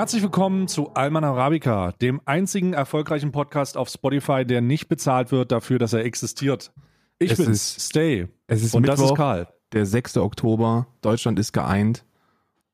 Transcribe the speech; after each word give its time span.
Herzlich 0.00 0.22
willkommen 0.22 0.66
zu 0.66 0.94
Alman 0.94 1.24
Arabica, 1.24 1.92
dem 1.92 2.22
einzigen 2.24 2.72
erfolgreichen 2.72 3.32
Podcast 3.32 3.76
auf 3.76 3.90
Spotify, 3.90 4.46
der 4.46 4.62
nicht 4.62 4.88
bezahlt 4.88 5.30
wird 5.30 5.52
dafür, 5.52 5.78
dass 5.78 5.92
er 5.92 6.06
existiert. 6.06 6.72
Ich 7.18 7.32
Es 7.32 7.36
bin's, 7.36 7.76
ist- 7.76 7.90
Stay. 7.90 8.26
Es 8.46 8.62
ist 8.62 8.74
Und 8.74 8.80
Mittwoch, 8.80 8.96
das 8.96 9.10
ist 9.10 9.16
Karl. 9.18 9.48
der 9.74 9.84
6. 9.84 10.16
Oktober. 10.16 10.86
Deutschland 11.02 11.38
ist 11.38 11.52
geeint. 11.52 12.06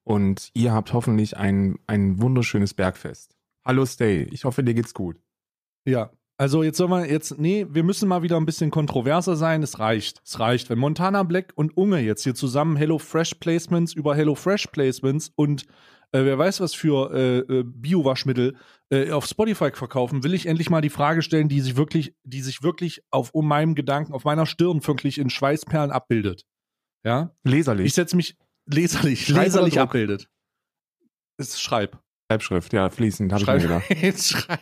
Und 0.05 0.51
ihr 0.55 0.73
habt 0.73 0.93
hoffentlich 0.93 1.37
ein, 1.37 1.81
ein 1.89 2.23
wunderschönes 2.23 2.75
Bergfest. 2.75 3.35
Hallo 3.65 3.85
Stay, 3.87 4.29
ich 4.31 4.45
hoffe, 4.45 4.63
dir 4.63 4.75
geht's 4.75 4.95
gut. 4.95 5.17
Ja. 5.85 6.13
Also 6.39 6.63
jetzt 6.63 6.77
sollen 6.77 6.91
wir 6.91 7.11
jetzt, 7.11 7.41
nee, 7.41 7.67
wir 7.69 7.83
müssen 7.83 8.09
mal 8.09 8.23
wieder 8.23 8.37
ein 8.37 8.47
bisschen 8.47 8.71
kontroverser 8.71 9.35
sein. 9.35 9.65
Es 9.65 9.81
reicht. 9.81 10.23
Es 10.25 10.39
reicht. 10.39 10.71
Wenn 10.71 10.79
Montana 10.79 11.25
Black 11.25 11.55
und 11.57 11.77
Unge 11.77 11.99
jetzt 11.99 12.23
hier 12.23 12.37
zusammen 12.37 12.77
Hello 12.77 12.99
Fresh 12.99 13.35
Placements 13.41 13.95
über 13.95 14.15
Hello 14.15 14.37
Fresh 14.37 14.69
Placements 14.69 15.33
und 15.35 15.67
äh, 16.13 16.25
wer 16.25 16.39
weiß 16.39 16.61
was 16.61 16.75
für 16.75 17.13
äh, 17.13 17.39
äh, 17.39 17.63
Bio-Waschmittel 17.65 18.57
äh, 18.91 19.11
auf 19.11 19.27
Spotify 19.27 19.71
verkaufen, 19.73 20.25
will 20.25 20.35
ich 20.35 20.47
endlich 20.47 20.71
mal 20.71 20.81
die 20.81 20.91
Frage 20.91 21.23
stellen, 21.23 21.49
die 21.49 21.61
sich 21.61 21.77
wirklich, 21.77 22.15
die 22.25 22.43
sich 22.43 22.63
wirklich 22.63 23.03
auf 23.11 23.31
um 23.31 23.47
meinem 23.49 23.75
Gedanken, 23.75 24.13
auf 24.13 24.25
meiner 24.25 24.47
Stirn 24.47 24.87
wirklich 24.87 25.19
in 25.19 25.31
Schweißperlen 25.31 25.91
abbildet. 25.91 26.47
Ja? 27.05 27.35
Leserlich. 27.45 27.87
Ich 27.87 27.95
setze 27.95 28.17
mich 28.17 28.37
leserlich, 28.67 29.29
leserlich 29.29 29.81
abbildet. 29.81 30.29
Es 31.39 31.61
schreib. 31.61 32.01
Schreibschrift, 32.31 32.73
ja, 32.73 32.91
fließend, 32.91 33.33
habe 33.33 33.43
ich 33.43 33.49
mir 33.49 33.59
gedacht. 33.59 33.85
Jetzt 34.03 34.31
schreib. 34.31 34.61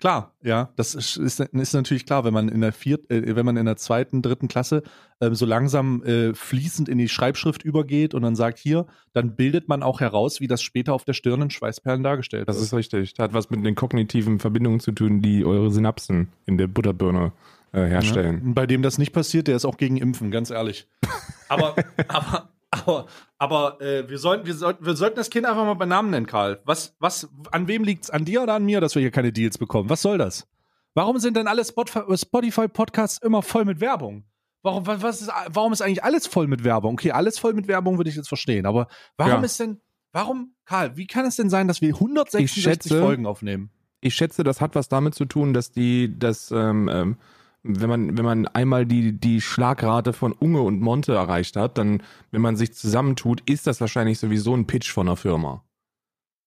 Klar, 0.00 0.34
ja, 0.42 0.70
das 0.76 0.94
ist, 0.94 1.16
ist, 1.16 1.40
ist 1.40 1.72
natürlich 1.72 2.04
klar, 2.04 2.24
wenn 2.24 2.34
man 2.34 2.48
in 2.48 2.60
der 2.60 2.72
viert, 2.72 3.08
äh, 3.10 3.36
wenn 3.36 3.46
man 3.46 3.56
in 3.56 3.64
der 3.64 3.76
zweiten, 3.76 4.20
dritten 4.20 4.48
Klasse 4.48 4.82
äh, 5.20 5.30
so 5.32 5.46
langsam 5.46 6.02
äh, 6.04 6.34
fließend 6.34 6.88
in 6.88 6.98
die 6.98 7.08
Schreibschrift 7.08 7.62
übergeht 7.62 8.12
und 8.14 8.22
dann 8.22 8.34
sagt 8.34 8.58
hier, 8.58 8.86
dann 9.12 9.36
bildet 9.36 9.68
man 9.68 9.82
auch 9.82 10.00
heraus, 10.00 10.40
wie 10.40 10.48
das 10.48 10.60
später 10.60 10.92
auf 10.92 11.04
der 11.04 11.12
Stirn 11.12 11.40
in 11.42 11.50
Schweißperlen 11.50 12.02
dargestellt 12.02 12.48
Das 12.48 12.56
wird. 12.56 12.66
ist 12.66 12.74
richtig. 12.74 13.14
Das 13.14 13.24
hat 13.24 13.32
was 13.32 13.48
mit 13.48 13.64
den 13.64 13.76
kognitiven 13.76 14.40
Verbindungen 14.40 14.80
zu 14.80 14.92
tun, 14.92 15.22
die 15.22 15.44
eure 15.44 15.70
Synapsen 15.70 16.28
in 16.46 16.58
der 16.58 16.66
Butterbirne 16.66 17.32
äh, 17.72 17.86
herstellen. 17.86 18.42
Ja. 18.44 18.52
Bei 18.54 18.66
dem 18.66 18.82
das 18.82 18.98
nicht 18.98 19.12
passiert, 19.12 19.46
der 19.46 19.56
ist 19.56 19.64
auch 19.64 19.76
gegen 19.76 19.96
Impfen, 19.96 20.30
ganz 20.32 20.50
ehrlich. 20.50 20.88
Aber, 21.48 21.76
aber, 22.08 22.48
aber, 22.86 23.06
aber 23.38 23.80
äh, 23.80 24.08
wir, 24.08 24.18
sollten, 24.18 24.46
wir, 24.46 24.54
sollten, 24.54 24.84
wir 24.84 24.94
sollten 24.96 25.16
das 25.16 25.30
Kind 25.30 25.46
einfach 25.46 25.64
mal 25.64 25.74
bei 25.74 25.86
Namen 25.86 26.10
nennen, 26.10 26.26
Karl. 26.26 26.60
Was, 26.64 26.94
was, 26.98 27.28
an 27.50 27.68
wem 27.68 27.84
liegt 27.84 28.04
es? 28.04 28.10
An 28.10 28.24
dir 28.24 28.42
oder 28.42 28.54
an 28.54 28.64
mir, 28.64 28.80
dass 28.80 28.94
wir 28.94 29.00
hier 29.00 29.10
keine 29.10 29.32
Deals 29.32 29.58
bekommen? 29.58 29.88
Was 29.90 30.02
soll 30.02 30.18
das? 30.18 30.46
Warum 30.94 31.18
sind 31.18 31.36
denn 31.36 31.48
alle 31.48 31.64
Spot- 31.64 31.84
Spotify-Podcasts 32.16 33.18
immer 33.18 33.42
voll 33.42 33.64
mit 33.64 33.80
Werbung? 33.80 34.24
Warum, 34.62 34.86
wa- 34.86 34.96
was 35.00 35.22
ist, 35.22 35.30
warum 35.48 35.72
ist 35.72 35.82
eigentlich 35.82 36.04
alles 36.04 36.26
voll 36.26 36.46
mit 36.46 36.64
Werbung? 36.64 36.94
Okay, 36.94 37.10
alles 37.12 37.38
voll 37.38 37.52
mit 37.52 37.68
Werbung 37.68 37.98
würde 37.98 38.10
ich 38.10 38.16
jetzt 38.16 38.28
verstehen, 38.28 38.64
aber 38.66 38.88
warum 39.16 39.32
Ja. 39.32 39.40
ist 39.42 39.58
denn, 39.60 39.80
warum, 40.12 40.54
Karl, 40.64 40.96
wie 40.96 41.06
kann 41.06 41.26
es 41.26 41.36
denn 41.36 41.50
sein, 41.50 41.68
dass 41.68 41.80
wir 41.80 41.94
166 41.94 42.56
Ich 42.56 42.62
schätze- 42.62 43.00
Folgen 43.00 43.26
aufnehmen? 43.26 43.70
Ich 44.00 44.14
schätze, 44.14 44.44
das 44.44 44.60
hat 44.60 44.74
was 44.74 44.88
damit 44.88 45.14
zu 45.14 45.24
tun, 45.24 45.52
dass 45.54 45.70
die, 45.72 46.18
dass, 46.18 46.50
ähm, 46.50 46.88
ähm, 46.92 47.16
wenn 47.64 47.88
man, 47.88 48.18
wenn 48.18 48.24
man 48.24 48.46
einmal 48.46 48.84
die, 48.84 49.18
die 49.18 49.40
Schlagrate 49.40 50.12
von 50.12 50.32
Unge 50.32 50.60
und 50.60 50.80
Monte 50.80 51.14
erreicht 51.14 51.56
hat, 51.56 51.78
dann, 51.78 52.02
wenn 52.30 52.42
man 52.42 52.56
sich 52.56 52.74
zusammentut, 52.74 53.42
ist 53.48 53.66
das 53.66 53.80
wahrscheinlich 53.80 54.18
sowieso 54.18 54.54
ein 54.54 54.66
Pitch 54.66 54.92
von 54.92 55.08
einer 55.08 55.16
Firma. 55.16 55.64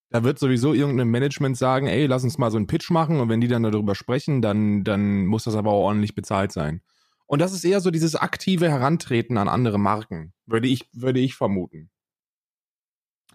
Da 0.09 0.23
wird 0.23 0.38
sowieso 0.38 0.73
irgendein 0.73 1.09
Management 1.09 1.57
sagen, 1.57 1.88
ey, 1.88 2.05
lass 2.05 2.23
uns 2.23 2.38
mal 2.38 2.51
so 2.51 2.57
einen 2.57 2.67
Pitch 2.67 2.91
machen 2.91 3.19
und 3.19 3.29
wenn 3.29 3.41
die 3.41 3.47
dann 3.47 3.63
darüber 3.63 3.95
sprechen, 3.95 4.41
dann, 4.41 4.83
dann 4.83 5.25
muss 5.25 5.43
das 5.43 5.55
aber 5.55 5.71
auch 5.71 5.85
ordentlich 5.85 6.13
bezahlt 6.13 6.51
sein. 6.51 6.81
Und 7.25 7.41
das 7.41 7.51
ist 7.51 7.65
eher 7.65 7.81
so 7.81 7.91
dieses 7.91 8.15
aktive 8.15 8.69
Herantreten 8.69 9.38
an 9.38 9.49
andere 9.49 9.79
Marken, 9.79 10.33
würde 10.45 10.67
ich, 10.67 10.88
würde 10.93 11.19
ich 11.19 11.35
vermuten. 11.35 11.89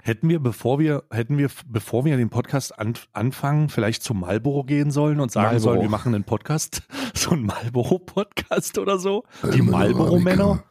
Hätten 0.04 0.28
wir, 0.28 0.40
bevor 0.40 0.80
wir, 0.80 1.04
hätten 1.12 1.38
wir, 1.38 1.48
bevor 1.66 2.04
wir 2.04 2.16
den 2.16 2.28
Podcast 2.28 2.76
an, 2.76 2.94
anfangen, 3.12 3.68
vielleicht 3.68 4.02
zum 4.02 4.18
Marlboro 4.20 4.64
gehen 4.64 4.90
sollen 4.90 5.20
und 5.20 5.30
sagen 5.30 5.46
Marlboro. 5.54 5.62
sollen, 5.62 5.80
wir 5.82 5.88
machen 5.88 6.12
einen 6.12 6.24
Podcast, 6.24 6.82
so 7.14 7.30
einen 7.30 7.46
Marlboro-Podcast 7.46 8.78
oder 8.78 8.98
so? 8.98 9.22
Die 9.54 9.62
Marlboro-Männer? 9.62 10.64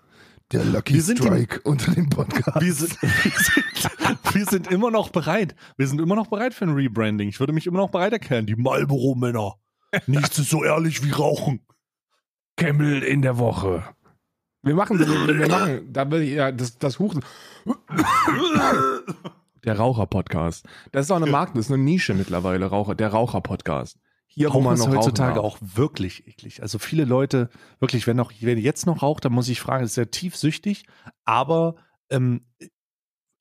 Der 0.52 0.66
Lucky 0.66 0.96
Wir 0.96 1.02
sind 1.02 1.19
die- 1.19 1.24
Strike 1.28 1.62
unter 1.64 1.92
dem 1.94 2.09
Podcast. 2.09 2.59
Wir 2.62 2.74
sind, 2.74 3.02
wir, 3.02 3.31
sind, 3.31 4.36
wir 4.36 4.46
sind 4.47 4.68
immer 4.69 4.92
noch 4.92 5.08
bereit. 5.09 5.56
Wir 5.78 5.88
sind 5.88 6.02
immer 6.02 6.16
noch 6.16 6.28
bereit 6.28 6.53
für 6.53 6.66
ein 6.66 6.74
Rebranding. 6.74 7.30
Ich 7.30 7.40
würde 7.40 7.53
mich 7.53 7.68
immer 7.68 7.78
noch 7.78 7.90
bereit 7.90 8.12
erklären. 8.12 8.46
Die 8.46 8.58
Marlboro-Männer. 8.58 9.53
Nichts 10.08 10.40
ist 10.40 10.50
so 10.50 10.66
ehrlich 10.66 11.06
wie 11.06 11.12
Rauchen. 11.12 11.62
Camel 12.58 13.02
in 13.02 13.22
der 13.22 13.38
Woche. 13.38 13.84
Wir 14.63 14.75
machen, 14.75 14.99
wir, 14.99 15.07
wir 15.07 15.47
machen, 15.47 15.91
da 15.91 16.09
will 16.11 16.22
ich 16.22 16.33
ja 16.33 16.51
das, 16.51 16.77
das 16.77 16.99
Huchen. 16.99 17.23
Der 19.63 19.77
Raucher-Podcast. 19.77 20.67
Das 20.91 21.05
ist 21.05 21.11
auch 21.11 21.16
eine 21.16 21.25
Marke, 21.25 21.53
das 21.55 21.66
ist 21.66 21.72
eine 21.72 21.81
Nische 21.81 22.13
mittlerweile, 22.13 22.67
Raucher, 22.67 22.94
der 22.94 23.09
Raucher-Podcast. 23.09 23.97
Hier, 24.27 24.50
Rauchen 24.50 24.63
man 24.63 24.75
ist 24.75 24.85
noch 24.85 24.95
heutzutage 24.95 25.39
rauchen 25.39 25.59
darf. 25.59 25.73
auch 25.73 25.77
wirklich 25.77 26.27
eklig. 26.27 26.61
Also 26.61 26.77
viele 26.77 27.05
Leute, 27.05 27.50
wirklich, 27.79 28.05
wenn 28.05 28.17
noch, 28.17 28.31
wer 28.39 28.57
jetzt 28.57 28.85
noch 28.85 29.01
raucht, 29.01 29.25
dann 29.25 29.33
muss 29.33 29.50
ich 29.50 29.59
fragen, 29.59 29.83
ist 29.83 29.95
sehr 29.95 30.11
tiefsüchtig, 30.11 30.85
aber 31.25 31.75
ähm, 32.11 32.45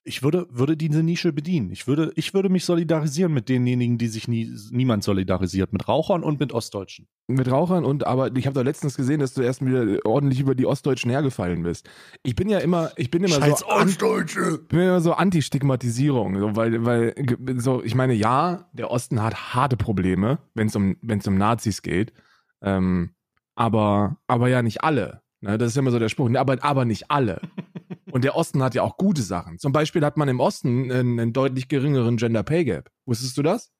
ich 0.02 0.22
würde, 0.22 0.46
würde 0.50 0.76
diese 0.76 1.02
Nische 1.02 1.32
bedienen. 1.32 1.70
Ich 1.70 1.86
würde, 1.86 2.12
ich 2.16 2.32
würde 2.32 2.48
mich 2.48 2.64
solidarisieren 2.64 3.34
mit 3.34 3.48
denjenigen, 3.48 3.98
die 3.98 4.06
sich 4.08 4.28
nie, 4.28 4.50
niemand 4.70 5.04
solidarisiert, 5.04 5.72
mit 5.72 5.88
Rauchern 5.88 6.22
und 6.22 6.40
mit 6.40 6.52
Ostdeutschen. 6.52 7.06
Mit 7.28 7.50
Rauchern 7.50 7.84
und 7.84 8.06
aber 8.06 8.34
ich 8.34 8.46
habe 8.46 8.54
doch 8.54 8.64
letztens 8.64 8.96
gesehen, 8.96 9.20
dass 9.20 9.34
du 9.34 9.42
erst 9.42 9.64
wieder 9.64 9.98
ordentlich 10.04 10.40
über 10.40 10.54
die 10.54 10.64
Ostdeutschen 10.64 11.10
hergefallen 11.10 11.62
bist. 11.62 11.88
Ich 12.22 12.34
bin 12.34 12.48
ja 12.48 12.58
immer, 12.58 12.90
ich 12.96 13.10
bin 13.10 13.22
immer 13.22 13.36
Scheiß 13.36 13.60
so 13.60 13.66
Ostdeutsche! 13.66 14.60
ich 14.62 14.68
bin 14.68 14.80
immer 14.80 15.00
so 15.02 15.12
Anti-Stigmatisierung, 15.12 16.38
so, 16.38 16.56
weil, 16.56 16.84
weil 16.84 17.14
so, 17.58 17.82
ich 17.84 17.94
meine, 17.94 18.14
ja, 18.14 18.70
der 18.72 18.90
Osten 18.90 19.22
hat 19.22 19.54
harte 19.54 19.76
Probleme, 19.76 20.38
wenn 20.54 20.68
es 20.68 20.76
um, 20.76 20.96
wenn 21.02 21.18
es 21.18 21.26
um 21.26 21.36
Nazis 21.36 21.82
geht, 21.82 22.12
ähm, 22.62 23.10
aber, 23.54 24.16
aber 24.26 24.48
ja 24.48 24.62
nicht 24.62 24.82
alle. 24.82 25.20
Ne? 25.40 25.58
Das 25.58 25.68
ist 25.68 25.76
immer 25.76 25.90
so 25.90 25.98
der 25.98 26.08
Spruch. 26.08 26.30
Aber, 26.34 26.56
aber 26.62 26.84
nicht 26.84 27.10
alle. 27.10 27.40
Und 28.12 28.24
der 28.24 28.36
Osten 28.36 28.62
hat 28.62 28.74
ja 28.74 28.82
auch 28.82 28.96
gute 28.96 29.22
Sachen. 29.22 29.58
Zum 29.58 29.72
Beispiel 29.72 30.04
hat 30.04 30.16
man 30.16 30.28
im 30.28 30.40
Osten 30.40 30.90
einen, 30.90 31.20
einen 31.20 31.32
deutlich 31.32 31.68
geringeren 31.68 32.16
Gender 32.16 32.42
Pay 32.42 32.64
Gap. 32.64 32.90
Wusstest 33.06 33.36
du 33.36 33.42
das? 33.42 33.70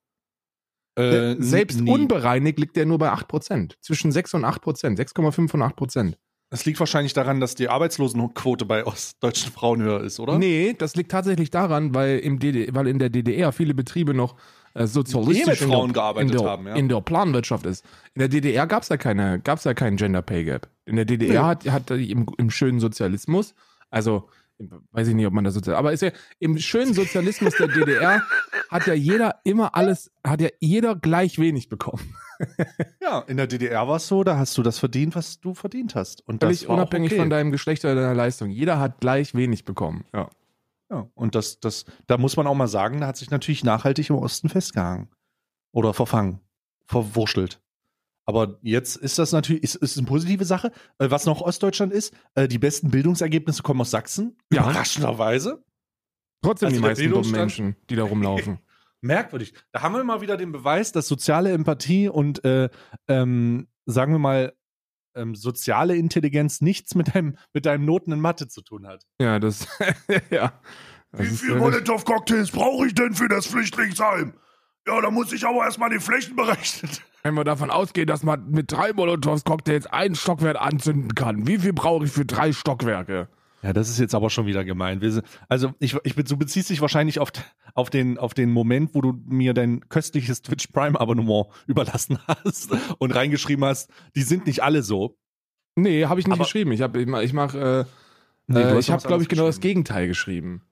Äh, 0.96 1.36
Selbst 1.38 1.80
nie. 1.80 1.90
unbereinigt 1.90 2.58
liegt 2.58 2.76
der 2.76 2.86
nur 2.86 2.98
bei 2.98 3.12
8%. 3.12 3.74
Zwischen 3.80 4.12
6 4.12 4.34
und 4.34 4.44
8%. 4.44 4.96
6,5 4.98 5.54
und 5.54 5.62
8%. 5.62 6.14
Das 6.50 6.64
liegt 6.64 6.80
wahrscheinlich 6.80 7.12
daran, 7.12 7.38
dass 7.38 7.54
die 7.54 7.68
Arbeitslosenquote 7.68 8.64
bei 8.64 8.84
ostdeutschen 8.84 9.52
Frauen 9.52 9.82
höher 9.82 10.00
ist, 10.02 10.18
oder? 10.18 10.36
Nee, 10.36 10.74
das 10.76 10.96
liegt 10.96 11.12
tatsächlich 11.12 11.50
daran, 11.50 11.94
weil, 11.94 12.18
im 12.18 12.40
DD, 12.40 12.74
weil 12.74 12.88
in 12.88 12.98
der 12.98 13.08
DDR 13.08 13.52
viele 13.52 13.72
Betriebe 13.72 14.14
noch 14.14 14.34
äh, 14.74 14.88
sozialistisch 14.88 15.46
mit 15.46 15.60
in 15.60 15.68
Frauen 15.68 15.92
der, 15.92 15.94
gearbeitet 15.94 16.32
in 16.32 16.38
der, 16.38 16.46
haben, 16.48 16.66
ja. 16.66 16.74
in 16.74 16.88
der 16.88 17.00
Planwirtschaft 17.02 17.66
ist. 17.66 17.84
In 18.14 18.18
der 18.18 18.28
DDR 18.28 18.66
gab 18.66 18.82
es 18.82 18.88
ja 18.88 18.96
keine, 18.96 19.38
gab's 19.38 19.62
ja 19.62 19.74
keinen 19.74 19.96
Gender 19.96 20.22
Pay 20.22 20.44
Gap. 20.44 20.68
In 20.86 20.96
der 20.96 21.04
DDR 21.04 21.42
Nee. 21.42 21.48
hat, 21.48 21.70
hat 21.70 21.90
im, 21.92 22.26
im 22.36 22.50
schönen 22.50 22.80
Sozialismus, 22.80 23.54
also 23.90 24.28
weiß 24.92 25.08
ich 25.08 25.14
nicht, 25.14 25.26
ob 25.26 25.32
man 25.32 25.44
das 25.44 25.54
sozial, 25.54 25.76
aber 25.76 25.92
ist 25.92 26.02
ja 26.02 26.10
im 26.38 26.58
schönen 26.58 26.92
Sozialismus 26.92 27.56
der 27.56 27.68
DDR 27.68 28.22
hat 28.68 28.86
ja 28.86 28.92
jeder 28.92 29.40
immer 29.44 29.74
alles, 29.74 30.12
hat 30.22 30.42
ja 30.42 30.48
jeder 30.60 30.96
gleich 30.96 31.38
wenig 31.38 31.68
bekommen. 31.68 32.14
Ja, 33.02 33.20
in 33.26 33.36
der 33.36 33.46
DDR 33.46 33.86
war 33.86 33.96
es 33.96 34.08
so, 34.08 34.24
da 34.24 34.38
hast 34.38 34.56
du 34.56 34.62
das 34.62 34.78
verdient, 34.78 35.14
was 35.14 35.40
du 35.40 35.52
verdient 35.52 35.94
hast. 35.94 36.26
Und 36.26 36.42
das 36.42 36.48
Völlig 36.48 36.68
war 36.68 36.70
auch 36.70 36.78
unabhängig 36.78 37.12
okay. 37.12 37.20
von 37.20 37.28
deinem 37.28 37.50
Geschlecht 37.50 37.84
oder 37.84 37.94
deiner 37.94 38.14
Leistung. 38.14 38.48
Jeder 38.48 38.78
hat 38.78 39.00
gleich 39.00 39.34
wenig 39.34 39.66
bekommen. 39.66 40.06
Ja. 40.14 40.30
Ja, 40.90 41.06
und 41.14 41.34
das, 41.34 41.60
das, 41.60 41.84
da 42.06 42.16
muss 42.16 42.38
man 42.38 42.46
auch 42.46 42.54
mal 42.54 42.66
sagen, 42.66 43.00
da 43.00 43.08
hat 43.08 43.18
sich 43.18 43.30
natürlich 43.30 43.62
nachhaltig 43.62 44.08
im 44.08 44.16
Osten 44.16 44.48
festgehangen. 44.48 45.08
Oder 45.72 45.92
verfangen. 45.92 46.40
Verwurschtelt. 46.86 47.60
Aber 48.26 48.58
jetzt 48.62 48.96
ist 48.96 49.18
das 49.18 49.32
natürlich, 49.32 49.62
ist, 49.62 49.76
ist 49.76 49.98
eine 49.98 50.06
positive 50.06 50.44
Sache. 50.44 50.70
Äh, 50.98 51.10
was 51.10 51.26
noch 51.26 51.40
Ostdeutschland 51.40 51.92
ist, 51.92 52.14
äh, 52.34 52.46
die 52.48 52.58
besten 52.58 52.90
Bildungsergebnisse 52.90 53.62
kommen 53.62 53.80
aus 53.80 53.90
Sachsen. 53.90 54.36
Ja. 54.52 54.62
Überraschenderweise. 54.62 55.64
Trotzdem 56.42 56.68
Also 56.68 56.80
die 56.80 56.86
meisten 56.86 57.10
dummen 57.10 57.30
Menschen, 57.30 57.76
die 57.90 57.96
da 57.96 58.04
rumlaufen. 58.04 58.58
Merkwürdig. 59.02 59.54
Da 59.72 59.82
haben 59.82 59.94
wir 59.94 60.04
mal 60.04 60.20
wieder 60.20 60.36
den 60.36 60.52
Beweis, 60.52 60.92
dass 60.92 61.08
soziale 61.08 61.52
Empathie 61.52 62.08
und, 62.08 62.44
äh, 62.44 62.68
ähm, 63.08 63.68
sagen 63.86 64.12
wir 64.12 64.18
mal, 64.18 64.52
ähm, 65.16 65.34
soziale 65.34 65.96
Intelligenz 65.96 66.60
nichts 66.60 66.94
mit 66.94 67.14
deinem, 67.14 67.36
mit 67.52 67.66
deinem 67.66 67.84
Noten 67.84 68.12
in 68.12 68.20
Mathe 68.20 68.46
zu 68.46 68.62
tun 68.62 68.86
hat. 68.86 69.04
ja, 69.20 69.38
das, 69.38 69.66
ja. 70.30 70.60
Das 71.12 71.20
Wie 71.20 71.24
ist 71.24 71.40
viel 71.40 71.50
ja- 71.54 71.56
Molotow-Cocktails 71.58 72.52
brauche 72.52 72.86
ich 72.86 72.94
denn 72.94 73.14
für 73.14 73.28
das 73.28 73.46
Flüchtlingsheim? 73.46 74.34
Ja, 74.86 75.00
da 75.00 75.10
muss 75.10 75.32
ich 75.32 75.44
aber 75.46 75.64
erstmal 75.64 75.90
die 75.90 75.98
Flächen 76.00 76.36
berechnen. 76.36 76.90
Wenn 77.22 77.34
wir 77.34 77.44
davon 77.44 77.70
ausgehen, 77.70 78.06
dass 78.06 78.22
man 78.22 78.50
mit 78.50 78.72
drei 78.72 78.92
Molotows-Cocktails 78.94 79.86
ein 79.86 80.14
Stockwerk 80.14 80.60
anzünden 80.60 81.14
kann, 81.14 81.46
wie 81.46 81.58
viel 81.58 81.72
brauche 81.74 82.06
ich 82.06 82.10
für 82.12 82.24
drei 82.24 82.52
Stockwerke? 82.52 83.28
Ja, 83.62 83.74
das 83.74 83.90
ist 83.90 83.98
jetzt 83.98 84.14
aber 84.14 84.30
schon 84.30 84.46
wieder 84.46 84.64
gemein. 84.64 85.02
Also 85.50 85.74
ich, 85.80 85.94
ich, 86.02 86.14
bin- 86.14 86.24
du 86.24 86.36
beziehst 86.38 86.70
dich 86.70 86.80
wahrscheinlich 86.80 87.18
auf, 87.18 87.30
auf, 87.74 87.90
den, 87.90 88.16
auf 88.16 88.32
den 88.32 88.50
Moment, 88.50 88.94
wo 88.94 89.02
du 89.02 89.20
mir 89.26 89.52
dein 89.52 89.86
köstliches 89.90 90.40
Twitch 90.40 90.68
Prime 90.68 90.98
Abonnement 90.98 91.48
überlassen 91.66 92.18
hast 92.26 92.70
und 92.98 93.14
reingeschrieben 93.14 93.66
hast, 93.66 93.90
die 94.16 94.22
sind 94.22 94.46
nicht 94.46 94.62
alle 94.62 94.82
so. 94.82 95.18
Nee, 95.76 96.06
habe 96.06 96.20
ich 96.20 96.26
nicht 96.26 96.32
Aber- 96.32 96.44
geschrieben. 96.44 96.72
Ich 96.72 96.80
habe 96.80 97.02
ich 97.02 97.32
mach, 97.34 97.54
äh, 97.54 97.84
Nee, 98.46 98.60
äh, 98.62 98.78
ich 98.78 98.90
habe 98.90 99.06
glaube 99.06 99.22
ich 99.22 99.28
genau 99.28 99.44
das. 99.46 99.60
Gegenteil 99.60 100.08
geschrieben. 100.08 100.62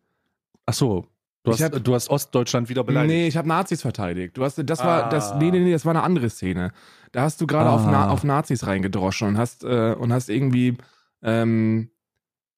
Ach 0.65 0.73
so, 0.73 1.07
Du 1.49 1.65
hast, 1.65 1.75
hab- 1.75 1.85
du 1.85 1.95
hast 1.95 2.11
Ostdeutschland 2.11 2.69
wieder 2.69 2.85
beleidigt. 2.85 3.13
Nee, 3.15 3.27
ich 3.29 3.37
habe 3.37 3.49
Nazis 3.49 3.83
verteidigt. 3.83 4.37
Du 4.37 4.45
hast, 4.45 4.61
das 4.65 4.79
war, 4.85 5.09
das, 5.09 5.33
Ah. 5.33 5.39
nee, 5.39 5.51
nee, 5.51 5.61
nee, 5.61 5.73
das 5.73 5.85
war 5.85 5.91
eine 5.95 6.03
andere 6.03 6.31
Szene. 6.31 6.73
Da 7.13 7.23
hast 7.23 7.41
du 7.41 7.47
gerade 7.47 7.71
auf, 7.71 7.85
Na, 7.87 8.07
Ah. 8.07 8.11
auf 8.11 8.25
Nazis 8.25 8.67
reingedroschen 8.67 9.29
und 9.29 9.39
hast, 9.39 9.65
äh, 9.65 9.95
und 9.99 10.13
hast 10.13 10.29
irgendwie, 10.29 10.77
ähm, 11.23 11.91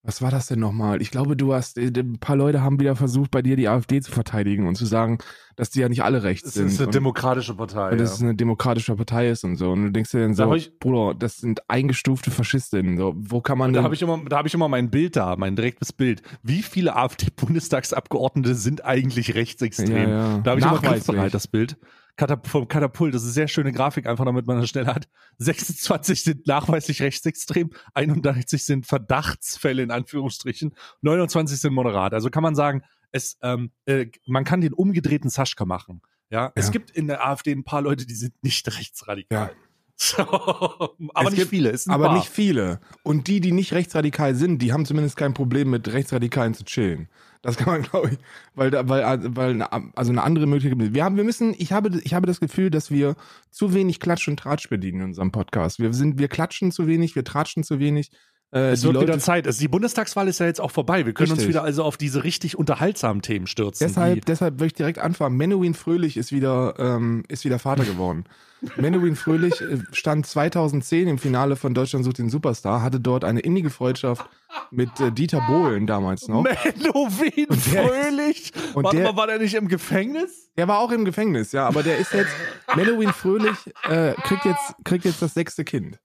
was 0.03 0.21
war 0.21 0.31
das 0.31 0.47
denn 0.47 0.59
nochmal? 0.59 0.99
Ich 1.01 1.11
glaube, 1.11 1.37
du 1.37 1.53
hast, 1.53 1.77
äh, 1.77 1.91
ein 1.95 2.17
paar 2.19 2.35
Leute 2.35 2.63
haben 2.63 2.79
wieder 2.79 2.95
versucht, 2.95 3.29
bei 3.29 3.43
dir 3.43 3.55
die 3.55 3.67
AfD 3.67 4.01
zu 4.01 4.11
verteidigen 4.11 4.67
und 4.67 4.73
zu 4.75 4.85
sagen, 4.85 5.19
dass 5.55 5.69
die 5.69 5.79
ja 5.81 5.89
nicht 5.89 6.03
alle 6.03 6.23
rechts 6.23 6.45
Das 6.45 6.53
sind. 6.55 6.67
ist 6.67 6.81
eine 6.81 6.89
demokratische 6.89 7.53
Partei. 7.53 7.91
und 7.91 7.97
Ja. 7.99 8.03
dass 8.03 8.13
es 8.15 8.21
eine 8.23 8.33
demokratische 8.33 8.95
Partei 8.95 9.29
ist 9.29 9.43
und 9.43 9.57
so. 9.57 9.71
Und 9.71 9.83
du 9.83 9.91
denkst 9.91 10.09
dir 10.09 10.21
dann 10.21 10.31
Da 10.31 10.35
so, 10.45 10.49
hab 10.49 10.57
ich- 10.57 10.77
Bruder, 10.79 11.13
das 11.13 11.37
sind 11.37 11.69
eingestufte 11.69 12.31
Faschistinnen. 12.31 12.97
So, 12.97 13.13
wo 13.15 13.41
kann 13.41 13.59
man 13.59 13.73
Da 13.73 13.83
habe 13.83 13.93
ich, 13.93 14.01
immer- 14.01 14.21
da 14.27 14.37
hab 14.37 14.47
ich 14.47 14.53
immer 14.55 14.67
mein 14.69 14.89
Bild 14.89 15.15
da, 15.15 15.35
mein 15.35 15.55
direktes 15.55 15.93
Bild. 15.93 16.23
Wie 16.41 16.63
viele 16.63 16.95
AfD-Bundestagsabgeordnete 17.61 18.55
sind 18.55 18.83
eigentlich 18.85 19.35
rechtsextrem? 19.35 19.91
Ja, 19.91 20.09
ja. 20.09 20.37
Da 20.39 20.51
habe 20.51 20.59
ich 20.59 20.65
immer 20.65 20.75
Nachweislich. 20.75 21.05
griffbereit 21.05 21.33
das 21.33 21.47
Bild. 21.47 21.77
Katap 22.15 22.47
vom 22.47 22.67
Katapult, 22.67 23.13
das 23.13 23.21
ist 23.21 23.27
eine 23.29 23.33
sehr 23.33 23.47
schöne 23.47 23.71
Grafik, 23.71 24.05
einfach 24.07 24.25
damit 24.25 24.45
man 24.47 24.59
das 24.59 24.69
schnell 24.69 24.85
hat. 24.87 25.07
26 25.37 26.23
sind 26.23 26.47
nachweislich 26.47 27.01
rechtsextrem, 27.01 27.71
31 27.93 28.63
sind 28.63 28.85
Verdachtsfälle 28.85 29.83
in 29.83 29.91
Anführungsstrichen, 29.91 30.73
29 31.01 31.59
sind 31.59 31.73
moderat. 31.73 32.13
Also 32.13 32.29
kann 32.29 32.43
man 32.43 32.55
sagen, 32.55 32.83
es, 33.11 33.37
ähm, 33.41 33.71
äh, 33.85 34.07
man 34.25 34.43
kann 34.43 34.61
den 34.61 34.73
umgedrehten 34.73 35.29
Saschka 35.29 35.65
machen. 35.65 36.01
Ja? 36.29 36.51
es 36.55 36.67
Ja. 36.67 36.71
gibt 36.71 36.91
in 36.91 37.07
der 37.07 37.25
AfD 37.27 37.51
ein 37.51 37.63
paar 37.63 37.81
Leute, 37.81 38.05
die 38.05 38.15
sind 38.15 38.33
nicht 38.43 38.67
rechtsradikal. 38.77 39.47
Ja. 39.49 39.70
So, 40.03 40.23
aber 40.23 40.95
Es 41.15 41.29
nicht 41.29 41.35
gibt- 41.35 41.49
viele, 41.51 41.79
aber 41.89 42.05
paar. 42.07 42.15
nicht 42.15 42.27
viele. 42.27 42.79
Und 43.03 43.27
die, 43.27 43.39
die 43.39 43.51
nicht 43.51 43.71
rechtsradikal 43.73 44.33
sind, 44.33 44.59
die 44.59 44.73
haben 44.73 44.85
zumindest 44.87 45.15
kein 45.15 45.35
Problem 45.35 45.69
mit 45.69 45.87
Rechtsradikalen 45.93 46.55
zu 46.55 46.65
chillen. 46.65 47.07
Das 47.43 47.55
kann 47.57 47.67
man, 47.67 47.81
glaube 47.89 48.09
ich, 48.13 48.17
weil, 48.55 48.71
weil, 48.89 49.35
weil, 49.35 49.51
eine- 49.61 49.71
also 49.95 50.11
eine 50.11 50.23
andere 50.23 50.47
Möglichkeit. 50.47 50.95
Wir 50.95 51.03
haben, 51.03 51.17
wir 51.17 51.23
müssen, 51.23 51.53
ich 51.55 51.71
habe, 51.71 52.01
ich 52.03 52.15
habe 52.15 52.25
das 52.25 52.39
Gefühl, 52.39 52.71
dass 52.71 52.89
wir 52.89 53.15
zu 53.51 53.75
wenig 53.75 53.99
Klatsch 53.99 54.27
und 54.27 54.39
Tratsch 54.39 54.69
bedienen 54.69 55.01
in 55.01 55.05
unserem 55.09 55.31
Podcast. 55.31 55.77
Wir 55.79 55.93
sind, 55.93 56.17
wir 56.17 56.29
klatschen 56.29 56.71
zu 56.71 56.87
wenig, 56.87 57.15
wir 57.15 57.23
tratschen 57.23 57.63
zu 57.63 57.77
wenig. 57.79 58.09
Äh, 58.53 58.71
Es 58.71 58.83
wird 58.83 58.93
Leute, 58.95 59.07
wieder 59.07 59.19
Zeit. 59.19 59.47
Also 59.47 59.59
die 59.59 59.67
Bundestagswahl 59.69 60.27
ist 60.27 60.39
ja 60.39 60.45
jetzt 60.45 60.59
auch 60.59 60.71
vorbei. 60.71 61.05
Wir 61.05 61.13
können 61.13 61.31
uns 61.31 61.39
Richtig. 61.39 61.49
wieder 61.55 61.63
also 61.63 61.83
auf 61.83 61.95
diese 61.95 62.23
richtig 62.25 62.57
unterhaltsamen 62.57 63.21
Themen 63.21 63.47
stürzen. 63.47 63.87
Deshalb, 63.87 64.25
deshalb 64.25 64.55
möchte 64.59 64.73
ich 64.73 64.77
direkt 64.77 64.99
anfangen. 64.99 65.37
Menowin 65.37 65.73
Fröhlich 65.73 66.17
ist 66.17 66.31
wieder, 66.33 66.75
ähm, 66.77 67.23
ist 67.29 67.45
wieder 67.45 67.59
Vater 67.59 67.85
geworden. 67.85 68.25
Menowin 68.75 69.15
Fröhlich 69.15 69.59
äh, 69.61 69.79
stand 69.93 70.27
2010 70.27 71.07
im 71.07 71.17
Finale 71.17 71.55
von 71.55 71.73
Deutschland 71.73 72.03
sucht 72.05 72.17
den 72.17 72.29
Superstar, 72.29 72.81
hatte 72.81 72.99
dort 72.99 73.23
eine 73.23 73.39
innige 73.39 73.69
Freundschaft 73.69 74.29
mit 74.69 74.99
äh, 74.99 75.11
Dieter 75.11 75.41
Bohlen 75.47 75.87
damals 75.87 76.27
noch. 76.27 76.43
Menowin 76.43 77.47
der- 77.47 77.87
Fröhlich. 77.87 78.51
und 78.75 78.83
Warte 78.83 78.97
der- 78.97 79.05
mal, 79.11 79.15
war 79.17 79.27
der 79.27 79.39
nicht 79.39 79.53
im 79.55 79.67
Gefängnis? 79.69 80.51
Der 80.57 80.67
war 80.67 80.79
auch 80.79 80.91
im 80.91 81.05
Gefängnis, 81.05 81.53
ja, 81.53 81.65
aber 81.67 81.81
der 81.83 81.97
ist 81.97 82.13
jetzt, 82.13 82.31
Menowin 82.75 83.13
Fröhlich 83.13 83.55
äh, 83.89 84.13
kriegt, 84.23 84.43
jetzt, 84.45 84.75
kriegt 84.83 85.05
jetzt 85.05 85.21
das 85.21 85.33
sechste 85.33 85.63
Kind. 85.63 85.99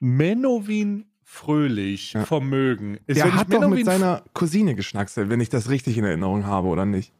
Menowin 0.00 1.07
Fröhlich, 1.30 2.14
Ja. 2.14 2.24
Vermögen. 2.24 2.98
Ist, 3.06 3.18
Der 3.18 3.34
hat 3.34 3.52
doch 3.52 3.68
mit 3.68 3.84
seiner 3.84 4.22
Cousine 4.32 4.74
geschnackselt, 4.74 5.28
wenn 5.28 5.40
ich 5.40 5.50
das 5.50 5.68
richtig 5.68 5.98
in 5.98 6.04
Erinnerung 6.04 6.46
habe, 6.46 6.68
oder 6.68 6.86
nicht? 6.86 7.12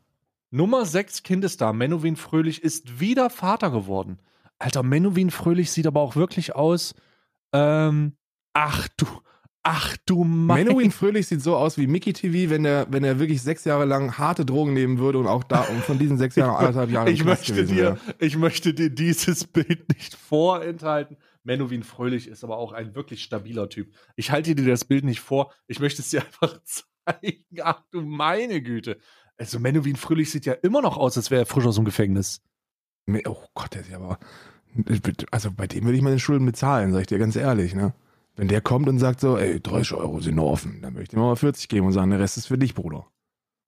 Nummer 0.51 0.87
6 0.87 1.23
Kindestar, 1.23 1.75
Menowin 1.75 2.17
Fröhlich, 2.17 2.63
ist 2.65 3.01
wieder 3.01 3.29
Vater 3.29 3.71
geworden. 3.71 4.19
Alter, 4.59 4.83
Menowin 4.83 5.31
Fröhlich 5.31 5.71
sieht 5.71 5.87
aber 5.87 6.01
auch 6.01 6.17
wirklich 6.17 6.57
aus. 6.57 6.95
Ähm, 7.53 8.15
ach 8.55 8.89
du, 8.97 9.05
ach 9.63 9.99
du 10.07 10.25
mein 10.25 10.65
Menowin 10.65 10.91
Fröhlich 10.91 11.27
sieht 11.27 11.43
so 11.43 11.55
aus 11.55 11.77
wie 11.77 11.87
Mickey 11.87 12.15
TV, 12.15 12.49
wenn 12.51 12.65
er 12.65 12.87
wenn 12.91 13.05
er 13.05 13.19
wirklich 13.19 13.43
sechs 13.43 13.65
Jahre 13.67 13.85
lang 13.85 14.17
harte 14.17 14.47
Drogen 14.47 14.73
nehmen 14.73 14.99
würde 14.99 15.19
und 15.19 15.27
auch 15.27 15.45
da 15.45 15.61
und 15.61 15.85
von 15.85 15.99
diesen 15.99 16.17
sechs 16.17 16.35
Jahren 16.37 16.57
anderthalb 16.57 16.91
Jahre 16.91 17.11
ich 17.11 17.25
möchte 17.25 17.67
dir, 17.67 17.77
wäre. 17.77 17.99
ich 18.19 18.39
möchte 18.39 18.73
dir 18.73 18.89
dieses 18.89 19.45
Bild 19.45 19.87
nicht 19.95 20.15
vorenthalten. 20.15 21.19
Menowin 21.49 21.83
Fröhlich 21.83 22.29
ist 22.29 22.45
aber 22.45 22.59
auch 22.59 22.73
ein 22.73 22.95
wirklich 22.95 23.23
stabiler 23.23 23.71
Typ. 23.71 23.91
Ich 24.17 24.31
halte 24.31 24.55
dir 24.55 24.67
das 24.67 24.85
Bild 24.85 25.03
nicht 25.05 25.21
vor. 25.21 25.51
Ich 25.67 25.81
möchte 25.81 26.03
es 26.03 26.11
dir 26.11 26.21
einfach 26.27 26.61
zeigen. 26.63 27.45
Ach 27.63 27.83
du 27.91 28.03
meine 28.03 28.61
Güte. 28.61 28.99
Also 29.39 29.59
Menowin 29.59 29.97
Fröhlich 29.97 30.31
sieht 30.31 30.45
ja 30.45 30.53
immer 30.53 30.83
noch 30.83 30.99
aus, 30.99 31.17
als 31.17 31.31
wäre 31.31 31.43
er 31.43 31.47
frisch 31.47 31.65
aus 31.65 31.77
dem 31.77 31.87
Gefängnis. 31.87 32.43
Oh 33.27 33.47
Gott, 33.55 33.73
der 33.75 33.81
ist 33.81 33.91
ja 33.91 33.97
aber. 33.97 34.19
Also 35.31 35.51
bei 35.51 35.67
dem 35.67 35.87
will 35.87 35.95
ich 35.95 36.03
meine 36.03 36.19
Schulden 36.19 36.45
bezahlen, 36.45 36.93
sag 36.93 37.01
ich 37.01 37.07
dir 37.07 37.19
ganz 37.19 37.35
ehrlich, 37.35 37.75
ne? 37.75 37.95
Wenn 38.37 38.49
der 38.49 38.61
kommt 38.61 38.87
und 38.87 38.99
sagt 38.99 39.21
so, 39.21 39.39
ey, 39.39 39.59
30 39.59 39.95
Euro 39.95 40.21
sind 40.21 40.37
noch 40.37 40.45
offen, 40.51 40.83
dann 40.83 40.93
möchte 40.93 41.17
ich 41.17 41.19
ihm 41.19 41.25
mal 41.25 41.35
40 41.35 41.69
geben 41.69 41.87
und 41.87 41.93
sagen, 41.95 42.11
der 42.11 42.21
Rest 42.21 42.37
ist 42.37 42.47
für 42.47 42.59
dich, 42.59 42.75
Bruder. 42.75 43.07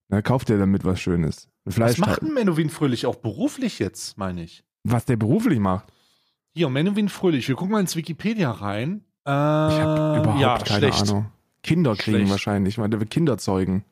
Dann 0.09 0.21
kauft 0.21 0.49
der 0.49 0.59
damit 0.59 0.85
was 0.85 1.01
Schönes. 1.01 1.49
Ein 1.65 1.77
Was 1.77 1.97
macht 1.97 2.21
denn 2.21 2.33
Menowin 2.35 2.69
Fröhlich 2.69 3.07
auch 3.07 3.15
beruflich 3.15 3.79
jetzt, 3.79 4.17
meine 4.17 4.43
ich? 4.43 4.63
was 4.83 5.05
der 5.05 5.15
beruflich 5.15 5.59
macht. 5.59 5.91
Hier, 6.53 6.69
Menowin 6.69 7.09
Fröhlich. 7.09 7.47
Wir 7.47 7.55
gucken 7.55 7.71
mal 7.73 7.79
ins 7.79 7.95
Wikipedia 7.95 8.51
rein. 8.51 9.05
Äh, 9.25 9.29
Ich 9.29 9.33
habe 9.33 10.19
überhaupt 10.21 10.39
ja, 10.41 10.57
keine 10.57 10.91
schlecht. 10.91 11.09
Ahnung. 11.09 11.31
Kinder 11.63 11.95
kriegen 11.95 12.17
Schlecht. 12.17 12.31
wahrscheinlich, 12.31 12.77
weil 12.77 12.89
der 12.89 12.99
will 12.99 13.07
Kinder 13.07 13.37
zeugen. 13.37 13.85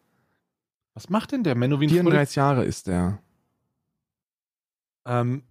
Was 0.96 1.10
macht 1.10 1.32
denn 1.32 1.44
der 1.44 1.56
Menowin 1.56 1.90
Fröhlich? 1.90 2.02
34 2.04 2.36
Jahre 2.36 2.66
ist 2.66 2.88
der. 2.88 3.20
Ähm, 5.06 5.44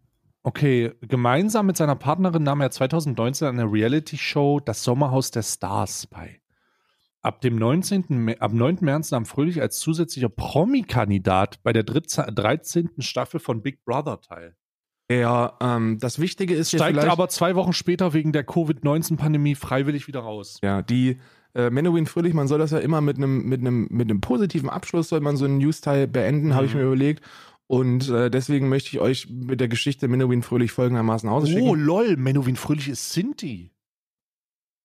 okay, 0.42 0.92
gemeinsam 1.00 1.66
mit 1.66 1.76
seiner 1.76 1.94
Partnerin 1.96 2.42
nahm 2.42 2.60
er 2.60 2.70
2019 2.70 3.48
an 3.48 3.56
der 3.56 3.72
Reality-Show 3.72 4.60
Das 4.60 4.82
Sommerhaus 4.84 5.30
der 5.30 5.42
Stars 5.42 6.06
bei. 6.06 6.40
Ab 7.22 7.40
dem 7.40 7.56
19. 7.56 8.04
Mä- 8.28 8.38
ab 8.38 8.52
9. 8.52 8.78
März 8.84 9.10
nahm 9.10 9.26
Fröhlich 9.26 9.60
als 9.60 9.78
zusätzlicher 9.78 10.28
Promi-Kandidat 10.28 11.62
bei 11.62 11.72
der 11.72 11.84
dritze- 11.84 12.30
13. 12.32 12.90
Staffel 13.02 13.40
von 13.40 13.62
Big 13.62 13.84
Brother 13.84 14.20
teil. 14.20 14.54
Er, 15.08 15.54
ähm, 15.60 15.98
das 16.00 16.18
Wichtige 16.18 16.54
ist 16.54 16.68
Steigt 16.68 16.84
vielleicht, 16.98 17.08
aber 17.08 17.28
zwei 17.30 17.54
Wochen 17.54 17.72
später 17.72 18.12
wegen 18.12 18.32
der 18.32 18.44
Covid-19-Pandemie 18.44 19.54
freiwillig 19.54 20.06
wieder 20.06 20.20
raus. 20.20 20.58
ja, 20.62 20.82
die 20.82 21.16
äh, 21.54 21.70
Menowin 21.70 22.04
Fröhlich, 22.06 22.34
man 22.34 22.46
soll 22.46 22.58
das 22.58 22.72
ja 22.72 22.78
immer 22.78 23.00
mit 23.00 23.16
einem 23.16 23.48
mit 23.48 23.60
einem 23.60 23.88
mit 23.90 24.10
einem 24.10 24.20
positiven 24.20 24.68
Abschluss 24.68 25.08
soll 25.08 25.20
man 25.20 25.38
so 25.38 25.46
einen 25.46 25.58
News-Teil 25.58 26.06
beenden, 26.08 26.54
habe 26.54 26.66
ich 26.66 26.74
Mhm. 26.74 26.80
mir 26.80 26.86
überlegt. 26.86 27.24
Und 27.66 28.08
äh, 28.10 28.30
deswegen 28.30 28.68
möchte 28.68 28.88
ich 28.90 29.00
euch 29.00 29.28
mit 29.30 29.60
der 29.60 29.68
Geschichte 29.68 30.08
Menowin 30.08 30.42
Fröhlich 30.42 30.72
folgendermaßen 30.72 31.28
Hause 31.30 31.54
Oh, 31.60 31.74
lol, 31.74 32.16
Menowin 32.16 32.56
Fröhlich 32.56 32.88
ist 32.88 33.12
Sinti. 33.12 33.72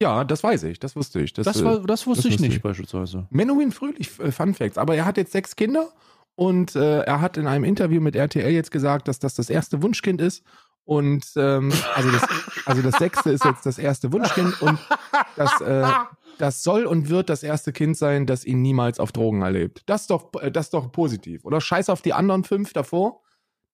Ja, 0.01 0.23
das 0.25 0.43
weiß 0.43 0.63
ich, 0.63 0.79
das 0.79 0.95
wusste 0.95 1.21
ich. 1.21 1.31
Das, 1.33 1.45
Das, 1.45 1.61
äh, 1.61 1.65
war, 1.65 1.79
das 1.81 2.07
wusste 2.07 2.23
das 2.23 2.25
ich 2.25 2.31
wusste 2.33 2.41
nicht 2.43 2.55
ich. 2.57 2.61
beispielsweise. 2.61 3.27
Menowin 3.29 3.71
Fröhlich, 3.71 4.19
äh, 4.19 4.31
Fun 4.31 4.53
Facts. 4.53 4.77
Aber 4.77 4.95
er 4.95 5.05
hat 5.05 5.17
jetzt 5.17 5.31
sechs 5.33 5.55
Kinder 5.55 5.91
und 6.35 6.75
äh, 6.75 7.01
er 7.01 7.21
hat 7.21 7.37
in 7.37 7.47
einem 7.47 7.63
Interview 7.63 8.01
mit 8.01 8.15
RTL 8.15 8.51
jetzt 8.51 8.71
gesagt, 8.71 9.07
dass 9.07 9.19
das 9.19 9.35
das 9.35 9.49
erste 9.49 9.83
Wunschkind 9.83 10.21
ist. 10.21 10.43
Und 10.85 11.25
ähm, 11.37 11.71
also, 11.95 12.11
das, 12.11 12.27
also 12.65 12.81
das 12.81 12.95
sechste 12.95 13.29
ist 13.29 13.45
jetzt 13.45 13.65
das 13.65 13.77
erste 13.77 14.11
Wunschkind 14.11 14.61
und 14.61 14.77
das, 15.37 15.61
äh, 15.61 15.87
das 16.37 16.63
soll 16.63 16.85
und 16.85 17.09
wird 17.09 17.29
das 17.29 17.43
erste 17.43 17.71
Kind 17.71 17.95
sein, 17.95 18.25
das 18.25 18.43
ihn 18.43 18.61
niemals 18.61 18.99
auf 18.99 19.13
Drogen 19.13 19.43
erlebt. 19.43 19.83
Das 19.85 20.01
ist 20.01 20.09
doch, 20.09 20.29
äh, 20.41 20.51
das 20.51 20.67
ist 20.67 20.73
doch 20.73 20.91
positiv, 20.91 21.45
oder? 21.45 21.61
Scheiß 21.61 21.89
auf 21.89 22.01
die 22.01 22.13
anderen 22.13 22.43
fünf 22.43 22.73
davor. 22.73 23.21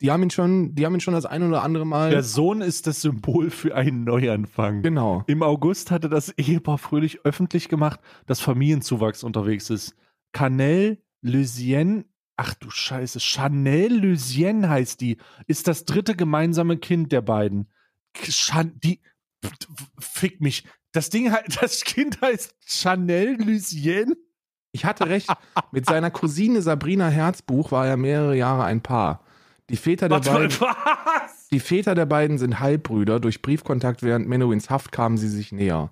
Die 0.02 0.12
haben 0.12 0.24
ihn 0.24 0.30
schon, 0.30 0.76
die 0.76 0.86
haben 0.86 0.94
ihn 0.94 1.02
schon 1.02 1.14
das 1.14 1.26
ein 1.26 1.44
oder 1.44 1.64
andere 1.64 1.86
Mal. 1.86 2.12
Der 2.12 2.24
Sohn 2.24 2.62
ist 2.62 2.88
das 2.88 3.02
Symbol 3.02 3.50
für 3.50 3.76
einen 3.76 4.04
Neuanfang. 4.04 4.82
genau. 4.82 5.24
Im 5.28 5.42
August 5.42 5.92
hatte 5.92 6.10
das 6.10 6.30
Ehepaar 6.38 6.78
fröhlich 6.78 7.26
öffentlich 7.26 7.70
gemacht, 7.70 8.00
dass 8.28 8.40
Familienzuwachs 8.40 9.24
unterwegs 9.24 9.70
ist. 9.70 9.96
Canel 10.32 11.02
Lusienne, 11.22 12.06
ach 12.40 12.54
du 12.54 12.70
Scheiße, 12.70 13.20
Chanel 13.20 14.00
Lusienne 14.00 14.70
heißt 14.70 15.02
die, 15.02 15.18
ist 15.46 15.68
das 15.68 15.84
dritte 15.84 16.16
gemeinsame 16.16 16.78
Kind 16.78 17.12
der 17.12 17.22
beiden. 17.22 17.70
Chan 18.14 18.80
die, 18.82 19.02
fick 20.00 20.40
mich. 20.40 20.64
Das 20.94 21.10
Ding, 21.10 21.32
das 21.60 21.84
Kind 21.84 22.22
heißt 22.22 22.56
Chanel 22.66 23.36
Lusienne. 23.44 24.16
Ich 24.72 24.86
hatte 24.86 25.10
recht. 25.10 25.30
Mit 25.72 25.86
seiner 25.86 26.12
Cousine 26.12 26.62
Sabrina 26.62 27.10
Herzbuch 27.10 27.72
war 27.72 27.88
er 27.88 27.98
mehrere 27.98 28.38
Jahre 28.38 28.64
ein 28.64 28.82
Paar. 28.82 29.26
Die 29.70 29.76
Väter 29.76 30.08
der 30.08 30.26
Warte 30.26 30.32
beiden. 30.32 30.62
was? 30.62 31.48
Die 31.52 31.60
Väter 31.60 31.94
der 31.94 32.06
beiden 32.06 32.38
sind 32.38 32.60
Halbbrüder. 32.60 33.20
Durch 33.20 33.42
Briefkontakt 33.42 34.02
während 34.02 34.30
Menowins 34.30 34.70
Haft 34.70 34.92
kamen 34.92 35.18
sie 35.18 35.28
sich 35.28 35.52
näher. 35.52 35.92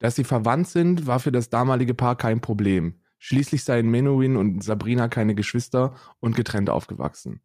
Dass 0.00 0.16
sie 0.16 0.24
verwandt 0.24 0.68
sind, 0.68 1.06
war 1.06 1.20
für 1.20 1.30
das 1.30 1.48
damalige 1.48 1.94
Paar 1.94 2.16
kein 2.16 2.40
Problem. 2.40 2.99
Schließlich 3.22 3.64
seien 3.64 3.90
Menowin 3.90 4.36
und 4.36 4.64
Sabrina 4.64 5.08
keine 5.08 5.34
Geschwister 5.34 5.94
und 6.20 6.34
getrennt 6.34 6.70
aufgewachsen. 6.70 7.42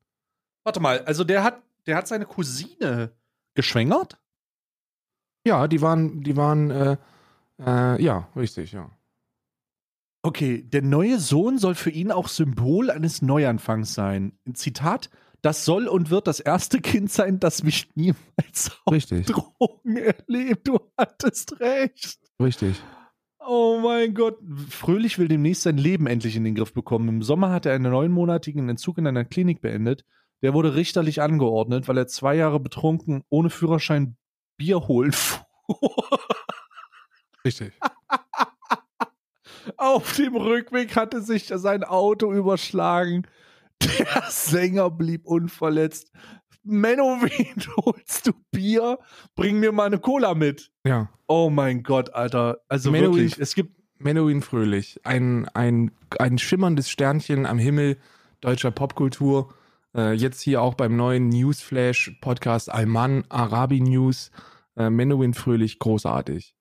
Warte 0.63 0.79
mal, 0.79 1.01
also 1.01 1.25
der 1.25 1.43
hat, 1.43 1.61
der 1.85 1.97
hat 1.97 2.07
seine 2.07 2.25
Cousine 2.25 3.11
geschwängert? 3.55 4.17
Ja, 5.45 5.67
die 5.67 5.81
waren, 5.81 6.23
die 6.23 6.37
waren, 6.37 6.71
äh, 6.71 6.97
äh, 7.59 8.01
ja, 8.01 8.29
richtig, 8.37 8.71
ja. 8.71 8.89
Okay, 10.23 10.63
der 10.63 10.81
neue 10.81 11.19
Sohn 11.19 11.59
soll 11.59 11.75
für 11.75 11.91
ihn 11.91 12.09
auch 12.09 12.29
Symbol 12.29 12.89
eines 12.89 13.21
Neuanfangs 13.21 13.93
sein. 13.93 14.39
Zitat: 14.53 15.09
Das 15.41 15.65
soll 15.65 15.87
und 15.87 16.09
wird 16.09 16.25
das 16.25 16.39
erste 16.39 16.79
Kind 16.79 17.11
sein, 17.11 17.39
das 17.39 17.63
mich 17.63 17.89
niemals 17.95 18.71
auf 18.85 18.93
Richtig, 18.93 19.27
Drogen 19.27 19.97
erlebt. 19.97 20.67
Du 20.67 20.79
hattest 20.97 21.59
recht. 21.59 22.17
richtig. 22.41 22.81
Oh 23.47 23.79
mein 23.81 24.13
Gott. 24.13 24.39
Fröhlich 24.69 25.19
will 25.19 25.27
demnächst 25.27 25.63
sein 25.63 25.77
Leben 25.77 26.07
endlich 26.07 26.35
in 26.35 26.43
den 26.43 26.55
Griff 26.55 26.73
bekommen. 26.73 27.07
Im 27.09 27.21
Sommer 27.21 27.51
hat 27.51 27.65
er 27.65 27.73
einen 27.73 27.91
neunmonatigen 27.91 28.67
Entzug 28.69 28.97
in 28.97 29.07
einer 29.07 29.25
Klinik 29.25 29.61
beendet. 29.61 30.03
Der 30.41 30.53
wurde 30.53 30.75
richterlich 30.75 31.21
angeordnet, 31.21 31.87
weil 31.87 31.97
er 31.97 32.07
zwei 32.07 32.35
Jahre 32.35 32.59
betrunken 32.59 33.23
ohne 33.29 33.49
Führerschein 33.49 34.17
Bier 34.57 34.87
holen 34.87 35.11
fuhr. 35.11 36.19
Richtig. 37.43 37.73
Auf 39.77 40.15
dem 40.15 40.35
Rückweg 40.35 40.95
hatte 40.95 41.21
sich 41.21 41.47
sein 41.47 41.83
Auto 41.83 42.31
überschlagen. 42.31 43.27
Der 43.81 44.23
Sänger 44.29 44.89
blieb 44.89 45.25
unverletzt. 45.25 46.11
Menno, 46.65 47.03
wen 47.21 47.63
holst 47.77 48.27
du 48.27 48.33
Bier? 48.51 48.99
Bring 49.35 49.59
mir 49.59 49.71
mal 49.71 49.85
eine 49.85 49.99
Cola 49.99 50.33
mit. 50.33 50.71
Ja. 50.85 51.09
Oh 51.27 51.49
mein 51.49 51.83
Gott, 51.83 52.13
Alter. 52.13 52.59
Also 52.67 52.91
Menno, 52.91 53.13
wirklich, 53.13 53.39
es 53.39 53.55
gibt 53.55 53.75
Menowin 53.97 54.41
Fröhlich, 54.41 54.99
ein, 55.03 55.47
ein, 55.53 55.91
ein 56.19 56.37
schimmerndes 56.37 56.89
Sternchen 56.89 57.45
am 57.45 57.57
Himmel 57.57 57.97
deutscher 58.41 58.71
Popkultur. 58.71 59.53
Äh, 59.95 60.13
jetzt 60.13 60.41
hier 60.41 60.61
auch 60.61 60.73
beim 60.73 60.95
neuen 60.95 61.29
Newsflash-Podcast 61.29 62.71
Alman 62.71 63.23
Arabi 63.29 63.79
News. 63.79 64.31
Äh, 64.75 64.89
Menowin 64.89 65.33
Fröhlich, 65.33 65.79
großartig. 65.79 66.53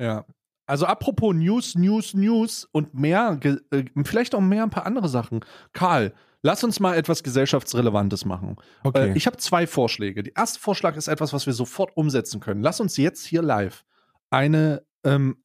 Ja. 0.00 0.24
Also 0.66 0.86
apropos 0.86 1.34
News, 1.34 1.74
News, 1.74 2.14
News 2.14 2.68
und 2.72 2.94
mehr, 2.94 3.38
äh, 3.42 3.84
vielleicht 4.04 4.34
auch 4.34 4.40
mehr 4.40 4.62
ein 4.62 4.70
paar 4.70 4.86
andere 4.86 5.08
Sachen. 5.08 5.40
Karl, 5.72 6.14
lass 6.42 6.64
uns 6.64 6.80
mal 6.80 6.96
etwas 6.96 7.22
gesellschaftsrelevantes 7.22 8.24
machen. 8.24 8.56
Okay. 8.82 9.10
Äh, 9.10 9.16
ich 9.16 9.26
habe 9.26 9.36
zwei 9.38 9.66
Vorschläge. 9.66 10.22
Der 10.22 10.36
erste 10.36 10.60
Vorschlag 10.60 10.96
ist 10.96 11.08
etwas, 11.08 11.32
was 11.32 11.46
wir 11.46 11.52
sofort 11.52 11.96
umsetzen 11.96 12.40
können. 12.40 12.62
Lass 12.62 12.80
uns 12.80 12.96
jetzt 12.96 13.24
hier 13.26 13.42
live 13.42 13.84
eine 14.30 14.84
ähm, 15.04 15.42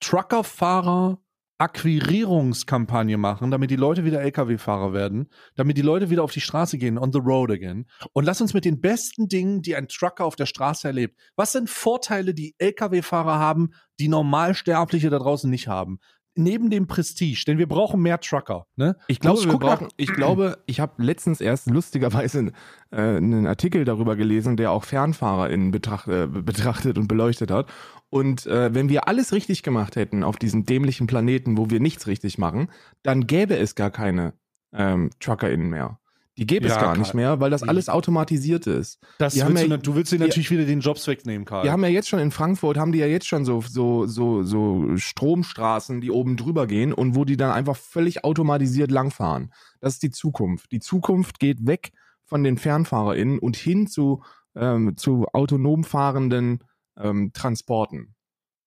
Truckerfahrer 0.00 1.18
Akquirierungskampagne 1.58 3.16
machen, 3.16 3.50
damit 3.50 3.70
die 3.70 3.76
Leute 3.76 4.04
wieder 4.04 4.20
LKW-Fahrer 4.20 4.92
werden, 4.92 5.30
damit 5.54 5.78
die 5.78 5.82
Leute 5.82 6.10
wieder 6.10 6.22
auf 6.22 6.32
die 6.32 6.42
Straße 6.42 6.76
gehen, 6.76 6.98
on 6.98 7.12
the 7.12 7.18
road 7.18 7.50
again. 7.50 7.86
Und 8.12 8.24
lass 8.24 8.42
uns 8.42 8.52
mit 8.52 8.66
den 8.66 8.82
besten 8.82 9.28
Dingen, 9.28 9.62
die 9.62 9.74
ein 9.74 9.88
Trucker 9.88 10.26
auf 10.26 10.36
der 10.36 10.44
Straße 10.44 10.86
erlebt. 10.86 11.18
Was 11.34 11.52
sind 11.52 11.70
Vorteile, 11.70 12.34
die 12.34 12.54
LKW-Fahrer 12.58 13.38
haben, 13.38 13.70
die 13.98 14.08
Normalsterbliche 14.08 15.08
da 15.08 15.18
draußen 15.18 15.48
nicht 15.48 15.66
haben? 15.66 15.98
Neben 16.36 16.70
dem 16.70 16.86
Prestige, 16.86 17.44
denn 17.46 17.58
wir 17.58 17.66
brauchen 17.66 18.00
mehr 18.02 18.20
Trucker. 18.20 18.66
Ne? 18.76 18.96
Ich 19.08 19.20
glaube, 19.20 19.42
wir 19.44 19.58
brauchen, 19.58 19.88
ich 19.96 20.12
glaube, 20.12 20.58
ich 20.66 20.80
habe 20.80 21.02
letztens 21.02 21.40
erst 21.40 21.70
lustigerweise 21.70 22.52
äh, 22.90 22.96
einen 22.96 23.46
Artikel 23.46 23.84
darüber 23.84 24.16
gelesen, 24.16 24.56
der 24.56 24.70
auch 24.70 24.84
FernfahrerInnen 24.84 25.70
betracht, 25.70 26.08
äh, 26.08 26.26
betrachtet 26.26 26.98
und 26.98 27.08
beleuchtet 27.08 27.50
hat. 27.50 27.68
Und 28.10 28.46
äh, 28.46 28.74
wenn 28.74 28.88
wir 28.88 29.08
alles 29.08 29.32
richtig 29.32 29.62
gemacht 29.62 29.96
hätten 29.96 30.22
auf 30.22 30.36
diesem 30.36 30.64
dämlichen 30.64 31.06
Planeten, 31.06 31.56
wo 31.56 31.70
wir 31.70 31.80
nichts 31.80 32.06
richtig 32.06 32.38
machen, 32.38 32.70
dann 33.02 33.26
gäbe 33.26 33.56
es 33.56 33.74
gar 33.74 33.90
keine 33.90 34.34
ähm, 34.72 35.10
TruckerInnen 35.20 35.70
mehr. 35.70 35.98
Die 36.38 36.46
gäbe 36.46 36.66
es 36.66 36.72
Ja, 36.74 36.78
gar 36.80 36.88
Karl. 36.90 36.98
nicht 36.98 37.14
mehr, 37.14 37.40
weil 37.40 37.50
das 37.50 37.62
Die- 37.62 37.68
alles 37.68 37.88
automatisiert 37.88 38.66
ist. 38.66 38.98
Das 39.18 39.32
Die 39.32 39.40
willst 39.40 39.56
du, 39.56 39.60
ja- 39.62 39.66
na- 39.68 39.76
du 39.78 39.94
willst 39.94 40.12
dir 40.12 40.18
die- 40.18 40.24
natürlich 40.24 40.50
wieder 40.50 40.64
den 40.66 40.80
Jobs 40.80 41.06
wegnehmen, 41.06 41.46
Karl. 41.46 41.62
Die 41.62 41.70
haben 41.70 41.82
ja 41.82 41.88
jetzt 41.88 42.08
schon 42.08 42.18
in 42.18 42.30
Frankfurt, 42.30 42.76
haben 42.76 42.92
die 42.92 42.98
ja 42.98 43.06
jetzt 43.06 43.26
schon 43.26 43.44
so, 43.46 43.62
so, 43.62 44.06
so, 44.06 44.42
so 44.42 44.96
Stromstraßen, 44.96 46.00
die 46.00 46.10
oben 46.10 46.36
drüber 46.36 46.66
gehen 46.66 46.92
und 46.92 47.14
wo 47.14 47.24
die 47.24 47.36
dann 47.36 47.50
einfach 47.52 47.76
völlig 47.76 48.24
automatisiert 48.24 48.90
langfahren. 48.90 49.52
Das 49.80 49.94
ist 49.94 50.02
die 50.02 50.10
Zukunft. 50.10 50.72
Die 50.72 50.80
Zukunft 50.80 51.38
geht 51.38 51.66
weg 51.66 51.92
von 52.24 52.42
den 52.44 52.58
FernfahrerInnen 52.58 53.38
und 53.38 53.56
hin 53.56 53.86
zu, 53.86 54.22
ähm, 54.54 54.96
zu 54.96 55.26
autonom 55.32 55.84
fahrenden 55.84 56.58
ähm, 56.98 57.30
Transporten. 57.32 58.14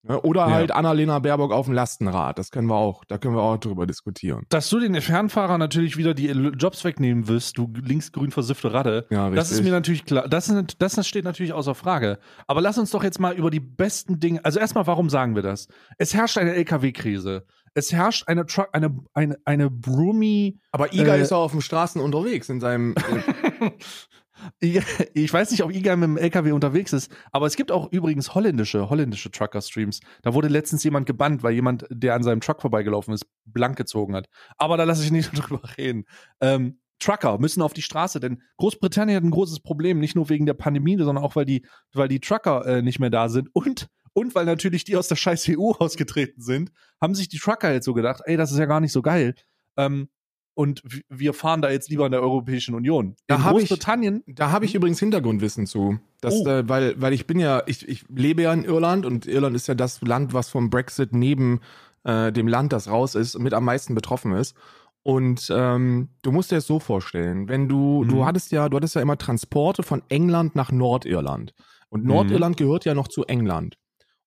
Ja, 0.08 0.24
oder 0.24 0.48
Ja. 0.48 0.52
halt 0.52 0.72
Annalena 0.72 1.20
Baerbock 1.20 1.52
auf 1.52 1.66
dem 1.66 1.74
Lastenrad. 1.74 2.40
Das 2.40 2.52
können 2.52 2.68
wir 2.68 2.76
auch, 2.76 3.04
da 3.06 3.18
können 3.18 3.36
wir 3.36 3.42
auch 3.42 3.58
drüber 3.58 3.86
diskutieren. 3.86 4.46
Dass 4.50 4.70
du 4.70 4.80
den 4.80 5.00
Fernfahrer 5.02 5.58
natürlich 5.58 5.98
wieder 5.98 6.14
die 6.14 6.28
Jobs 6.30 6.84
wegnehmen 6.86 7.28
wirst, 7.28 7.58
du 7.58 7.72
linksgrün 7.84 8.32
versiffte 8.32 8.72
Ratte. 8.74 9.08
Ja, 9.10 9.30
Das 9.30 9.52
ist 9.52 9.62
mir 9.64 9.72
natürlich 9.72 10.06
klar. 10.06 10.30
Das, 10.30 10.48
ist, 10.48 10.76
das 10.80 11.06
steht 11.08 11.26
natürlich 11.26 11.52
außer 11.52 11.76
Frage. 11.76 12.20
Aber 12.48 12.62
lass 12.62 12.78
uns 12.78 12.92
doch 12.92 13.04
jetzt 13.04 13.20
mal 13.20 13.34
über 13.36 13.50
die 13.52 13.60
besten 13.60 14.20
Dinge. 14.22 14.44
Also 14.46 14.60
erstmal, 14.60 14.88
warum 14.88 15.10
sagen 15.10 15.36
wir 15.36 15.42
das? 15.42 15.68
Es 15.98 16.14
herrscht 16.14 16.38
eine 16.38 16.54
LKW-Krise. 16.56 17.46
Es 17.74 17.92
herrscht 17.92 18.28
eine 18.28 18.46
Truck, 18.46 18.70
eine, 18.72 18.98
eine, 19.14 19.38
eine 19.46 19.70
Broomy. 19.70 20.60
Aber 20.72 20.94
Iga 20.94 21.16
Äh, 21.16 21.22
ist 21.22 21.32
auch 21.34 21.44
auf 21.44 21.52
den 21.52 21.62
Straßen 21.62 22.02
unterwegs 22.02 22.48
in 22.50 22.60
seinem. 22.62 22.96
Ich 24.60 24.80
ich 25.14 25.32
weiß 25.32 25.52
nicht, 25.52 25.64
ob 25.64 25.72
Iga 25.72 25.96
mit 25.96 26.10
dem 26.10 26.18
LKW 26.18 26.52
unterwegs 26.52 26.94
ist, 26.94 27.12
aber 27.32 27.46
es 27.46 27.56
gibt 27.56 27.72
auch 27.72 27.92
übrigens 27.92 28.34
holländische, 28.36 28.90
holländische 28.90 29.32
Trucker-Streams. 29.32 30.00
Da 30.22 30.34
wurde 30.34 30.48
letztens 30.48 30.84
jemand 30.84 31.06
gebannt, 31.06 31.44
weil 31.44 31.54
jemand, 31.54 31.86
der 31.90 32.16
an 32.16 32.24
seinem 32.24 32.42
Truck 32.42 32.62
vorbeigelaufen 32.62 33.14
ist, 33.14 33.26
blank 33.46 33.78
gezogen 33.78 34.16
hat. 34.16 34.28
Aber 34.58 34.78
da 34.78 34.84
lasse 34.84 35.04
ich 35.04 35.12
nicht 35.12 35.32
drüber 35.34 35.62
reden. 35.78 36.06
Ähm, 36.42 36.80
Trucker 37.00 37.38
müssen 37.40 37.62
auf 37.62 37.74
die 37.74 37.82
Straße, 37.82 38.20
denn 38.20 38.42
Großbritannien 38.58 39.16
hat 39.16 39.24
ein 39.24 39.32
großes 39.32 39.62
Problem, 39.62 40.00
nicht 40.00 40.16
nur 40.16 40.30
wegen 40.30 40.46
der 40.46 40.54
Pandemie, 40.54 40.98
sondern 40.98 41.24
auch, 41.24 41.36
weil 41.36 41.46
die, 41.46 41.66
weil 41.94 42.10
die 42.10 42.20
Trucker 42.20 42.66
äh, 42.66 42.82
nicht 42.82 43.00
mehr 43.00 43.10
da 43.10 43.30
sind 43.30 43.50
und, 43.54 43.88
und 44.14 44.36
weil 44.36 44.46
natürlich 44.46 44.84
die 44.84 44.98
aus 44.98 45.08
der 45.08 45.16
scheiß 45.16 45.48
EU 45.50 45.72
ausgetreten 45.80 46.42
sind, 46.42 46.72
haben 47.02 47.16
sich 47.16 47.30
die 47.30 47.40
Trucker 47.40 47.72
jetzt 47.72 47.86
so 47.86 47.94
gedacht, 47.94 48.22
ey, 48.26 48.38
das 48.38 48.52
ist 48.52 48.58
ja 48.58 48.66
gar 48.66 48.82
nicht 48.82 48.92
so 48.92 49.02
geil. 49.02 49.36
Ähm, 49.78 50.10
und 50.60 50.82
wir 51.08 51.34
fahren 51.34 51.62
da 51.62 51.70
jetzt 51.72 51.90
lieber 51.90 52.06
in 52.06 52.12
der 52.12 52.22
Europäischen 52.22 52.76
Union. 52.76 53.16
Da 53.28 53.36
in 53.38 53.44
hab 53.46 53.54
ich- 53.54 53.70
Großbritannien 53.70 54.24
Da 54.28 54.52
habe 54.52 54.66
ich 54.66 54.76
übrigens 54.76 55.00
Hintergrundwissen 55.00 55.66
zu. 55.68 56.00
Das, 56.20 56.34
Oh. 56.36 56.48
äh, 56.50 56.68
weil, 56.68 57.00
weil 57.02 57.14
ich 57.14 57.26
bin 57.28 57.40
ja, 57.40 57.64
ich, 57.66 57.88
ich 57.88 58.04
lebe 58.14 58.42
ja 58.42 58.52
in 58.52 58.66
Irland 58.66 59.06
und 59.06 59.26
Irland 59.26 59.56
ist 59.56 59.68
ja 59.68 59.74
das 59.76 60.02
Land, 60.02 60.34
was 60.34 60.50
vom 60.50 60.70
Brexit 60.70 61.14
neben 61.14 61.62
äh, 62.04 62.32
dem 62.34 62.48
Land, 62.50 62.74
das 62.74 62.90
raus 62.90 63.16
ist, 63.16 63.40
mit 63.40 63.54
am 63.54 63.64
meisten 63.64 63.96
betroffen 63.96 64.34
ist. 64.34 64.54
Und 65.02 65.48
ähm, 65.56 66.10
du 66.24 66.32
musst 66.34 66.52
dir 66.52 66.56
das 66.56 66.68
so 66.68 66.80
vorstellen, 66.80 67.48
wenn 67.48 67.70
du, 67.70 68.04
Mhm. 68.04 68.10
du 68.10 68.26
hattest 68.26 68.52
ja, 68.52 68.68
du 68.68 68.76
hattest 68.76 68.96
ja 68.96 69.02
immer 69.02 69.18
Transporte 69.18 69.82
von 69.84 70.02
England 70.10 70.56
nach 70.56 70.72
Nordirland. 70.74 71.54
Und 71.88 72.04
Nordirland 72.06 72.58
gehört 72.58 72.84
ja 72.86 72.94
noch 72.94 73.08
zu 73.08 73.24
England. 73.26 73.78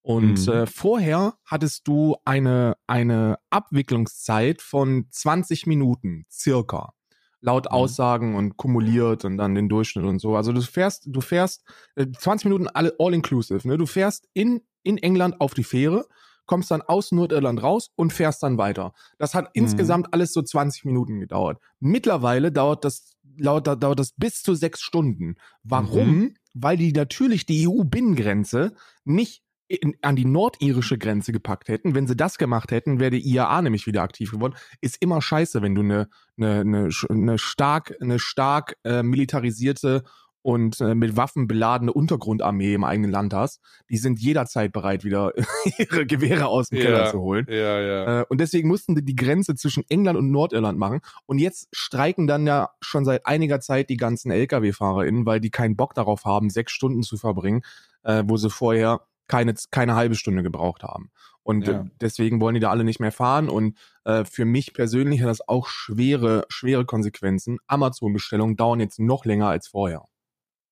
Und 0.02 0.46
Mhm. 0.46 0.52
äh, 0.52 0.66
vorher 0.66 1.34
hattest 1.44 1.86
du 1.86 2.16
eine, 2.24 2.76
eine 2.86 3.38
Abwicklungszeit 3.50 4.60
von 4.62 5.06
20 5.10 5.66
Minuten, 5.66 6.24
circa. 6.30 6.92
Laut 7.40 7.64
Mhm. 7.66 7.72
Aussagen 7.76 8.34
und 8.36 8.56
kumuliert 8.56 9.24
und 9.24 9.36
dann 9.36 9.54
den 9.54 9.68
Durchschnitt 9.68 10.04
und 10.04 10.20
so. 10.20 10.36
Also 10.36 10.52
du 10.52 10.60
fährst, 10.60 11.04
du 11.06 11.20
fährst 11.20 11.64
äh, 11.96 12.06
20 12.10 12.44
Minuten 12.46 12.68
alle 12.68 12.94
all 12.98 13.14
inclusive, 13.14 13.66
ne? 13.66 13.76
Du 13.76 13.86
fährst 13.86 14.28
in, 14.32 14.60
in 14.84 14.96
England 14.98 15.40
auf 15.40 15.54
die 15.54 15.64
Fähre, 15.64 16.06
kommst 16.46 16.70
dann 16.70 16.82
aus 16.82 17.10
Nordirland 17.12 17.62
raus 17.62 17.90
und 17.96 18.12
fährst 18.12 18.42
dann 18.44 18.58
weiter. 18.58 18.92
Das 19.18 19.34
hat 19.34 19.44
Mhm. 19.46 19.50
insgesamt 19.54 20.12
alles 20.14 20.32
so 20.32 20.42
20 20.42 20.84
Minuten 20.84 21.18
gedauert. 21.20 21.58
Mittlerweile 21.80 22.52
dauert 22.52 22.84
das, 22.84 23.16
laut, 23.36 23.66
dauert 23.66 23.98
das 23.98 24.12
bis 24.16 24.42
zu 24.42 24.54
sechs 24.54 24.80
Stunden. 24.80 25.34
Warum? 25.64 26.08
Mhm. 26.18 26.34
Weil 26.54 26.76
die 26.76 26.92
natürlich 26.92 27.46
die 27.46 27.66
EU-Binnengrenze 27.66 28.74
nicht 29.04 29.41
in, 29.76 29.96
an 30.02 30.16
die 30.16 30.24
nordirische 30.24 30.98
Grenze 30.98 31.32
gepackt 31.32 31.68
hätten. 31.68 31.94
Wenn 31.94 32.06
sie 32.06 32.16
das 32.16 32.38
gemacht 32.38 32.70
hätten, 32.70 33.00
wäre 33.00 33.10
die 33.10 33.26
IAA 33.26 33.62
nämlich 33.62 33.86
wieder 33.86 34.02
aktiv 34.02 34.30
geworden. 34.32 34.54
Ist 34.80 35.00
immer 35.00 35.22
scheiße, 35.22 35.62
wenn 35.62 35.74
du 35.74 35.82
eine, 35.82 36.08
eine, 36.38 36.88
sch- 36.88 37.10
eine 37.10 37.38
stark, 37.38 37.94
eine 38.00 38.18
stark 38.18 38.76
äh, 38.84 39.02
militarisierte 39.02 40.02
und 40.44 40.80
äh, 40.80 40.96
mit 40.96 41.16
Waffen 41.16 41.46
beladene 41.46 41.92
Untergrundarmee 41.92 42.74
im 42.74 42.82
eigenen 42.82 43.12
Land 43.12 43.32
hast. 43.32 43.60
Die 43.88 43.96
sind 43.96 44.18
jederzeit 44.18 44.72
bereit, 44.72 45.04
wieder 45.04 45.32
ihre 45.78 46.04
Gewehre 46.04 46.46
aus 46.48 46.68
dem 46.68 46.80
Keller 46.80 47.10
zu 47.10 47.20
holen. 47.20 47.46
Ja, 47.48 47.80
ja. 47.80 48.20
Äh, 48.20 48.24
und 48.28 48.40
deswegen 48.40 48.66
mussten 48.66 48.96
die 48.96 49.04
die 49.04 49.14
Grenze 49.14 49.54
zwischen 49.54 49.84
England 49.88 50.18
und 50.18 50.32
Nordirland 50.32 50.78
machen. 50.78 51.00
Und 51.26 51.38
jetzt 51.38 51.68
streiken 51.70 52.26
dann 52.26 52.44
ja 52.46 52.70
schon 52.80 53.04
seit 53.04 53.24
einiger 53.24 53.60
Zeit 53.60 53.88
die 53.88 53.96
ganzen 53.96 54.32
LKW-FahrerInnen, 54.32 55.26
weil 55.26 55.38
die 55.40 55.50
keinen 55.50 55.76
Bock 55.76 55.94
darauf 55.94 56.24
haben, 56.24 56.50
sechs 56.50 56.72
Stunden 56.72 57.02
zu 57.04 57.16
verbringen, 57.16 57.62
äh, 58.02 58.24
wo 58.26 58.36
sie 58.36 58.50
vorher 58.50 59.02
keine, 59.28 59.54
keine 59.70 59.94
halbe 59.94 60.14
Stunde 60.14 60.42
gebraucht 60.42 60.82
haben. 60.82 61.10
Und 61.42 61.66
Ja. 61.66 61.86
deswegen 62.00 62.40
wollen 62.40 62.54
die 62.54 62.60
da 62.60 62.70
alle 62.70 62.84
nicht 62.84 63.00
mehr 63.00 63.12
fahren. 63.12 63.48
Und 63.48 63.76
äh, 64.04 64.24
für 64.24 64.44
mich 64.44 64.74
persönlich 64.74 65.20
hat 65.20 65.28
das 65.28 65.46
auch 65.48 65.66
schwere, 65.66 66.44
schwere 66.48 66.84
Konsequenzen. 66.84 67.58
Amazon-Bestellungen 67.66 68.56
dauern 68.56 68.80
jetzt 68.80 69.00
noch 69.00 69.24
länger 69.24 69.48
als 69.48 69.68
vorher. 69.68 70.04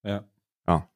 Ja. 0.03 0.25
Ja. 0.69 0.89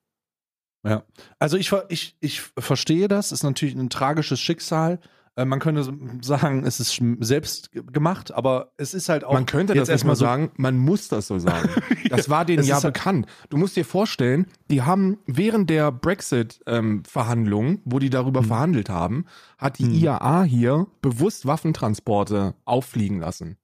Ja. 0.84 1.02
Also 1.38 1.56
ich, 1.56 1.72
ich, 1.88 2.16
ich 2.20 2.42
verstehe 2.42 3.08
das, 3.08 3.32
ist 3.32 3.42
natürlich 3.42 3.74
ein 3.74 3.90
tragisches 3.90 4.38
Schicksal. 4.40 5.00
Äh, 5.36 5.44
man 5.44 5.58
könnte 5.58 5.92
sagen, 6.22 6.64
es 6.64 6.78
ist 6.78 7.02
selbst 7.20 7.72
ge- 7.72 7.82
gemacht, 7.90 8.32
aber 8.32 8.72
es 8.76 8.94
ist 8.94 9.08
halt 9.08 9.24
auch. 9.24 9.32
Man 9.32 9.46
könnte 9.46 9.74
das 9.74 9.88
erstmal 9.88 10.14
so- 10.14 10.24
sagen, 10.24 10.52
man 10.56 10.78
muss 10.78 11.08
das 11.08 11.26
so 11.26 11.38
sagen. 11.38 11.68
Das 12.10 12.28
war 12.28 12.44
denen 12.44 12.62
ja 12.64 12.74
halt- 12.76 12.84
bekannt. 12.94 13.26
Du 13.48 13.56
musst 13.56 13.74
dir 13.76 13.84
vorstellen, 13.84 14.46
die 14.70 14.82
haben 14.82 15.18
während 15.26 15.68
der 15.70 15.90
Brexit-Verhandlungen, 15.90 17.80
wo 17.84 17.98
die 17.98 18.10
darüber 18.10 18.42
Mhm. 18.42 18.46
verhandelt 18.46 18.88
haben, 18.90 19.24
hat 19.58 19.78
die 19.78 19.86
Mhm. 19.86 19.94
IAA 19.94 20.42
hier 20.44 20.86
bewusst 21.02 21.46
Waffentransporte 21.46 22.54
auffliegen 22.64 23.20
lassen. 23.20 23.56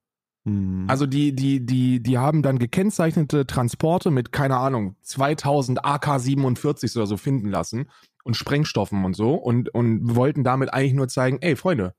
Hm. 0.46 0.86
Also 0.88 1.04
die, 1.06 1.34
die, 1.34 1.64
die, 1.66 2.02
die 2.02 2.16
haben 2.18 2.42
dann 2.42 2.58
gekennzeichnete 2.58 3.46
Transporte 3.46 4.10
mit, 4.10 4.32
keine 4.32 4.56
Ahnung, 4.56 4.96
2000 5.02 5.84
AK-47 5.84 6.96
oder 6.96 7.06
so 7.06 7.18
finden 7.18 7.50
lassen 7.50 7.86
und 8.24 8.36
Sprengstoffen 8.36 9.04
und 9.04 9.14
so 9.14 9.34
und, 9.34 9.74
und 9.74 10.14
wollten 10.14 10.44
damit 10.44 10.72
eigentlich 10.72 10.94
nur 10.94 11.08
zeigen, 11.08 11.38
ey, 11.40 11.56
Freunde, 11.56 11.94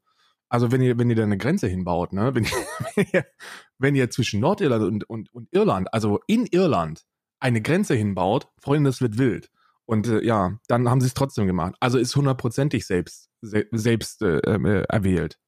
also 0.49 0.71
wenn 0.71 0.81
ihr, 0.81 0.97
wenn 0.97 1.09
ihr 1.09 1.15
da 1.15 1.23
eine 1.23 1.37
Grenze 1.37 1.67
hinbaut, 1.67 2.11
ne, 2.11 2.35
wenn, 2.35 2.45
ihr, 3.13 3.25
wenn 3.77 3.95
ihr 3.95 4.09
zwischen 4.09 4.41
Nordirland 4.41 4.83
und, 4.83 5.09
und, 5.09 5.33
und 5.33 5.47
Irland, 5.51 5.93
also 5.93 6.19
in 6.27 6.45
Irland, 6.45 7.05
eine 7.39 7.61
Grenze 7.61 7.95
hinbaut, 7.95 8.49
Freunde, 8.59 8.89
das 8.89 9.01
wird 9.01 9.17
wild. 9.17 9.49
Und 9.85 10.07
äh, 10.07 10.23
ja, 10.23 10.57
dann 10.67 10.89
haben 10.89 11.01
sie 11.01 11.07
es 11.07 11.13
trotzdem 11.13 11.47
gemacht. 11.47 11.75
Also 11.79 11.97
ist 11.97 12.15
hundertprozentig 12.15 12.85
selbst, 12.85 13.29
se 13.41 13.65
selbst 13.71 14.21
äh, 14.21 14.39
äh, 14.39 14.85
erwählt. 14.87 15.39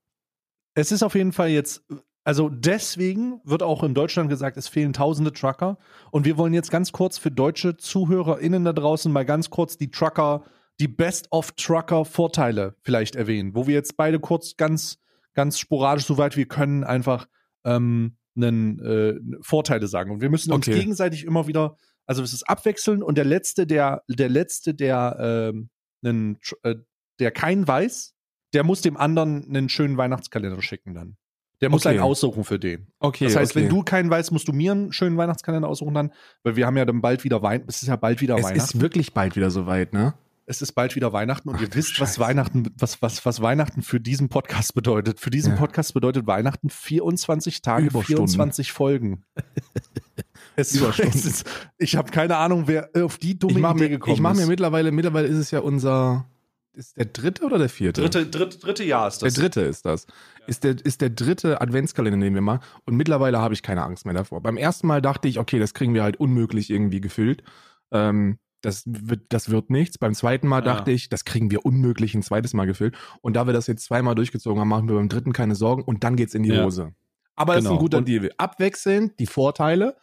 Es 0.73 0.91
ist 0.91 1.03
auf 1.03 1.15
jeden 1.15 1.33
Fall 1.33 1.49
jetzt, 1.49 1.85
also 2.23 2.49
deswegen 2.49 3.41
wird 3.43 3.61
auch 3.61 3.83
in 3.83 3.93
Deutschland 3.93 4.29
gesagt, 4.29 4.57
es 4.57 4.67
fehlen 4.67 4.93
tausende 4.93 5.33
Trucker. 5.33 5.77
Und 6.11 6.25
wir 6.25 6.37
wollen 6.37 6.53
jetzt 6.53 6.71
ganz 6.71 6.91
kurz 6.91 7.17
für 7.17 7.29
deutsche 7.29 7.77
ZuhörerInnen 7.77 8.63
da 8.63 8.73
draußen 8.73 9.11
mal 9.11 9.25
ganz 9.25 9.49
kurz 9.49 9.77
die 9.77 9.91
Trucker, 9.91 10.45
die 10.79 10.87
Best-of-Trucker-Vorteile 10.87 12.75
vielleicht 12.81 13.15
erwähnen, 13.15 13.55
wo 13.55 13.67
wir 13.67 13.73
jetzt 13.75 13.97
beide 13.97 14.19
kurz 14.19 14.55
ganz, 14.57 14.97
ganz 15.33 15.59
sporadisch, 15.59 16.05
soweit 16.05 16.35
wir 16.37 16.47
können, 16.47 16.83
einfach 16.83 17.27
ähm, 17.63 18.17
einen, 18.35 18.79
äh, 18.79 19.13
Vorteile 19.41 19.87
sagen. 19.87 20.11
Und 20.11 20.21
wir 20.21 20.29
müssen 20.29 20.51
uns 20.51 20.67
Okay. 20.67 20.79
gegenseitig 20.79 21.25
immer 21.25 21.47
wieder, 21.47 21.77
also 22.05 22.23
es 22.23 22.33
ist 22.33 22.43
abwechseln 22.49 23.03
und 23.03 23.17
der 23.17 23.25
letzte, 23.25 23.67
der, 23.67 24.03
der 24.07 24.29
letzte, 24.29 24.73
der 24.73 25.51
ähm, 25.53 25.69
einen, 26.03 26.37
äh, 26.63 26.75
der 27.19 27.31
keinen 27.31 27.67
weiß, 27.67 28.13
der 28.53 28.63
muss 28.63 28.81
dem 28.81 28.97
anderen 28.97 29.45
einen 29.47 29.69
schönen 29.69 29.97
Weihnachtskalender 29.97 30.61
schicken 30.61 30.93
dann. 30.93 31.17
Der 31.61 31.69
muss 31.69 31.85
Okay. 31.85 31.95
einen 31.95 31.99
aussuchen 32.03 32.43
für 32.43 32.59
den. 32.59 32.87
Okay, 32.99 33.25
Das 33.25 33.35
heißt, 33.35 33.51
okay. 33.55 33.61
wenn 33.61 33.69
du 33.69 33.83
keinen 33.83 34.09
weißt, 34.09 34.31
musst 34.31 34.47
du 34.47 34.53
mir 34.53 34.73
einen 34.73 34.91
schönen 34.91 35.15
Weihnachtskalender 35.15 35.67
aussuchen 35.69 35.93
dann, 35.93 36.11
weil 36.43 36.55
wir 36.55 36.65
haben 36.65 36.75
ja 36.75 36.83
dann 36.85 36.99
bald 37.01 37.23
wieder 37.23 37.41
Weihnachten. 37.41 37.69
Es 37.69 37.81
ist 37.81 37.87
ja 37.87 37.95
bald 37.95 38.19
wieder 38.19 38.35
es 38.35 38.43
Weihnachten. 38.43 38.59
ist 38.77 38.81
wirklich 38.81 39.13
bald 39.13 39.35
wieder 39.35 39.49
soweit, 39.49 39.93
ne? 39.93 40.13
Es 40.45 40.61
ist 40.61 40.73
bald 40.73 40.95
wieder 40.95 41.13
Weihnachten 41.13 41.49
und 41.49 41.55
Ach 41.55 41.61
ihr 41.61 41.73
wisst, 41.73 41.99
was. 41.99 42.19
Weihnachten, 42.19 42.67
was, 42.77 43.01
was, 43.01 43.25
was 43.25 43.41
Weihnachten 43.41 43.81
für 43.81 43.99
diesen 43.99 44.29
Podcast 44.29 44.75
bedeutet. 44.75 45.19
Für 45.19 45.29
diesen 45.29 45.53
Ja. 45.53 45.57
Podcast 45.59 45.93
bedeutet 45.93 46.27
Weihnachten 46.27 46.69
24 46.69 47.61
Tage, 47.61 47.87
Überstunden. 47.87 48.27
24 48.27 48.71
Folgen. 48.71 49.23
es, 50.55 50.73
es 50.75 51.25
ist, 51.25 51.49
ich 51.77 51.95
habe 51.95 52.11
keine 52.11 52.37
Ahnung, 52.37 52.63
wer 52.67 52.89
auf 53.01 53.17
die 53.17 53.37
dumme 53.39 53.53
Ich 53.53 53.59
mache 53.59 53.75
Idee 53.75 53.83
mir, 53.83 53.89
gekommen 53.89 54.13
ich 54.15 54.21
mach 54.21 54.33
mir 54.35 54.43
ist. 54.43 54.47
mittlerweile, 54.49 54.91
mittlerweile 54.91 55.27
ist 55.27 55.37
es 55.37 55.51
ja 55.51 55.59
unser, 55.59 56.25
ist 56.73 56.97
der 56.97 57.05
dritte 57.05 57.43
oder 57.45 57.57
der 57.57 57.69
vierte? 57.69 58.01
dritte, 58.01 58.25
dritte, 58.27 58.57
dritte 58.59 58.83
Jahr 58.83 59.07
ist 59.07 59.21
Der 59.21 59.29
das. 59.29 59.35
dritte 59.35 59.61
ist 59.61 59.85
das. 59.85 60.07
Ist 60.47 60.63
der, 60.63 60.75
ist 60.83 61.01
der 61.01 61.09
dritte 61.09 61.61
Adventskalender, 61.61 62.19
den 62.25 62.33
wir 62.33 62.41
machen. 62.41 62.61
Und 62.85 62.95
mittlerweile 62.95 63.39
habe 63.39 63.53
ich 63.53 63.63
keine 63.63 63.83
Angst 63.83 64.05
mehr 64.05 64.13
davor. 64.15 64.41
Beim 64.41 64.57
ersten 64.57 64.87
Mal 64.87 65.01
dachte 65.01 65.27
ich, 65.27 65.39
okay, 65.39 65.59
das 65.59 65.73
kriegen 65.73 65.93
wir 65.93 66.03
halt 66.03 66.17
unmöglich 66.17 66.69
irgendwie 66.69 66.99
gefüllt. 66.99 67.43
Ähm, 67.91 68.39
das 68.63 68.83
wird, 68.87 69.21
das 69.29 69.49
wird 69.49 69.69
nichts. 69.69 69.97
Beim 69.97 70.13
zweiten 70.15 70.47
Mal 70.47 70.65
Ja. 70.65 70.73
dachte 70.73 70.91
ich, 70.91 71.09
das 71.09 71.25
kriegen 71.25 71.51
wir 71.51 71.65
unmöglich 71.65 72.15
ein 72.15 72.23
zweites 72.23 72.53
Mal 72.53 72.65
gefüllt. 72.65 72.95
Und 73.21 73.35
da 73.35 73.45
wir 73.45 73.53
das 73.53 73.67
jetzt 73.67 73.85
zweimal 73.85 74.15
durchgezogen 74.15 74.59
haben, 74.59 74.67
machen 74.69 74.87
wir 74.89 74.95
beim 74.95 75.09
dritten 75.09 75.33
keine 75.33 75.55
Sorgen 75.55 75.83
und 75.83 76.03
dann 76.03 76.15
geht's 76.15 76.33
in 76.33 76.43
die 76.43 76.49
Ja. 76.49 76.63
Hose. 76.63 76.93
Aber 77.35 77.53
es 77.53 77.59
ist 77.59 77.63
Genau. 77.65 77.75
ein 77.75 77.79
guter 77.79 77.97
Und- 77.99 78.07
Deal. 78.07 78.31
Abwechselnd 78.37 79.19
die 79.19 79.25
Vorteile 79.27 79.95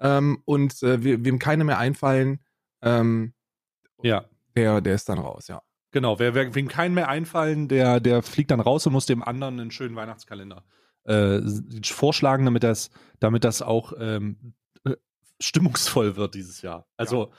ähm, 0.00 0.42
und 0.44 0.82
äh, 0.82 1.02
we- 1.02 1.24
wem 1.24 1.38
keine 1.38 1.64
mehr 1.64 1.78
einfallen, 1.78 2.40
ähm, 2.82 3.34
Ja. 4.02 4.24
der, 4.56 4.80
der 4.80 4.94
ist 4.94 5.08
dann 5.08 5.18
raus, 5.18 5.48
ja. 5.48 5.62
Genau, 5.90 6.18
wer, 6.18 6.34
wer, 6.34 6.54
wem 6.54 6.68
keinen 6.68 6.94
mehr 6.94 7.08
einfallen, 7.08 7.66
der, 7.68 7.98
der 8.00 8.22
fliegt 8.22 8.50
dann 8.50 8.60
raus 8.60 8.86
und 8.86 8.92
muss 8.92 9.06
dem 9.06 9.22
anderen 9.22 9.58
einen 9.58 9.70
schönen 9.70 9.96
Weihnachtskalender 9.96 10.64
äh, 11.04 11.40
vorschlagen, 11.84 12.44
damit 12.44 12.62
das, 12.62 12.90
damit 13.20 13.42
das 13.44 13.62
auch 13.62 13.92
ähm, 13.98 14.52
äh, 14.84 14.96
stimmungsvoll 15.40 16.16
wird 16.16 16.34
dieses 16.34 16.60
Jahr. 16.62 16.86
Also 16.96 17.26
sti 17.26 17.32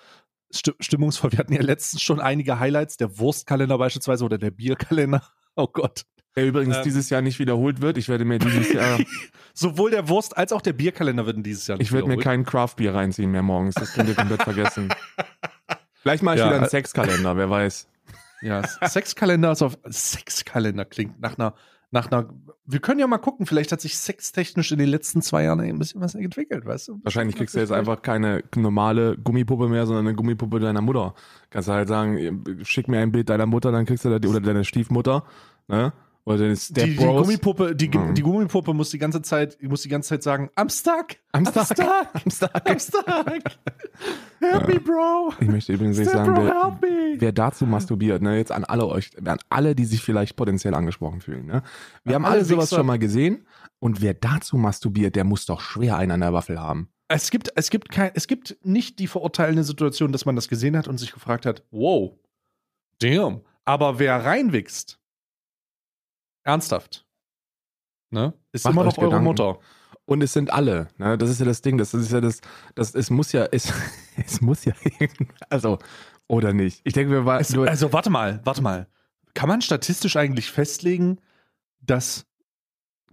stimmungsvoll. 0.51 1.31
Wir 1.31 1.39
hatten 1.39 1.53
ja 1.53 1.61
letztens 1.61 2.01
schon 2.01 2.19
einige 2.19 2.59
Highlights, 2.59 2.97
der 2.97 3.17
Wurstkalender 3.19 3.77
beispielsweise 3.77 4.25
oder 4.25 4.37
der 4.37 4.51
Bierkalender. 4.51 5.21
Oh 5.55 5.67
Gott. 5.67 6.05
Der 6.37 6.47
übrigens 6.47 6.77
Ähm. 6.77 6.83
dieses 6.85 7.09
Jahr 7.09 7.21
nicht 7.21 7.37
wiederholt 7.37 7.81
wird. 7.81 7.97
Ich 7.97 8.07
werde 8.07 8.23
mir 8.23 8.39
dieses 8.39 8.71
Jahr 8.71 8.97
Sowohl 9.53 9.91
der 9.91 10.07
Wurst 10.07 10.38
als 10.38 10.53
auch 10.53 10.62
der 10.62 10.71
Bierkalender 10.71 11.25
werden 11.25 11.43
dieses 11.43 11.67
Jahr 11.67 11.77
nicht 11.77 11.88
Ich 11.88 11.91
werde 11.91 12.07
mir 12.07 12.17
kein 12.17 12.45
Craft-Bier 12.45 12.93
reinziehen 12.95 13.31
mehr 13.31 13.41
morgens. 13.41 13.75
Das 13.75 13.91
könnt 13.91 14.07
ihr 14.07 14.15
komplett 14.15 14.43
vergessen. 14.43 14.88
Vielleicht 15.95 16.23
mache 16.23 16.35
ich 16.35 16.39
Ja, 16.39 16.45
wieder 16.47 16.55
einen 16.57 16.65
äh, 16.65 16.69
Sexkalender, 16.69 17.35
wer 17.35 17.49
weiß. 17.49 17.88
Ja, 18.41 18.65
Sexkalender 18.88 19.51
ist 19.51 19.62
auf. 19.62 19.77
Sexkalender 19.89 20.85
klingt 20.85 21.19
nach 21.19 21.38
einer, 21.38 21.55
nach 21.91 22.12
einer. 22.12 22.30
Wir 22.65 22.80
können 22.80 22.99
ja 22.99 23.08
mal 23.08 23.17
gucken, 23.17 23.45
vielleicht 23.47 23.71
hat 23.71 23.82
sich 23.82 23.97
sextechnisch 23.97 24.71
in 24.71 24.78
den 24.78 24.89
letzten 24.89 25.23
zwei 25.23 25.43
Jahren 25.43 25.60
ein 25.60 25.80
bisschen 25.80 26.02
was 26.02 26.13
entwickelt, 26.13 26.65
weißt 26.65 26.89
du? 26.89 26.99
Wahrscheinlich 27.04 27.36
kriegst 27.36 27.56
du 27.56 27.60
jetzt 27.60 27.71
einfach 27.71 28.02
keine 28.04 28.43
normale 28.56 29.17
Gummipuppe 29.17 29.67
mehr, 29.69 29.88
sondern 29.88 30.06
eine 30.06 30.15
Gummipuppe 30.15 30.60
deiner 30.60 30.82
Mutter. 30.82 31.15
Kannst 31.49 31.67
du 31.67 31.73
halt 31.73 31.88
sagen, 31.88 32.43
schick 32.62 32.88
mir 32.88 32.99
ein 32.99 33.12
Bild 33.12 33.30
deiner 33.30 33.47
Mutter, 33.47 33.71
dann 33.71 33.86
kriegst 33.86 34.06
du 34.06 34.10
da 34.10 34.19
die, 34.19 34.28
oder 34.28 34.39
deine 34.39 34.63
Stiefmutter, 34.65 35.23
ne? 35.67 35.93
Oder 36.25 36.49
Die, 36.49 36.55
Step 36.55 36.86
die 36.86 36.91
Bros. 36.95 37.23
Gummipuppe, 37.23 37.75
die, 37.75 37.89
Mhm. 37.89 38.13
die 38.13 38.21
Gummipuppe 38.21 38.73
muss 38.73 38.89
die 38.91 38.99
ganze 38.99 39.21
Zeit, 39.21 39.58
muss 39.63 39.82
die 39.82 39.89
ganze 39.89 40.10
Zeit 40.10 40.21
sagen, 40.23 40.49
I'm 40.55 40.69
stuck, 40.69 41.15
I'm 41.34 41.47
stuck. 41.49 41.77
I'm 41.77 42.29
stuck. 42.32 42.55
I'm 42.67 42.79
stuck. 42.79 43.41
Help 44.39 44.67
me, 44.67 44.79
bro. 44.79 45.34
Ich 45.39 45.47
möchte 45.47 45.73
übrigens 45.73 45.97
nicht 45.97 46.12
sagen, 46.12 46.34
bro, 46.34 46.43
wer, 46.82 47.17
wer 47.17 47.32
dazu 47.32 47.65
masturbiert, 47.65 48.21
ne, 48.21 48.38
jetzt 48.38 48.51
an 48.51 48.63
alle 48.63 48.86
euch, 48.88 49.12
an 49.25 49.39
alle, 49.49 49.75
die 49.75 49.86
sich 49.86 50.01
vielleicht 50.03 50.36
potenziell 50.36 50.75
angesprochen 50.75 51.21
fühlen, 51.21 51.45
ne? 51.45 51.63
Wir 52.03 52.15
haben 52.15 52.25
alle 52.25 52.45
sowas 52.45 52.69
schon 52.69 52.86
mal 52.86 52.99
gesehen 52.99 53.45
und 53.79 54.01
wer 54.01 54.13
dazu 54.13 54.58
masturbiert, 54.58 55.15
der 55.15 55.23
muss 55.23 55.45
doch 55.45 55.62
schwer 55.62 55.97
einen 55.97 56.12
an 56.12 56.19
der 56.21 56.34
Waffel 56.34 56.60
haben. 56.60 56.89
Es 57.08 57.32
gibt, 57.32 57.51
es 57.55 57.71
gibt 57.71 57.89
kein, 57.89 58.12
es 58.13 58.27
gibt 58.27 58.58
nicht 58.62 58.99
die 58.99 59.08
verurteilende 59.08 59.63
Situation, 59.63 60.12
dass 60.12 60.25
man 60.25 60.36
das 60.36 60.47
gesehen 60.47 60.77
hat 60.77 60.88
und 60.88 60.99
sich 60.99 61.12
gefragt 61.12 61.47
hat, 61.47 61.63
wow, 61.71 62.12
damn. 62.99 63.41
Aber 63.65 63.97
wer 63.99 64.23
reinwichst, 64.25 64.98
ernsthaft, 66.49 67.05
ne, 68.09 68.33
ist 68.51 68.65
Macht 68.65 68.73
immer 68.73 68.83
noch 68.83 68.97
eure 68.97 69.07
Gedanken. 69.07 69.25
Mutter. 69.25 69.59
Und 70.05 70.23
es 70.23 70.33
sind 70.33 70.51
alle, 70.51 70.88
ne? 70.97 71.17
Das 71.17 71.29
ist 71.29 71.39
ja 71.39 71.45
das 71.45 71.62
Ding, 71.62 71.77
das 71.77 71.93
ist 71.93 72.12
ja 72.12 72.19
das, 72.19 72.41
das 72.73 72.95
es 72.95 73.09
muss 73.12 73.31
ja, 73.31 73.45
es, 73.51 73.71
es 74.17 74.41
muss 74.41 74.65
ja, 74.65 74.73
also, 75.49 75.77
oder 76.27 76.53
nicht. 76.53 76.81
Ich 76.83 76.93
denke, 76.93 77.12
wir 77.12 77.25
waren, 77.25 77.41
Es, 77.41 77.55
also 77.55 77.93
warte 77.93 78.09
mal, 78.09 78.41
warte 78.43 78.62
mal. 78.62 78.88
Kann 79.35 79.47
man 79.47 79.62
statistisch 79.62 80.15
eigentlich 80.15 80.49
festlegen, 80.49 81.19
dass 81.81 82.25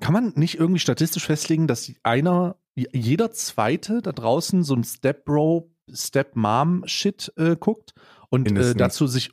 kann 0.00 0.12
man 0.12 0.32
nicht 0.36 0.58
irgendwie 0.58 0.80
statistisch 0.80 1.26
festlegen, 1.26 1.66
dass 1.66 1.90
einer, 2.02 2.56
jeder 2.74 3.30
Zweite 3.30 4.02
da 4.02 4.12
draußen 4.12 4.62
so 4.62 4.74
ein 4.74 4.84
Step-Bro, 4.84 5.72
Step-Mom-Shit 5.92 7.32
äh, 7.36 7.56
guckt 7.56 7.94
und 8.28 8.50
äh, 8.52 8.74
dazu 8.74 9.06
sich. 9.06 9.32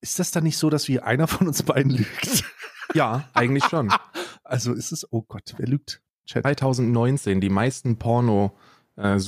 Ist 0.00 0.20
das 0.20 0.30
dann 0.30 0.44
nicht 0.44 0.58
so, 0.58 0.70
dass 0.70 0.86
wie 0.86 1.00
einer 1.00 1.26
von 1.26 1.48
uns 1.48 1.64
beiden 1.64 1.90
lügt? 1.90 2.44
Ja, 2.98 3.28
eigentlich 3.34 3.64
schon. 3.64 3.90
Also 4.44 4.72
ist 4.72 4.92
es, 4.92 5.06
oh 5.12 5.22
Gott, 5.28 5.54
wer 5.58 5.66
lügt? 5.68 6.00
Chat. 6.24 6.42
2019 6.42 7.38
die 7.42 7.50
meisten 7.50 7.98
Porno 7.98 8.56
äh. 8.96 9.18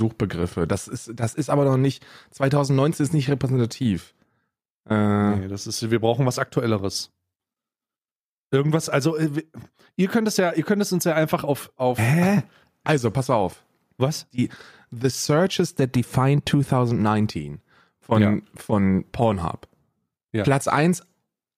Das 0.66 0.88
ist, 0.88 1.12
das 1.14 1.34
ist 1.34 1.50
aber 1.50 1.66
noch 1.66 1.76
nicht, 1.76 2.04
2019 2.30 3.04
ist 3.04 3.12
nicht 3.12 3.28
repräsentativ. 3.28 4.14
Äh, 4.88 5.36
Nee, 5.36 5.48
das 5.48 5.66
ist, 5.66 5.90
wir 5.90 6.00
brauchen 6.00 6.24
was 6.24 6.38
Aktuelleres. 6.38 7.12
Irgendwas, 8.50 8.88
also 8.88 9.16
äh, 9.16 9.42
ihr 9.96 10.08
könnt 10.08 10.26
es 10.26 10.36
ja, 10.38 10.52
ihr 10.52 10.64
könnt 10.64 10.80
es 10.82 10.90
uns 10.92 11.04
ja 11.04 11.14
einfach 11.14 11.44
auf, 11.44 11.70
auf 11.76 11.98
Hä? 11.98 12.42
Also, 12.82 13.10
pass 13.10 13.28
auf. 13.30 13.62
was? 13.98 14.26
The 14.32 15.08
Searches 15.10 15.74
that 15.74 15.94
Define 15.94 16.42
2019 16.44 17.60
von, 18.00 18.22
Ja. 18.22 18.36
von 18.56 19.04
Pornhub. 19.12 19.68
Ja. 20.32 20.44
Platz 20.44 20.66
1, 20.66 21.02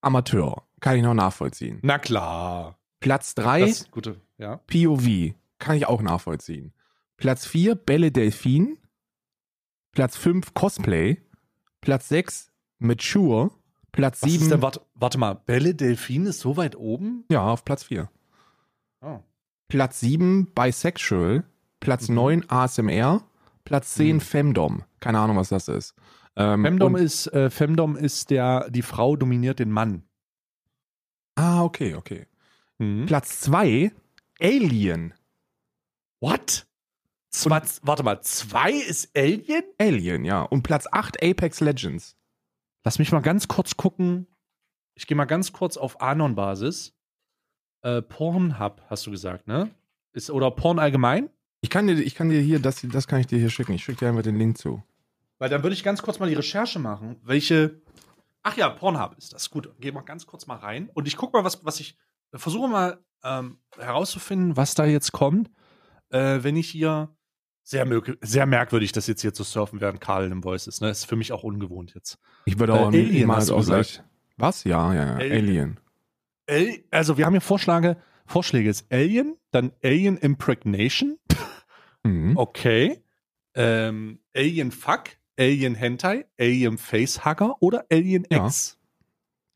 Amateur. 0.01 0.65
Kann 0.83 0.97
ich 0.97 1.03
noch 1.03 1.15
nachvollziehen. 1.15 1.79
Na 1.83 1.99
klar. 1.99 2.77
Platz 3.01 3.35
3, 3.35 3.61
Das 3.61 3.71
ist 3.71 3.91
gute, 3.91 4.21
ja. 4.37 4.57
POV. 4.67 5.33
Kann 5.59 5.77
ich 5.77 5.87
auch 5.87 6.03
nachvollziehen. 6.03 6.75
Platz 7.17 7.47
4, 7.47 7.75
Bälle 7.77 8.13
Delfin. 8.13 8.77
Platz 9.93 10.17
5, 10.17 10.53
Cosplay. 10.55 11.23
Platz 11.81 12.09
6, 12.09 12.53
Mature. 12.79 13.51
Platz 13.93 14.23
Was 14.23 14.31
7, 14.31 14.43
ist 14.43 14.51
denn, 14.51 14.63
warte, 14.63 14.81
warte 14.95 15.19
mal, 15.19 15.35
Bälle 15.35 15.75
Delfin 15.75 16.27
ist 16.27 16.41
so 16.41 16.57
weit 16.57 16.77
oben? 16.77 17.25
ja, 17.31 17.43
auf 17.47 17.65
Platz 17.65 17.85
4. 17.85 18.11
Oh. 19.03 19.21
Platz 19.69 20.01
7, 20.01 20.53
Bisexual. 20.55 21.45
Platz 21.81 22.09
Mhm. 22.09 22.15
9, 22.17 22.45
ASMR. 22.51 23.23
Platz 23.65 23.95
10, 23.95 24.17
Mhm. 24.17 24.21
Femdom. 24.21 24.83
Keine 25.01 25.19
Ahnung, 25.21 25.37
was 25.37 25.49
das 25.51 25.69
ist. 25.69 25.95
Ähm, 26.37 26.63
Femdom 26.65 26.97
ist, 26.97 27.27
äh, 27.29 27.51
Femdom 27.51 27.97
ist 27.97 28.31
der, 28.31 28.69
die 28.71 28.83
Frau 28.83 29.15
dominiert 29.17 29.59
den 29.61 29.71
Mann. 29.71 30.03
Ah, 31.43 31.65
okay, 31.65 31.97
okay. 31.97 32.27
Mhm. 32.79 33.07
Platz 33.07 33.41
2, 33.41 33.91
Alien. 34.41 35.13
What? 36.21 36.69
Zwei, 37.31 37.61
warte 37.83 38.05
mal, 38.05 38.21
zwei 38.21 38.71
ist 38.71 39.11
Alien? 39.17 39.65
Alien, 39.77 40.25
ja. 40.25 40.43
Und 40.43 40.63
Platz 40.63 40.87
8, 40.93 41.21
Apex 41.21 41.59
Legends. 41.59 42.17
Lass 42.85 43.01
mich 43.01 43.11
mal 43.11 43.23
ganz 43.23 43.49
kurz 43.49 43.77
gucken. 43.77 44.29
Ich 44.95 45.09
gehe 45.09 45.17
mal 45.17 45.25
ganz 45.25 45.53
kurz 45.53 45.77
auf 45.77 46.01
Anon-Basis. 46.01 46.95
Äh, 47.81 48.03
Pornhub, 48.03 48.81
hast 48.87 49.05
du 49.09 49.11
gesagt, 49.11 49.49
ne? 49.49 49.69
Ist, 50.13 50.31
oder 50.31 50.53
Porn 50.53 50.79
allgemein? 50.79 51.29
Ich 51.61 51.71
kann 51.71 51.89
dir, 51.89 51.95
ich 51.95 52.15
kann 52.15 52.29
dir 52.29 52.41
hier, 52.41 52.61
das, 52.61 52.87
das 52.89 53.09
kann 53.09 53.19
ich 53.19 53.27
dir 53.27 53.41
hier 53.41 53.51
schicken. 53.51 53.73
Ich 53.73 53.83
schicke 53.83 53.99
dir 53.99 54.11
einfach 54.11 54.23
den 54.23 54.39
Link 54.39 54.59
zu. 54.59 54.81
Weil 55.39 55.49
dann 55.49 55.65
würde 55.65 55.75
ich 55.75 55.83
ganz 55.83 56.03
kurz 56.03 56.21
mal 56.21 56.29
die 56.29 56.37
Recherche 56.37 56.79
machen, 56.79 57.17
welche, 57.25 57.81
Ach 58.43 58.57
ja, 58.57 58.69
Pornhub 58.69 59.17
ist 59.19 59.33
das. 59.33 59.51
Gut, 59.51 59.73
geh 59.79 59.93
mal 59.93 60.01
ganz 60.03 60.27
kurz 60.27 60.47
mal 60.47 60.57
rein. 60.57 60.91
Und 60.95 61.07
ich 61.07 61.17
gucke 61.17 61.37
mal, 61.37 61.45
was, 61.45 61.65
was 61.65 61.81
ich. 61.81 61.97
Versuche 62.35 62.69
mal 62.69 63.05
ähm, 63.25 63.59
herauszufinden, 63.79 64.57
was 64.57 64.75
da 64.75 64.87
jetzt 64.87 65.13
kommt, 65.13 65.51
äh, 66.11 66.39
wenn 66.43 66.57
ich 66.57 66.69
hier. 66.71 67.15
Sehr, 67.65 67.87
sehr 68.23 68.47
merkwürdig, 68.47 68.91
das 68.91 69.07
jetzt 69.07 69.21
hier 69.21 69.33
zu 69.35 69.45
surfen, 69.45 69.81
während 69.81 70.01
Karl 70.01 70.25
einem 70.25 70.43
Voice 70.43 70.67
ist. 70.67 70.81
Ne? 70.81 70.91
Ist 70.91 71.05
für 71.05 71.15
mich 71.15 71.31
auch 71.31 71.45
ungewohnt 71.45 71.95
jetzt. 71.95 72.19
Ich 72.47 72.59
würde 72.59 72.73
Äh, 72.73 72.77
auch 72.77 72.87
Alien 72.89 73.13
niemals 73.13 73.43
hast 73.43 73.51
du 73.51 73.57
auch 73.57 73.65
gleich. 73.65 74.03
Was? 74.37 74.65
Ja, 74.65 74.93
ja, 74.93 75.05
ja. 75.05 75.15
Alien. 75.17 75.79
Alien. 76.49 76.75
Al 76.75 76.85
also, 76.91 77.19
wir 77.19 77.27
haben 77.27 77.35
hier 77.35 77.41
Vorschläge. 77.41 77.99
Vorschläge 78.27 78.69
ist 78.69 78.91
Alien, 78.91 79.37
dann 79.53 79.73
Alien 79.85 80.17
Impregnation. 80.17 81.19
Mhm. 82.05 82.37
Okay. 82.37 83.05
Ähm, 83.55 84.19
Alien 84.35 84.73
Fuck, 84.73 85.11
Alien 85.39 85.75
Hentai, 85.75 86.27
Alien 86.39 86.79
Facehugger 86.79 87.57
oder 87.63 87.87
Alien 87.91 88.27
Ja. 88.31 88.47
X. 88.47 88.79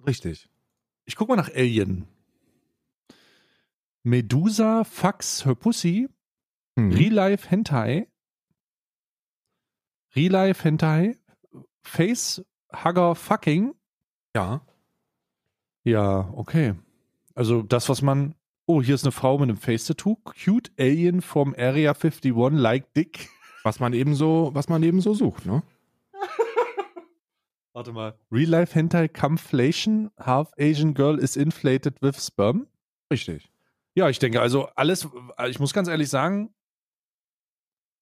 Richtig. 0.06 0.48
Ich 1.04 1.16
guck 1.16 1.28
mal 1.28 1.36
nach 1.36 1.50
Alien. 1.54 2.06
Medusa 4.02 4.84
fucks 4.84 5.44
her 5.44 5.54
pussy, 5.54 6.08
Mhm. 6.76 6.92
Real 6.92 7.12
Life 7.12 7.48
Hentai, 7.48 8.06
Real 10.14 10.30
Life 10.32 10.62
Hentai, 10.62 11.16
Facehugger 11.82 13.14
Fucking. 13.14 13.74
Ja. 14.34 14.60
Ja, 15.84 16.30
okay. 16.34 16.74
Also 17.34 17.62
das, 17.62 17.88
was 17.88 18.02
man. 18.02 18.34
Oh, 18.66 18.82
hier 18.82 18.96
ist 18.96 19.04
eine 19.04 19.12
Frau 19.12 19.38
mit 19.38 19.48
einem 19.48 19.56
Face-Tattoo. 19.58 20.16
Cute 20.24 20.72
Alien 20.78 21.22
from 21.22 21.54
Area 21.56 21.94
51 21.94 22.58
like 22.58 22.92
Dick. 22.94 23.28
Was 23.66 23.80
man 23.80 23.94
eben 23.94 24.14
so, 24.14 24.50
was 24.52 24.68
man 24.68 24.80
eben 24.84 25.00
so 25.00 25.12
sucht, 25.12 25.44
ne? 25.44 25.60
Warte 27.72 27.90
mal. 27.90 28.16
Real 28.30 28.48
Life 28.48 28.72
Hentai 28.76 29.08
Camflation. 29.08 30.12
Half 30.20 30.52
Asian 30.56 30.94
Girl 30.94 31.18
is 31.18 31.34
inflated 31.34 32.00
with 32.00 32.24
sperm. 32.24 32.68
Richtig. 33.10 33.50
Ja, 33.96 34.08
ich 34.08 34.20
denke, 34.20 34.40
also 34.40 34.68
alles, 34.76 35.08
ich 35.48 35.58
muss 35.58 35.72
ganz 35.72 35.88
ehrlich 35.88 36.08
sagen, 36.08 36.54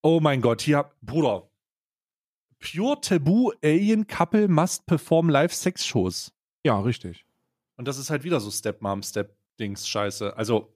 oh 0.03 0.21
mein 0.21 0.43
Gott, 0.43 0.61
hier, 0.61 0.91
Bruder, 1.01 1.49
Pure 2.59 3.01
Taboo 3.01 3.53
Alien 3.65 4.07
Couple 4.07 4.49
must 4.49 4.85
perform 4.85 5.31
live 5.31 5.55
Sex 5.55 5.87
Shows. 5.87 6.31
Ja, 6.67 6.79
richtig. 6.79 7.25
Und 7.79 7.89
das 7.89 7.97
ist 7.97 8.11
halt 8.11 8.23
wieder 8.23 8.39
so 8.39 8.51
Stepmom, 8.51 9.03
Step-Dings, 9.03 9.89
Scheiße. 9.89 10.37
Also, 10.37 10.75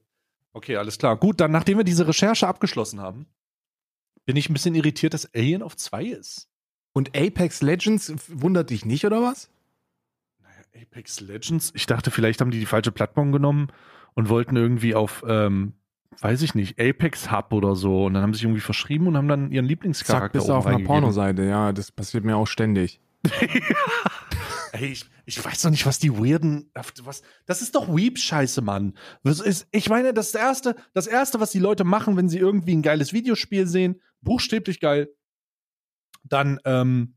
okay, 0.53 0.77
alles 0.77 0.97
klar. 0.97 1.15
Gut, 1.15 1.39
dann, 1.39 1.51
nachdem 1.51 1.77
wir 1.77 1.83
diese 1.83 2.07
Recherche 2.07 2.47
abgeschlossen 2.47 2.99
haben, 2.99 3.27
bin 4.25 4.35
ich 4.35 4.49
ein 4.49 4.53
bisschen 4.53 4.75
irritiert, 4.75 5.13
dass 5.13 5.33
Alien 5.33 5.63
auf 5.63 5.75
2 5.75 6.05
ist. 6.05 6.47
Und 6.93 7.15
Apex 7.15 7.61
Legends 7.61 8.13
wundert 8.27 8.69
dich 8.69 8.85
nicht, 8.85 9.05
oder 9.05 9.21
was? 9.21 9.49
Naja, 10.41 10.83
Apex 10.83 11.19
Legends, 11.21 11.71
ich 11.75 11.85
dachte, 11.85 12.11
vielleicht 12.11 12.41
haben 12.41 12.51
die 12.51 12.59
die 12.59 12.65
falsche 12.65 12.91
Plattform 12.91 13.31
genommen 13.31 13.67
und 14.15 14.29
wollten 14.29 14.55
irgendwie 14.55 14.95
auf, 14.95 15.23
ähm, 15.27 15.73
weiß 16.19 16.41
ich 16.41 16.55
nicht, 16.55 16.79
Apex 16.79 17.31
Hub 17.31 17.53
oder 17.53 17.75
so. 17.75 18.05
Und 18.05 18.15
dann 18.15 18.23
haben 18.23 18.33
sie 18.33 18.39
sich 18.39 18.45
irgendwie 18.45 18.61
verschrieben 18.61 19.07
und 19.07 19.17
haben 19.17 19.27
dann 19.27 19.51
ihren 19.51 19.65
Zack, 19.65 19.69
Lieblingscharakter 19.69 20.39
bist 20.39 20.49
du 20.49 20.53
auf 20.53 20.65
einer. 20.65 20.79
Pornoseite. 20.79 21.43
Ja, 21.43 21.71
das 21.71 21.91
passiert 21.91 22.25
mir 22.25 22.35
auch 22.35 22.47
ständig. 22.47 22.99
Ey, 24.73 24.85
ich, 24.87 25.05
ich 25.25 25.43
weiß 25.43 25.61
doch 25.63 25.69
nicht, 25.69 25.85
was 25.85 25.99
die 25.99 26.11
weirden, 26.11 26.71
was, 27.03 27.21
das 27.45 27.61
ist 27.61 27.75
doch 27.75 27.87
Weep-Scheiße, 27.87 28.61
Mann. 28.61 28.97
Das 29.23 29.39
ist, 29.39 29.67
ich 29.71 29.89
meine, 29.89 30.13
das 30.13 30.33
erste, 30.35 30.75
das 30.93 31.07
erste, 31.07 31.39
was 31.39 31.51
die 31.51 31.59
Leute 31.59 31.83
machen, 31.83 32.17
wenn 32.17 32.29
sie 32.29 32.37
irgendwie 32.39 32.75
ein 32.75 32.81
geiles 32.81 33.13
Videospiel 33.13 33.67
sehen, 33.67 34.01
buchstäblich 34.21 34.79
geil, 34.79 35.09
dann, 36.23 36.59
ähm, 36.65 37.15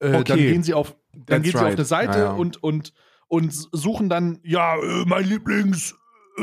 äh, 0.00 0.14
Okay. 0.14 0.24
dann 0.24 0.38
gehen 0.38 0.62
sie 0.62 0.74
auf, 0.74 0.96
dann 1.12 1.26
That's 1.26 1.42
gehen 1.42 1.52
sie 1.52 1.58
auf 1.58 1.64
right. 1.64 1.74
eine 1.74 1.84
Seite 1.84 2.18
Ja, 2.18 2.24
ja. 2.26 2.32
und, 2.32 2.62
und, 2.62 2.92
und 3.28 3.52
suchen 3.72 4.08
dann, 4.08 4.38
Ja, 4.42 4.76
äh, 4.76 5.04
mein 5.06 5.24
Lieblings. 5.24 5.94
Äh, 6.38 6.42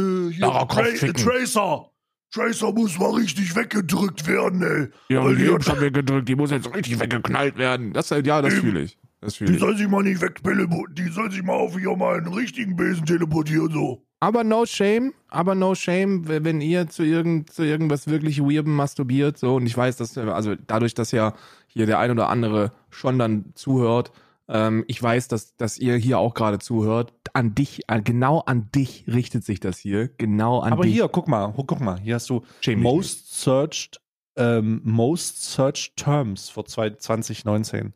äh, 0.00 0.30
hier, 0.32 0.46
Tra. 0.46 0.64
Tracer. 0.66 1.90
Tracer 2.32 2.72
muss 2.72 2.98
mal 2.98 3.12
richtig 3.14 3.54
weggedrückt 3.54 4.26
werden, 4.26 4.62
ey. 4.62 4.88
Ja, 5.14 5.24
Weil 5.24 5.36
die 5.36 5.48
haben 5.48 5.62
schon 5.62 5.80
weggedrückt, 5.80 6.28
die 6.28 6.34
muss 6.34 6.50
jetzt 6.50 6.72
richtig 6.74 6.98
weggeknallt 6.98 7.56
werden. 7.56 7.92
Das, 7.92 8.10
ja, 8.10 8.42
das 8.42 8.54
fühle 8.54 8.82
ich. 8.82 8.98
Die 9.22 9.58
soll 9.58 9.76
sich 9.76 9.88
mal 9.88 10.02
nicht 10.02 10.20
wegteleportieren. 10.20 10.94
Die 10.94 11.08
soll 11.12 11.30
sich 11.30 11.42
mal 11.42 11.54
auf 11.54 11.78
hier 11.78 11.96
mal 11.96 12.18
einen 12.18 12.32
richtigen 12.32 12.76
Besen 12.76 13.06
teleportieren, 13.06 13.70
so. 13.70 14.02
Aber 14.20 14.44
no 14.44 14.64
shame, 14.64 15.12
aber 15.28 15.54
no 15.54 15.74
shame, 15.74 16.26
wenn 16.26 16.60
ihr 16.62 16.88
zu, 16.88 17.02
irgend, 17.02 17.52
zu 17.52 17.64
irgendwas 17.64 18.06
wirklich 18.06 18.40
weirdem 18.40 18.74
masturbiert, 18.74 19.36
so, 19.36 19.56
und 19.56 19.66
ich 19.66 19.76
weiß, 19.76 19.96
dass, 19.96 20.16
also 20.16 20.54
dadurch, 20.66 20.94
dass 20.94 21.12
ja 21.12 21.34
hier 21.66 21.84
der 21.84 21.98
ein 21.98 22.10
oder 22.10 22.30
andere 22.30 22.72
schon 22.88 23.18
dann 23.18 23.52
zuhört, 23.54 24.12
ähm, 24.48 24.84
ich 24.86 25.02
weiß, 25.02 25.28
dass, 25.28 25.54
dass 25.56 25.78
ihr 25.78 25.96
hier 25.96 26.18
auch 26.18 26.32
gerade 26.32 26.58
zuhört, 26.58 27.12
an 27.34 27.54
dich, 27.54 27.90
an, 27.90 28.04
genau 28.04 28.40
an 28.40 28.70
dich 28.74 29.04
richtet 29.06 29.44
sich 29.44 29.60
das 29.60 29.78
hier, 29.78 30.08
genau 30.16 30.60
an 30.60 30.72
aber 30.72 30.84
dich. 30.84 30.94
hier, 30.94 31.08
guck 31.08 31.28
mal, 31.28 31.52
guck 31.54 31.80
mal, 31.80 31.98
hier 32.00 32.14
hast 32.14 32.30
du 32.30 32.42
dich 32.64 32.76
Most 32.76 33.42
Searched, 33.42 34.00
ähm, 34.36 34.80
Most 34.82 35.52
Searched 35.52 35.96
Terms 35.96 36.48
für 36.48 36.64
zwei- 36.64 36.90
2019. 36.90 37.92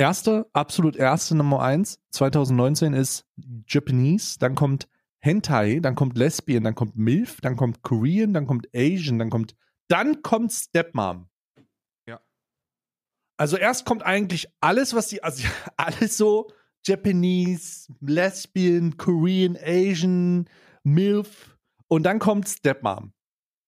Erste, 0.00 0.48
absolut 0.54 0.96
erste 0.96 1.34
Nummer 1.34 1.60
eins 1.60 2.00
2019 2.12 2.94
ist 2.94 3.26
Japanese, 3.66 4.38
dann 4.38 4.54
kommt 4.54 4.88
Hentai, 5.18 5.80
dann 5.80 5.94
kommt 5.94 6.16
Lesbian, 6.16 6.64
dann 6.64 6.74
kommt 6.74 6.96
MILF, 6.96 7.42
dann 7.42 7.54
kommt 7.54 7.82
Korean, 7.82 8.32
dann 8.32 8.46
kommt 8.46 8.66
Asian, 8.74 9.18
dann 9.18 9.28
kommt, 9.28 9.54
dann 9.88 10.22
kommt 10.22 10.52
Stepmom. 10.52 11.28
Ja. 12.08 12.18
Also 13.36 13.58
erst 13.58 13.84
kommt 13.84 14.02
eigentlich 14.02 14.48
alles, 14.62 14.94
was 14.94 15.08
die, 15.08 15.22
also 15.22 15.46
alles 15.76 16.16
so 16.16 16.50
Japanese, 16.86 17.92
Lesbian, 18.00 18.96
Korean, 18.96 19.58
Asian, 19.62 20.48
MILF 20.82 21.58
und 21.88 22.04
dann 22.04 22.20
kommt 22.20 22.48
Stepmom. 22.48 23.12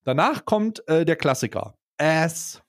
Danach 0.05 0.47
kommt 0.47 0.89
äh, 0.89 1.05
der 1.05 1.17
Klassiker. 1.17 1.77
Ass. 1.99 2.62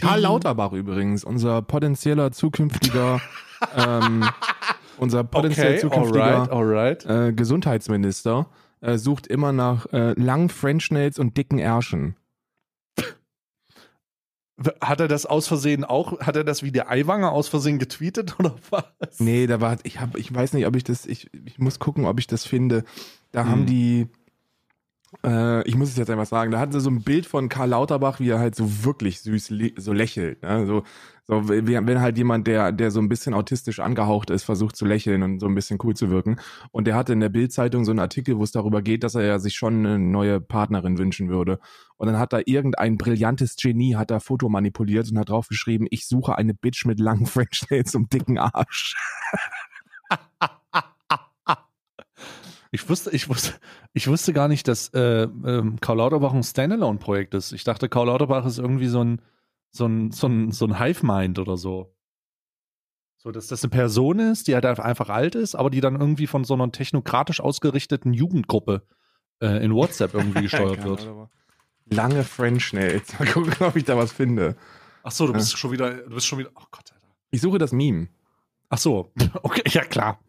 Karl 0.00 0.14
Teen. 0.14 0.22
Lauterbach 0.22 0.72
übrigens, 0.72 1.24
unser 1.24 1.62
potenzieller 1.62 2.30
zukünftiger, 2.32 3.20
ähm, 3.76 4.24
unser 4.98 5.24
potenziell 5.24 5.72
Okay, 5.72 5.80
zukünftiger 5.80 6.50
alright, 6.50 7.04
alright. 7.04 7.06
äh, 7.06 7.32
Gesundheitsminister, 7.32 8.48
äh, 8.80 8.96
sucht 8.98 9.26
immer 9.26 9.52
nach 9.52 9.86
äh, 9.92 10.12
langen 10.12 10.48
French 10.50 10.90
Nails 10.90 11.18
und 11.18 11.36
dicken 11.36 11.58
Ärschen. 11.58 12.16
Hat 14.80 14.98
er 15.00 15.06
das 15.06 15.24
aus 15.24 15.46
Versehen 15.46 15.84
auch, 15.84 16.18
hat 16.20 16.34
er 16.34 16.42
das 16.42 16.64
wie 16.64 16.72
der 16.72 16.90
Eiwanger 16.90 17.30
aus 17.30 17.46
Versehen 17.46 17.78
getweetet 17.78 18.40
oder 18.40 18.56
was? 18.70 19.20
Nee, 19.20 19.46
da 19.46 19.60
war, 19.60 19.76
ich 19.84 20.00
hab, 20.00 20.16
ich 20.18 20.34
weiß 20.34 20.52
nicht, 20.52 20.66
ob 20.66 20.74
ich 20.74 20.82
das, 20.82 21.06
ich, 21.06 21.30
ich 21.44 21.58
muss 21.60 21.78
gucken, 21.78 22.04
ob 22.06 22.18
ich 22.18 22.26
das 22.26 22.44
finde. 22.44 22.82
Da 23.30 23.42
Hm. 23.44 23.50
haben 23.50 23.66
die, 23.66 24.08
äh, 25.24 25.66
ich 25.68 25.76
muss 25.76 25.90
es 25.90 25.96
jetzt 25.96 26.10
einfach 26.10 26.26
sagen, 26.26 26.50
da 26.50 26.60
hatten 26.60 26.72
sie 26.72 26.80
so 26.80 26.90
ein 26.90 27.02
Bild 27.02 27.26
von 27.26 27.48
Karl 27.48 27.70
Lauterbach, 27.70 28.20
wie 28.20 28.28
er 28.30 28.38
halt 28.38 28.54
so 28.54 28.84
wirklich 28.84 29.20
süß 29.20 29.52
so 29.76 29.92
lächelt. 29.92 30.42
Ne? 30.42 30.66
So, 30.66 30.84
so 31.26 31.48
wenn 31.48 32.00
halt 32.00 32.16
jemand, 32.16 32.46
der, 32.46 32.72
der 32.72 32.90
so 32.90 33.00
ein 33.00 33.08
bisschen 33.08 33.34
autistisch 33.34 33.80
angehaucht 33.80 34.30
ist, 34.30 34.44
versucht 34.44 34.76
zu 34.76 34.86
lächeln 34.86 35.22
und 35.22 35.40
so 35.40 35.46
ein 35.46 35.54
bisschen 35.54 35.78
cool 35.82 35.94
zu 35.94 36.10
wirken. 36.10 36.36
Und 36.70 36.86
der 36.86 36.94
hatte 36.94 37.12
in 37.12 37.20
der 37.20 37.28
Bildzeitung 37.28 37.84
so 37.84 37.90
einen 37.90 37.98
Artikel, 37.98 38.38
wo 38.38 38.44
es 38.44 38.52
darüber 38.52 38.80
geht, 38.80 39.04
dass 39.04 39.14
er 39.14 39.24
ja 39.24 39.38
sich 39.38 39.54
schon 39.54 39.84
eine 39.84 39.98
neue 39.98 40.40
Partnerin 40.40 40.98
wünschen 40.98 41.28
würde. 41.28 41.58
Und 41.96 42.06
dann 42.06 42.18
hat 42.18 42.32
da 42.32 42.40
irgendein 42.46 42.96
brillantes 42.96 43.56
Genie, 43.56 43.96
hat 43.96 44.10
da 44.10 44.20
Foto 44.20 44.48
manipuliert 44.48 45.10
und 45.10 45.18
hat 45.18 45.28
drauf 45.28 45.48
geschrieben, 45.48 45.86
ich 45.90 46.06
suche 46.06 46.38
eine 46.38 46.54
Bitch 46.54 46.86
mit 46.86 47.00
langen 47.00 47.26
French 47.26 47.66
Nails 47.70 47.94
und 47.94 48.12
dicken 48.12 48.38
Arsch. 48.38 48.96
Ich 52.70 52.88
wusste, 52.88 53.10
ich 53.10 53.28
wusste, 53.28 53.54
ich 53.92 54.08
wusste 54.08 54.32
gar 54.32 54.48
nicht, 54.48 54.68
dass 54.68 54.88
äh, 54.94 55.22
ähm, 55.22 55.80
Karl 55.80 55.98
Lauterbach 55.98 56.32
ein 56.32 56.42
Standalone-Projekt 56.42 57.34
ist. 57.34 57.52
Ich 57.52 57.64
dachte, 57.64 57.88
Karl 57.88 58.06
Lauterbach 58.06 58.44
ist 58.44 58.58
irgendwie 58.58 58.88
so 58.88 59.02
ein, 59.02 59.22
so 59.70 59.86
ein, 59.86 60.10
so 60.10 60.26
ein, 60.26 60.52
so 60.52 60.66
ein 60.66 60.78
Hive-Mind 60.78 61.38
oder 61.38 61.56
so. 61.56 61.94
So, 63.16 63.32
dass 63.32 63.48
das 63.48 63.64
eine 63.64 63.70
Person 63.70 64.20
ist, 64.20 64.46
die 64.46 64.54
halt 64.54 64.64
einfach 64.64 65.08
alt 65.08 65.34
ist, 65.34 65.54
aber 65.54 65.70
die 65.70 65.80
dann 65.80 66.00
irgendwie 66.00 66.26
von 66.26 66.44
so 66.44 66.54
einer 66.54 66.70
technokratisch 66.70 67.40
ausgerichteten 67.40 68.12
Jugendgruppe 68.12 68.82
äh, 69.40 69.64
in 69.64 69.74
WhatsApp 69.74 70.14
irgendwie 70.14 70.42
gesteuert 70.42 70.84
wird. 70.84 71.08
Lange 71.86 72.22
French 72.22 72.72
Nails. 72.72 73.12
Mal 73.18 73.26
gucken, 73.26 73.54
ob 73.60 73.76
ich 73.76 73.84
da 73.84 73.96
was 73.96 74.12
finde. 74.12 74.56
Ach 75.02 75.10
so, 75.10 75.26
du 75.26 75.32
bist 75.32 75.56
schon 75.56 75.72
wieder, 75.72 75.94
du 75.94 76.14
bist 76.14 76.26
schon 76.26 76.38
wieder, 76.38 76.50
oh 76.54 76.64
Gott, 76.70 76.92
Alter. 76.92 77.06
Ich 77.30 77.40
suche 77.40 77.58
das 77.58 77.72
Meme. 77.72 78.08
Ach 78.68 78.78
so, 78.78 79.10
okay, 79.42 79.62
ja 79.68 79.84
klar. 79.84 80.20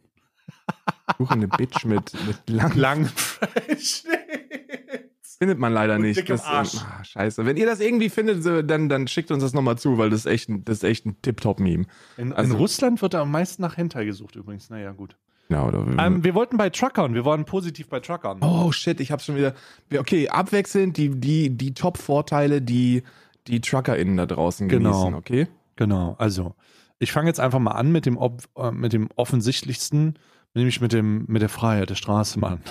Suche 1.17 1.33
eine 1.33 1.47
Bitch 1.47 1.85
mit, 1.85 2.13
mit 2.27 2.49
lang. 2.49 2.75
Lang 2.75 3.05
Fresh 3.05 4.03
Nails. 4.05 5.37
Findet 5.37 5.57
man 5.57 5.71
leider 5.73 5.95
Und 5.95 6.01
nicht. 6.01 6.29
Das, 6.29 6.43
Arsch. 6.43 6.75
ah, 6.77 7.03
scheiße. 7.03 7.45
Wenn 7.45 7.55
ihr 7.57 7.65
das 7.65 7.79
irgendwie 7.79 8.09
findet, 8.09 8.45
dann, 8.69 8.89
dann 8.89 9.07
schickt 9.07 9.31
uns 9.31 9.41
das 9.41 9.53
nochmal 9.53 9.77
zu, 9.77 9.97
weil 9.97 10.09
das 10.09 10.21
ist 10.21 10.25
echt 10.25 10.49
ein, 10.49 10.65
das 10.65 10.77
ist 10.77 10.83
echt 10.83 11.05
ein 11.05 11.15
Tip-Top-Meme. 11.21 11.85
In, 12.17 12.33
Also- 12.33 12.51
in 12.53 12.57
Russland 12.59 13.01
wird 13.01 13.13
er 13.13 13.21
am 13.21 13.31
meisten 13.31 13.61
nach 13.61 13.77
Hentai 13.77 14.05
gesucht 14.05 14.35
übrigens. 14.35 14.69
Naja, 14.69 14.91
gut. 14.91 15.15
Ja, 15.51 15.65
oder? 15.65 15.85
Ähm, 15.97 16.23
wir 16.23 16.35
wollten 16.35 16.57
bei 16.57 16.69
Truckern, 16.69 17.15
wir 17.15 17.25
waren 17.25 17.45
positiv 17.45 17.87
bei 17.89 17.99
Truckern. 18.01 18.37
oh 18.41 18.71
shit, 18.71 18.99
ich 18.99 19.11
hab's 19.11 19.25
schon 19.25 19.35
wieder. 19.35 19.55
Okay, 19.97 20.29
abwechselnd 20.29 20.95
die, 20.97 21.09
die, 21.09 21.49
die 21.49 21.73
Top-Vorteile, 21.73 22.61
die 22.61 23.01
die 23.47 23.61
TruckerInnen 23.61 24.17
da 24.17 24.25
draußen 24.27 24.67
Genau. 24.67 24.91
genießen, 24.91 25.13
okay? 25.15 25.47
Genau, 25.77 26.15
also 26.19 26.53
Ich 26.99 27.11
fange 27.13 27.29
jetzt 27.29 27.39
einfach 27.39 27.57
mal 27.59 27.71
an 27.71 27.91
mit 27.93 28.05
dem, 28.05 28.19
äh, 28.57 28.71
mit 28.71 28.91
dem 28.93 29.07
offensichtlichsten, 29.15 30.19
nämlich 30.53 30.81
mit, 30.81 30.93
dem, 30.93 31.25
mit 31.27 31.41
der 31.41 31.49
Freiheit 31.49 31.89
der 31.89 31.95
Straße, 31.95 32.39
Mann. 32.39 32.61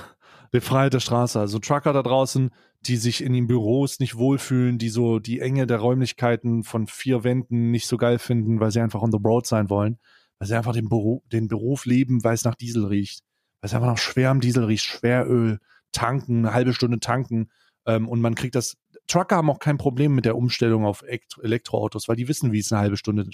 Die 0.54 0.60
Freiheit 0.60 0.94
der 0.94 1.00
Straße. 1.00 1.38
Also 1.38 1.58
Trucker 1.58 1.92
da 1.92 2.02
draußen, 2.02 2.50
die 2.80 2.96
sich 2.96 3.22
in 3.22 3.32
den 3.32 3.46
Büros 3.46 4.00
nicht 4.00 4.16
wohlfühlen, 4.16 4.78
die 4.78 4.88
so 4.88 5.18
die 5.18 5.40
Enge 5.40 5.66
der 5.66 5.78
Räumlichkeiten 5.78 6.64
von 6.64 6.86
vier 6.86 7.24
Wänden 7.24 7.70
nicht 7.70 7.86
so 7.86 7.96
geil 7.96 8.18
finden, 8.18 8.60
weil 8.60 8.70
sie 8.70 8.80
einfach 8.80 9.02
on 9.02 9.12
the 9.12 9.18
road 9.22 9.46
sein 9.46 9.68
wollen, 9.68 9.98
weil 10.38 10.48
sie 10.48 10.56
einfach 10.56 10.72
den, 10.72 10.88
Beruf, 10.88 11.22
den 11.30 11.48
Beruf 11.48 11.84
leben, 11.84 12.24
weil 12.24 12.34
es 12.34 12.44
nach 12.44 12.54
Diesel 12.54 12.86
riecht, 12.86 13.20
weil 13.60 13.68
es 13.68 13.74
einfach 13.74 13.88
nach 13.88 13.98
schwerem 13.98 14.40
Diesel 14.40 14.64
riecht, 14.64 14.84
Schweröl, 14.84 15.58
tanken, 15.92 16.38
eine 16.46 16.54
halbe 16.54 16.72
Stunde 16.72 17.00
tanken 17.00 17.50
ähm, 17.86 18.08
und 18.08 18.20
man 18.20 18.34
kriegt 18.34 18.54
das. 18.54 18.76
Trucker 19.06 19.36
haben 19.36 19.50
auch 19.50 19.58
kein 19.58 19.78
Problem 19.78 20.14
mit 20.14 20.24
der 20.26 20.36
Umstellung 20.36 20.84
auf 20.84 21.02
Elektroautos, 21.42 22.08
weil 22.08 22.16
die 22.16 22.28
wissen, 22.28 22.52
wie 22.52 22.58
es 22.58 22.70
eine 22.72 22.80
halbe 22.82 22.96
Stunde 22.96 23.26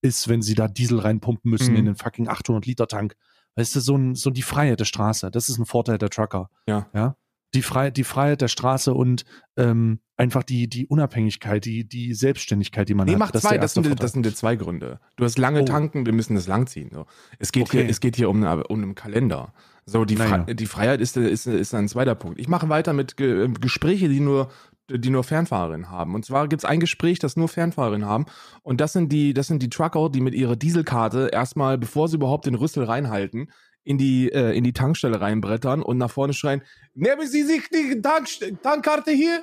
ist, 0.00 0.28
wenn 0.28 0.42
sie 0.42 0.54
da 0.54 0.68
Diesel 0.68 0.98
reinpumpen 0.98 1.50
müssen 1.50 1.72
Mhm. 1.72 1.78
in 1.78 1.84
den 1.86 1.94
fucking 1.96 2.28
800 2.28 2.66
Liter 2.66 2.86
Tank. 2.88 3.14
Weißt 3.56 3.76
du, 3.76 3.80
so, 3.80 3.96
ein, 3.96 4.14
so 4.14 4.30
die 4.30 4.42
Freiheit 4.42 4.80
der 4.80 4.84
Straße, 4.86 5.30
das 5.30 5.48
ist 5.48 5.58
ein 5.58 5.66
Vorteil 5.66 5.98
der 5.98 6.08
Trucker. 6.10 6.48
Ja. 6.66 6.86
Ja. 6.94 7.16
Die 7.54 7.60
Freiheit, 7.62 7.98
die 7.98 8.04
Freiheit 8.04 8.40
der 8.40 8.48
Straße 8.48 8.94
und 8.94 9.24
ähm, 9.58 9.98
einfach 10.16 10.42
die, 10.42 10.68
die 10.68 10.86
Unabhängigkeit, 10.86 11.64
die, 11.66 11.86
die 11.86 12.14
Selbstständigkeit, 12.14 12.88
die 12.88 12.94
man 12.94 13.06
Nee, 13.06 13.12
hat. 13.12 13.18
mach 13.18 13.34
ist 13.34 13.42
zwei, 13.42 13.58
das 13.58 13.74
sind, 13.74 13.84
die- 13.84 13.94
das 13.94 14.12
sind 14.12 14.24
die 14.24 14.32
zwei 14.34 14.56
Gründe. 14.56 15.00
Du 15.16 15.24
hast 15.24 15.36
lange 15.38 15.60
Oh. 15.62 15.64
tanken, 15.66 16.06
wir 16.06 16.14
müssen 16.14 16.34
das 16.34 16.46
langziehen. 16.46 16.88
So. 16.92 17.04
Es, 17.38 17.52
geht 17.52 17.64
Okay. 17.64 17.82
hier, 17.82 17.90
es 17.90 18.00
geht 18.00 18.16
hier 18.16 18.30
um, 18.30 18.42
eine, 18.42 18.66
um 18.68 18.82
einen 18.82 18.94
Kalender. 18.94 19.52
So, 19.84 20.06
die, 20.06 20.14
Naja. 20.14 20.44
Fre 20.44 20.54
die 20.54 20.64
Freiheit 20.66 21.00
ist, 21.02 21.16
ist, 21.18 21.46
ist 21.46 21.74
ein 21.74 21.88
zweiter 21.88 22.14
Punkt. 22.14 22.38
Ich 22.40 22.48
mache 22.48 22.68
weiter 22.70 22.94
mit 22.94 23.18
Ge 23.18 23.48
Gespräche, 23.60 24.08
die 24.08 24.20
nur, 24.20 24.48
die 24.98 25.10
nur 25.10 25.24
Fernfahrerinnen 25.24 25.90
haben. 25.90 26.14
Und 26.14 26.24
zwar 26.24 26.48
gibt 26.48 26.62
es 26.62 26.68
ein 26.68 26.80
Gespräch, 26.80 27.18
das 27.18 27.36
nur 27.36 27.48
Fernfahrerinnen 27.48 28.06
haben. 28.06 28.26
Und 28.62 28.80
das 28.80 28.92
sind 28.92 29.12
die, 29.12 29.34
das 29.34 29.46
sind 29.46 29.62
die 29.62 29.70
Trucker, 29.70 30.10
die 30.10 30.20
mit 30.20 30.34
ihrer 30.34 30.56
Dieselkarte 30.56 31.28
erstmal, 31.32 31.78
bevor 31.78 32.08
sie 32.08 32.16
überhaupt 32.16 32.46
den 32.46 32.54
Rüssel 32.54 32.84
reinhalten, 32.84 33.50
in 33.84 33.98
die, 33.98 34.30
äh, 34.32 34.56
in 34.56 34.64
die 34.64 34.72
Tankstelle 34.72 35.20
reinbrettern 35.20 35.82
und 35.82 35.98
nach 35.98 36.10
vorne 36.10 36.32
schreien, 36.34 36.62
nehmen 36.94 37.26
Sie 37.26 37.42
sich 37.42 37.68
die 37.68 38.00
Tank 38.00 38.28
Tankkarte 38.62 39.10
hier? 39.10 39.42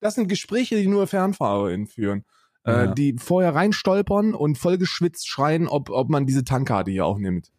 Das 0.00 0.14
sind 0.14 0.28
Gespräche, 0.28 0.76
die 0.76 0.86
nur 0.86 1.06
Fernfahrerinnen 1.06 1.86
führen. 1.86 2.24
Äh, 2.64 2.72
Ja. 2.72 2.86
die 2.94 3.16
vorher 3.18 3.54
reinstolpern 3.54 4.34
und 4.34 4.58
voll 4.58 4.76
geschwitzt 4.78 5.26
schreien, 5.28 5.66
ob, 5.66 5.88
ob 5.88 6.10
man 6.10 6.26
diese 6.26 6.44
Tankkarte 6.44 6.90
hier 6.90 7.06
auch 7.06 7.18
nimmt. 7.18 7.50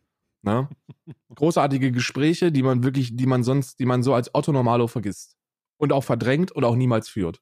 Ne? 0.44 0.70
Großartige 1.36 1.92
Gespräche, 1.92 2.52
die 2.52 2.64
man 2.64 2.84
wirklich, 2.84 3.16
die 3.16 3.26
man 3.26 3.44
sonst, 3.44 3.80
die 3.80 3.86
man 3.86 4.04
so 4.04 4.14
als 4.14 4.34
Otto 4.34 4.52
Normalo 4.52 4.88
vergisst. 4.88 5.36
Und 5.82 5.94
auch 5.94 6.04
verdrängt 6.04 6.52
und 6.52 6.64
auch 6.64 6.76
niemals 6.76 7.10
führt. 7.10 7.42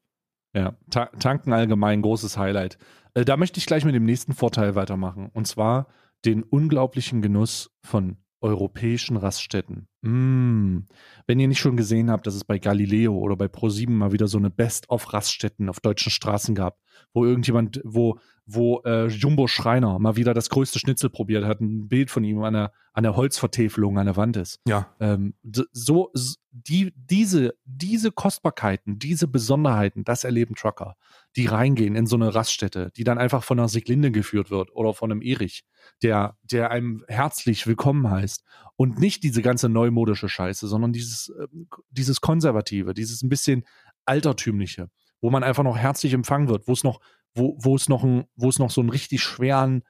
Ja, 0.56 0.78
Ta 0.90 1.08
tanken 1.20 1.52
allgemein, 1.52 2.02
großes 2.02 2.38
Highlight. 2.38 2.78
Äh, 3.14 3.26
da 3.26 3.36
möchte 3.36 3.60
ich 3.60 3.66
gleich 3.66 3.84
mit 3.84 3.94
dem 3.94 4.06
nächsten 4.06 4.34
Vorteil 4.34 4.76
weitermachen. 4.76 5.30
Und 5.34 5.46
zwar 5.46 5.88
den 6.24 6.44
unglaublichen 6.44 7.22
Genuss 7.22 7.70
von 7.84 8.18
europäischen 8.42 9.18
Raststätten. 9.18 9.90
Mm. 10.02 10.80
Wenn 11.28 11.40
ihr 11.40 11.48
nicht 11.48 11.60
schon 11.60 11.78
gesehen 11.78 12.10
habt, 12.10 12.26
dass 12.26 12.36
es 12.36 12.44
bei 12.44 12.58
Galileo 12.58 13.18
oder 13.18 13.36
bei 13.36 13.46
Pro7 13.46 13.90
mal 13.90 14.12
wieder 14.12 14.28
so 14.28 14.38
eine 14.38 14.50
Best-of-Raststätten 14.50 15.70
auf 15.70 15.80
deutschen 15.80 16.12
Straßen 16.12 16.56
gab, 16.56 16.80
wo 17.14 17.26
irgendjemand, 17.26 17.82
wo, 17.84 18.20
wo 18.46 18.82
äh, 18.86 19.08
Jumbo 19.08 19.48
Schreiner 19.48 20.00
mal 20.00 20.16
wieder 20.16 20.34
das 20.34 20.50
größte 20.50 20.80
Schnitzel 20.80 21.10
probiert 21.10 21.46
hat, 21.46 21.62
ein 21.62 21.88
Bild 21.88 22.12
von 22.12 22.24
ihm 22.24 22.42
an 22.44 22.54
der, 22.54 22.72
an 22.94 23.04
der 23.04 23.16
Holzvertäfelung 23.16 23.98
an 24.00 24.06
der 24.06 24.16
Wand 24.18 24.38
ist. 24.38 24.60
Ja. 24.68 24.96
Ähm, 25.00 25.36
so, 25.72 26.12
die, 26.52 26.92
diese, 26.96 27.54
diese 27.66 28.12
Kostbarkeiten, 28.12 28.98
diese 29.00 29.28
Besonderheiten, 29.28 30.04
das 30.04 30.24
erleben 30.24 30.56
Trucker, 30.56 30.96
die 31.36 31.46
reingehen 31.46 31.96
in 31.96 32.08
so 32.08 32.16
eine 32.16 32.34
Raststätte, 32.34 32.92
die 32.96 33.04
dann 33.04 33.18
einfach 33.18 33.44
von 33.44 33.60
einer 33.60 33.70
Siglinde 33.70 34.12
geführt 34.12 34.50
wird 34.50 34.76
oder 34.76 34.94
von 34.94 35.12
einem 35.12 35.22
Erich, 35.22 35.64
der, 36.02 36.38
der 36.44 36.72
einem 36.72 37.04
herzlich 37.08 37.68
willkommen 37.68 38.10
heißt 38.10 38.44
und 38.76 39.00
nicht 39.00 39.24
diese 39.24 39.42
ganze 39.42 39.70
neumodische 39.90 40.30
Scheiße, 40.30 40.68
sondern 40.68 40.94
dieses, 40.94 41.32
ähm, 41.40 41.68
dieses 41.90 42.22
konservative, 42.22 42.94
dieses 42.94 43.22
ein 43.24 43.30
bisschen 43.30 43.66
altertümliche, 44.06 44.90
wo 45.22 45.30
man 45.30 45.44
einfach 45.44 45.64
noch 45.64 45.78
herzlich 45.78 46.14
empfangen 46.14 46.48
wird, 46.48 46.68
wo 46.68 46.74
es 46.74 46.84
noch, 46.84 47.00
wo, 47.34 47.58
wo 47.60 47.76
es 47.76 47.90
noch 47.90 48.04
ein, 48.04 48.26
wo 48.36 48.50
es 48.50 48.60
noch 48.60 48.72
so 48.72 48.82
einen 48.82 48.90
richtig 48.90 49.22
schweren, 49.22 49.84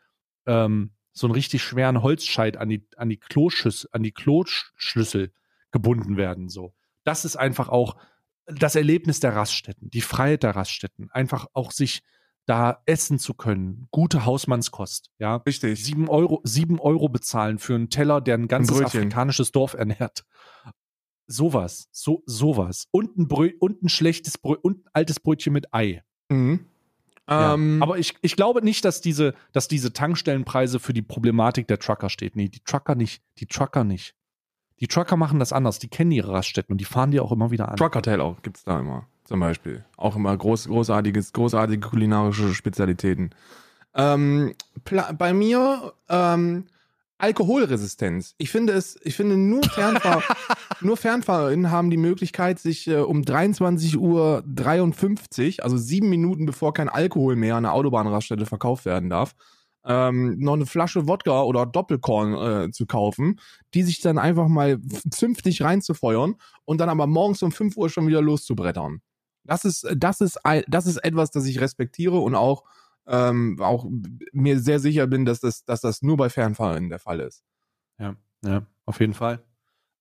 ähm, 0.46 0.92
so 1.12 1.28
einen 1.28 1.34
richtig 1.34 1.64
schweren 1.64 2.02
Holzscheit 2.02 2.58
an 2.58 2.70
die, 2.70 2.88
an 2.96 3.10
die 3.10 3.18
Kloschüssel, 3.18 3.90
an 3.92 4.04
die 4.04 4.12
Kloschlüssel 4.12 5.34
gebunden 5.72 6.18
werden, 6.18 6.50
so. 6.50 6.74
Das 7.04 7.26
ist 7.26 7.36
einfach 7.36 7.70
auch 7.70 7.98
das 8.46 8.76
Erlebnis 8.76 9.20
der 9.20 9.36
Raststätten, 9.36 9.90
die 9.90 10.02
Freiheit 10.02 10.44
der 10.44 10.56
Raststätten, 10.56 11.10
einfach 11.12 11.48
auch 11.54 11.72
sich 11.72 12.02
da 12.50 12.82
essen 12.88 13.20
zu 13.20 13.36
können, 13.36 13.88
gute 13.92 14.26
Hausmannskost, 14.26 15.12
ja. 15.20 15.36
Richtig. 15.38 15.86
Sieben 15.86 16.10
Euro, 16.10 16.42
sieben 16.44 16.80
Euro 16.80 17.08
bezahlen 17.08 17.60
für 17.60 17.76
einen 17.76 17.92
Teller, 17.92 18.22
der 18.22 18.36
ein 18.36 18.48
ganzes 18.48 18.76
Brötchen. 18.76 19.02
afrikanisches 19.02 19.52
Dorf 19.52 19.76
ernährt. 19.76 20.26
Sowas, 21.28 21.90
so, 21.92 22.24
sowas. 22.26 22.88
Und 22.90 23.18
ein, 23.20 23.28
Brö 23.28 23.52
und 23.60 23.84
ein 23.84 23.90
schlechtes 23.90 24.40
Brö 24.40 24.56
und 24.60 24.80
ein 24.80 24.90
altes 24.94 25.20
Brötchen 25.20 25.54
mit 25.54 25.72
Ei. 25.76 26.02
Mhm. 26.30 26.66
Ja. 27.30 27.54
Ähm, 27.54 27.84
Aber 27.84 28.00
ich, 28.00 28.16
ich 28.24 28.36
glaube 28.36 28.64
nicht, 28.64 28.84
dass 28.84 29.02
diese, 29.02 29.36
dass 29.52 29.68
diese 29.68 29.94
Tankstellenpreise 29.94 30.80
für 30.80 30.94
die 30.94 31.04
Problematik 31.04 31.68
der 31.68 31.78
Trucker 31.78 32.10
steht. 32.10 32.36
Nee, 32.36 32.50
die 32.50 32.62
Trucker 32.62 32.96
nicht. 32.96 33.22
Die 33.38 33.46
Trucker 33.46 33.84
nicht. 33.84 34.16
Die 34.80 34.88
Trucker 34.88 35.18
machen 35.18 35.38
das 35.38 35.54
anders. 35.54 35.78
Die 35.78 35.88
kennen 35.88 36.12
ihre 36.12 36.32
Raststätten 36.32 36.74
und 36.74 36.82
die 36.82 36.86
fahren 36.86 37.12
die 37.12 37.20
auch 37.20 37.32
immer 37.32 37.52
wieder 37.52 37.70
an. 37.70 37.78
Truckertail 37.78 38.22
auch 38.22 38.42
gibt's 38.42 38.64
da 38.64 38.80
immer, 38.80 39.08
zum 39.30 39.40
Beispiel. 39.40 39.86
Auch 39.96 40.16
immer 40.16 40.36
groß, 40.36 40.68
großartiges, 40.68 41.34
großartige 41.34 41.88
kulinarische 41.88 42.54
Spezialitäten. 42.54 43.30
Ähm, 43.94 44.54
bei 45.18 45.34
mir 45.34 45.94
ähm, 46.10 46.66
Alkoholresistenz. 47.20 48.34
Ich 48.38 48.50
finde 48.50 48.74
es, 48.74 48.98
ich 49.04 49.16
finde 49.16 49.38
nur 49.38 49.64
Fernfahr 49.64 50.24
nur 50.82 50.98
FernfahrerInnen 50.98 51.70
haben 51.70 51.90
die 51.90 51.98
Möglichkeit, 51.98 52.60
sich 52.60 52.88
äh, 52.88 52.98
um 52.98 53.24
23 53.24 53.98
Uhr 53.98 54.44
53, 54.48 55.64
also 55.64 55.78
sieben 55.78 56.10
Minuten 56.10 56.46
bevor 56.46 56.74
kein 56.74 56.90
Alkohol 56.90 57.36
mehr 57.36 57.56
an 57.56 57.64
der 57.64 57.74
Autobahnraststätte 57.74 58.46
verkauft 58.46 58.86
werden 58.86 59.10
darf, 59.10 59.36
ähm, 59.86 60.40
noch 60.40 60.54
eine 60.54 60.66
Flasche 60.66 61.08
Wodka 61.08 61.44
oder 61.44 61.66
Doppelkorn 61.66 62.34
äh, 62.68 62.72
zu 62.72 62.86
kaufen, 62.86 63.40
die 63.74 63.84
sich 63.84 64.02
dann 64.02 64.18
einfach 64.18 64.48
mal 64.48 64.80
zünftig 65.12 65.62
reinzufeuern 65.62 66.36
und 66.66 66.80
dann 66.80 66.90
aber 66.90 67.06
morgens 67.06 67.44
um 67.44 67.52
5 67.52 67.78
Uhr 67.78 67.90
schon 67.90 68.08
wieder 68.08 68.22
loszubrettern. 68.22 69.02
Das 69.50 69.66
ist, 69.66 69.88
das 69.96 70.22
ist, 70.22 70.40
das 70.68 70.86
ist 70.86 70.98
etwas, 70.98 71.32
das 71.32 71.46
ich 71.46 71.60
respektiere 71.60 72.20
und 72.20 72.36
auch, 72.36 72.64
ähm, 73.08 73.58
auch 73.60 73.88
mir 74.32 74.60
sehr 74.60 74.80
sicher 74.80 75.08
bin, 75.08 75.26
dass 75.26 75.40
das, 75.40 75.66
dass 75.66 75.82
das 75.82 76.02
nur 76.02 76.18
bei 76.18 76.30
Fernfahrern 76.30 76.90
der 76.90 77.00
Fall 77.00 77.20
ist. 77.20 77.44
Ja, 77.98 78.16
ja, 78.46 78.66
auf 78.86 79.00
jeden 79.00 79.14
Fall. 79.14 79.44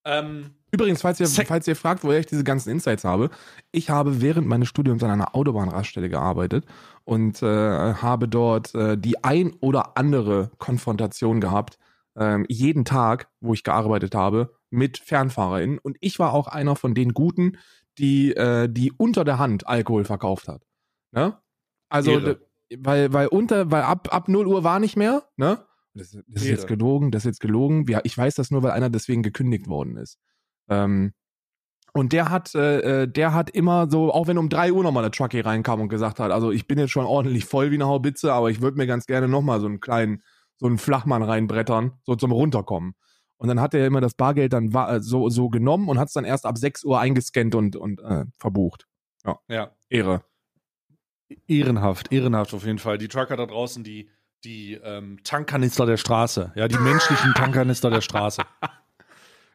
Ähm, 0.04 0.54
Übrigens, 0.70 1.00
falls 1.00 1.18
ihr, 1.18 1.26
falls 1.46 1.66
ihr 1.66 1.76
fragt, 1.76 2.04
woher 2.04 2.20
ich 2.20 2.26
diese 2.26 2.44
ganzen 2.44 2.70
Insights 2.70 3.04
habe, 3.04 3.30
ich 3.72 3.88
habe 3.90 4.20
während 4.20 4.46
meines 4.46 4.68
Studiums 4.68 5.02
an 5.02 5.10
einer 5.10 5.34
Autobahnraststelle 5.34 6.10
gearbeitet 6.10 6.66
und 7.04 7.42
äh, 7.42 7.46
habe 7.94 8.28
dort 8.28 8.74
äh, 8.74 8.98
die 8.98 9.24
ein 9.24 9.54
oder 9.60 9.96
andere 9.96 10.50
Konfrontation 10.58 11.40
gehabt, 11.40 11.78
ähm, 12.16 12.44
jeden 12.48 12.84
Tag, 12.84 13.28
wo 13.40 13.54
ich 13.54 13.64
gearbeitet 13.64 14.14
habe, 14.14 14.54
mit 14.70 14.98
FernfahrerInnen. 14.98 15.78
Und 15.78 15.96
ich 16.00 16.18
war 16.18 16.34
auch 16.34 16.48
einer 16.48 16.76
von 16.76 16.94
den 16.94 17.14
Guten, 17.14 17.56
die, 17.98 18.34
äh, 18.34 18.68
die 18.68 18.92
unter 18.92 19.24
der 19.24 19.38
Hand 19.38 19.66
Alkohol 19.66 20.04
verkauft 20.04 20.48
hat. 20.48 20.66
Ne? 21.12 21.38
Also, 21.88 22.36
weil, 22.76 23.12
weil 23.12 23.28
unter, 23.28 23.70
weil 23.70 23.82
ab, 23.82 24.08
ab 24.12 24.28
0 24.28 24.46
Uhr 24.46 24.64
war 24.64 24.78
nicht 24.78 24.96
mehr, 24.96 25.24
ne? 25.36 25.64
Das, 25.94 26.12
das 26.12 26.42
ist 26.42 26.48
jetzt 26.48 26.66
gelogen, 26.68 27.10
das 27.10 27.22
ist 27.22 27.26
jetzt 27.26 27.40
gelogen. 27.40 27.86
Ja, 27.88 28.00
ich 28.04 28.16
weiß 28.16 28.34
das 28.34 28.50
nur, 28.50 28.62
weil 28.62 28.70
einer 28.70 28.90
deswegen 28.90 29.22
gekündigt 29.22 29.66
worden 29.68 29.96
ist. 29.96 30.18
Ähm, 30.68 31.12
und 31.94 32.12
der 32.12 32.30
hat, 32.30 32.54
äh, 32.54 33.02
äh, 33.02 33.08
der 33.08 33.34
hat 33.34 33.50
immer 33.50 33.90
so, 33.90 34.12
auch 34.12 34.26
wenn 34.26 34.38
um 34.38 34.48
3 34.48 34.72
Uhr 34.72 34.84
nochmal 34.84 35.02
der 35.02 35.10
Trucky 35.10 35.40
reinkam 35.40 35.80
und 35.80 35.88
gesagt 35.88 36.20
hat, 36.20 36.30
also 36.30 36.52
ich 36.52 36.66
bin 36.66 36.78
jetzt 36.78 36.90
schon 36.90 37.06
ordentlich 37.06 37.46
voll 37.46 37.70
wie 37.70 37.76
eine 37.76 37.86
Haubitze, 37.86 38.32
aber 38.32 38.50
ich 38.50 38.60
würde 38.60 38.76
mir 38.76 38.86
ganz 38.86 39.06
gerne 39.06 39.26
nochmal 39.26 39.60
so 39.60 39.66
einen 39.66 39.80
kleinen, 39.80 40.22
so 40.58 40.66
einen 40.66 40.78
Flachmann 40.78 41.22
reinbrettern, 41.22 41.92
so 42.04 42.14
zum 42.14 42.30
Runterkommen. 42.30 42.94
Und 43.38 43.48
dann 43.48 43.60
hat 43.60 43.72
er 43.72 43.86
immer 43.86 44.00
das 44.00 44.14
Bargeld 44.14 44.52
dann 44.52 44.72
äh, 44.72 45.00
so, 45.00 45.28
so 45.28 45.48
genommen 45.48 45.88
und 45.88 45.98
hat 45.98 46.08
es 46.08 46.14
dann 46.14 46.24
erst 46.24 46.44
ab 46.44 46.58
6 46.58 46.84
Uhr 46.84 47.00
eingescannt 47.00 47.54
und, 47.54 47.76
und 47.76 48.00
äh, 48.00 48.24
verbucht. 48.36 48.86
ja, 49.48 49.70
Ehre. 49.88 50.22
ehrenhaft, 51.46 52.12
ehrenhaft 52.12 52.52
auf 52.52 52.66
jeden 52.66 52.78
Fall. 52.78 52.98
Die 52.98 53.08
Trucker 53.08 53.36
da 53.36 53.46
draußen, 53.46 53.84
die, 53.84 54.10
die 54.44 54.74
ähm, 54.74 55.18
Tankkanister 55.24 55.86
der 55.86 55.96
Straße, 55.96 56.52
ja, 56.54 56.68
die 56.68 56.78
menschlichen 56.78 57.32
Tankkanister 57.34 57.90
der 57.90 58.00
Straße. 58.00 58.42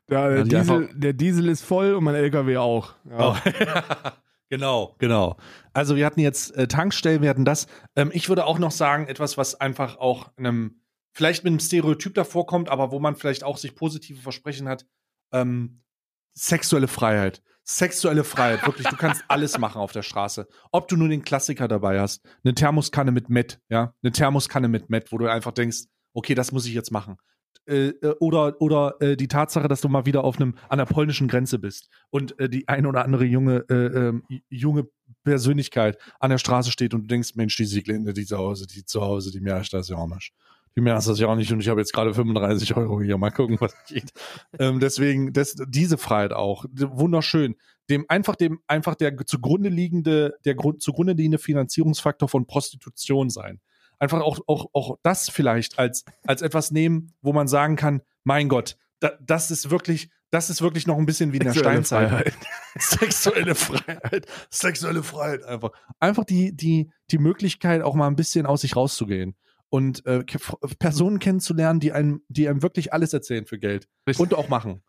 Der, 0.10 0.36
Ja, 0.36 0.44
die 0.44 0.50
Diesel, 0.50 0.90
der 0.94 1.14
Diesel 1.14 1.48
ist 1.48 1.64
voll 1.64 1.94
und 1.94 2.04
mein 2.04 2.16
LKW 2.16 2.58
auch. 2.58 2.94
Ja. 3.10 3.32
Oh. 3.32 3.38
genau, 4.50 4.96
genau. 4.98 5.38
Also 5.72 5.96
wir 5.96 6.06
hatten 6.06 6.20
jetzt 6.20 6.54
äh, 6.58 6.68
Tankstellen, 6.68 7.22
wir 7.22 7.30
hatten 7.30 7.46
das. 7.46 7.68
Ähm, 7.96 8.12
ich 8.14 8.28
würde 8.28 8.46
auch 8.46 8.60
noch 8.60 8.72
sagen, 8.72 9.08
etwas, 9.08 9.38
was 9.38 9.56
einfach 9.56 9.98
auch 9.98 10.30
einem, 10.36 10.82
vielleicht 11.14 11.44
mit 11.44 11.52
einem 11.52 11.60
Stereotyp 11.60 12.14
davor 12.16 12.46
kommt, 12.46 12.70
aber 12.70 12.92
wo 12.92 13.00
man 13.00 13.16
vielleicht 13.16 13.44
auch 13.44 13.58
sich 13.58 13.76
positive 13.76 14.20
Versprechen 14.20 14.68
hat. 14.68 14.86
Ähm, 15.32 15.82
sexuelle 16.34 16.88
Freiheit. 16.88 17.42
Sexuelle 17.66 18.26
Freiheit, 18.26 18.66
wirklich, 18.66 18.88
du 18.88 18.98
kannst 18.98 19.24
alles 19.30 19.58
machen 19.58 19.80
auf 19.80 19.94
der 19.94 20.02
Straße. 20.02 20.48
Ob 20.72 20.90
du 20.90 20.98
nur 20.98 21.08
den 21.08 21.24
Klassiker 21.24 21.70
dabei 21.70 22.02
hast, 22.02 22.22
eine 22.44 22.54
Thermoskanne 22.54 23.12
mit 23.12 23.30
Met, 23.30 23.62
ja, 23.70 23.94
eine 24.04 24.12
Thermoskanne 24.12 24.68
mit 24.68 24.90
Met, 24.90 25.14
wo 25.14 25.18
du 25.18 25.32
einfach 25.32 25.54
denkst, 25.54 25.86
okay, 26.14 26.36
das 26.36 26.52
muss 26.52 26.66
ich 26.66 26.74
jetzt 26.74 26.92
machen. 26.92 27.18
Äh, 27.66 27.90
äh, 28.02 28.16
oder 28.20 28.60
oder 28.60 28.96
äh, 29.00 29.16
die 29.16 29.30
Tatsache, 29.30 29.70
dass 29.70 29.80
du 29.80 29.88
mal 29.88 30.06
wieder 30.06 30.26
auf 30.26 30.36
einem 30.36 30.56
an 30.68 30.80
der 30.80 30.86
polnischen 30.86 31.30
Grenze 31.30 31.60
bist 31.60 31.90
und 32.10 32.38
äh, 32.38 32.50
die 32.50 32.68
ein 32.68 32.86
oder 32.86 33.06
andere 33.06 33.24
junge 33.24 33.64
äh, 33.70 34.10
ähm, 34.10 34.24
junge 34.50 34.90
Persönlichkeit 35.24 35.98
an 36.20 36.32
der 36.32 36.40
Straße 36.40 36.72
steht 36.72 36.94
und 36.94 37.04
du 37.04 37.08
denkst, 37.08 37.36
Mensch, 37.36 37.56
die 37.56 37.64
Sieglinde, 37.64 38.12
die 38.12 38.26
zu 38.26 38.38
Hause, 38.38 38.68
die 38.68 38.84
zu 38.84 39.02
Hause, 39.02 39.32
die 39.32 39.40
merkt 39.40 39.72
das 39.72 39.88
ja 39.88 39.96
auch 40.74 40.78
nicht. 40.78 40.78
Die 40.78 40.82
merkt 40.82 41.08
das 41.08 41.20
ja 41.20 41.28
auch 41.28 41.36
nicht 41.36 41.52
und 41.52 41.60
ich 41.60 41.70
habe 41.70 41.80
jetzt 41.80 41.94
gerade 41.94 42.14
35 42.14 42.76
Euro 42.76 43.02
hier. 43.02 43.18
Mal 43.18 43.32
gucken, 43.32 43.58
was 43.60 43.76
geht. 43.88 44.12
ähm, 44.60 44.80
deswegen, 44.80 45.34
das, 45.34 45.56
diese 45.68 45.98
Freiheit 45.98 46.34
auch. 46.34 46.66
Wunderschön. 46.72 47.56
Dem 47.90 48.06
einfach 48.08 48.36
dem, 48.36 48.60
einfach 48.68 48.96
der 48.96 49.18
zugrunde 49.26 49.70
liegende, 49.70 50.36
der 50.46 50.56
Grund, 50.56 50.82
zugrunde 50.82 51.14
liegende 51.14 51.38
Finanzierungsfaktor 51.38 52.30
von 52.30 52.46
Prostitution 52.46 53.30
sein. 53.30 53.60
Einfach 54.00 54.22
auch, 54.22 54.40
auch, 54.48 54.68
auch 54.74 54.98
das 55.04 55.30
vielleicht 55.30 55.80
als, 55.80 56.04
als 56.26 56.42
etwas 56.42 56.72
nehmen, 56.72 57.14
wo 57.22 57.34
man 57.34 57.48
sagen 57.48 57.76
kann, 57.76 58.02
mein 58.24 58.50
Gott, 58.50 58.78
da, 59.00 59.12
das 59.22 59.52
ist 59.52 59.70
wirklich, 59.70 60.10
das 60.30 60.50
ist 60.50 60.62
wirklich 60.62 60.88
noch 60.88 60.98
ein 60.98 61.06
bisschen 61.06 61.34
wie 61.34 61.38
in 61.38 61.44
der 61.44 61.54
Sexuelle 61.54 61.86
Steinzeit. 61.86 62.10
Freiheit. 62.10 62.34
Sexuelle 62.80 63.56
Freiheit. 63.56 64.26
Sexuelle 64.50 65.04
Freiheit 65.04 65.44
einfach. 65.44 65.72
Einfach 66.00 66.24
die, 66.24 66.56
die, 66.56 66.90
die 67.12 67.18
Möglichkeit, 67.18 67.82
auch 67.82 67.96
mal 67.96 68.08
ein 68.08 68.16
bisschen 68.16 68.46
aus 68.46 68.62
sich 68.62 68.76
rauszugehen. 68.76 69.36
Und 69.74 70.06
äh, 70.06 70.24
Personen 70.78 71.18
kennenzulernen, 71.18 71.80
die 71.80 71.94
einem, 71.94 72.22
die 72.28 72.48
einem 72.48 72.62
wirklich 72.62 72.94
alles 72.94 73.12
erzählen 73.12 73.48
für 73.48 73.58
Geld. 73.58 73.90
Richtig. 74.08 74.22
Und 74.22 74.36
auch 74.36 74.48
machen. 74.48 74.84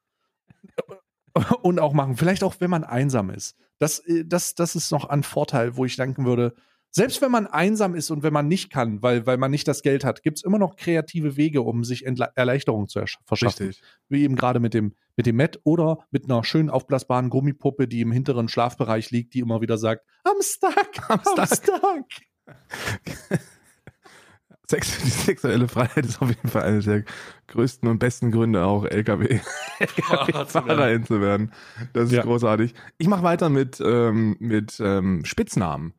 Und 1.63 1.81
auch 1.81 1.95
machen. 1.95 2.19
Vielleicht 2.19 2.45
auch, 2.45 2.57
wenn 2.59 2.69
man 2.69 2.85
einsam 2.85 3.31
ist. 3.31 3.57
Das, 3.79 4.01
äh, 4.01 4.27
das, 4.27 4.55
das 4.55 4.77
ist 4.77 4.93
noch 4.93 5.07
ein 5.07 5.23
Vorteil, 5.23 5.79
wo 5.79 5.87
ich 5.87 5.97
denken 5.97 6.27
würde, 6.27 6.55
selbst 6.91 7.23
wenn 7.23 7.31
man 7.31 7.47
einsam 7.47 7.95
ist 7.95 8.11
und 8.11 8.23
wenn 8.23 8.35
man 8.35 8.47
nicht 8.47 8.69
kann, 8.69 9.01
weil, 9.03 9.25
weil 9.25 9.39
man 9.39 9.51
nicht 9.51 9.67
das 9.67 9.81
Geld 9.81 10.05
hat, 10.05 10.23
gibt 10.23 10.37
es 10.37 10.45
immer 10.45 10.59
noch 10.59 10.77
kreative 10.77 11.39
Wege, 11.39 11.63
um 11.63 11.83
sich 11.83 12.05
Entla 12.05 12.27
Erleichterung 12.35 12.87
zu 12.87 13.01
ersch- 13.01 13.17
verschaffen 13.25 13.69
Richtig. 13.69 13.83
wie 14.11 14.23
eben 14.23 14.37
gerade 14.37 14.61
mit 14.61 14.75
dem, 14.75 14.95
mit 15.17 15.25
dem 15.25 15.37
Met 15.37 15.61
oder 15.65 16.07
mit 16.11 16.27
einer 16.27 16.45
schön 16.45 16.69
aufblasbaren 16.69 17.31
Gummipuppe, 17.31 17.89
die 17.89 18.03
im 18.03 18.13
hinteren 18.13 18.49
Schlafbereich 18.49 19.11
liegt, 19.11 19.33
die 19.33 19.41
immer 19.41 19.63
wieder 19.63 19.79
sagt, 19.79 20.05
I'm 20.27 20.43
stuck, 20.43 21.09
I'm 21.09 21.25
I'm 21.25 21.57
stuck. 21.57 23.41
Sex, 24.69 24.99
die 25.03 25.11
sexuelle 25.11 25.69
Freiheit 25.69 26.07
ist 26.07 26.23
auf 26.23 26.29
jeden 26.29 26.49
Fall 26.49 26.63
einer 26.63 26.81
der 26.81 27.05
größten 27.49 27.89
und 27.89 27.99
besten 27.99 28.31
Gründe, 28.31 28.65
auch 28.65 28.85
LKW, 28.87 29.41
LKW-Fahrerin 29.79 31.05
zu 31.05 31.21
werden. 31.21 31.53
Das 31.93 32.07
ist 32.07 32.13
Ja. 32.13 32.23
großartig. 32.23 32.75
Ich 32.99 33.09
mache 33.09 33.23
weiter 33.23 33.49
mit, 33.49 33.81
ähm, 33.85 34.37
mit 34.39 34.81
ähm, 34.81 35.25
Spitznamen. 35.25 35.95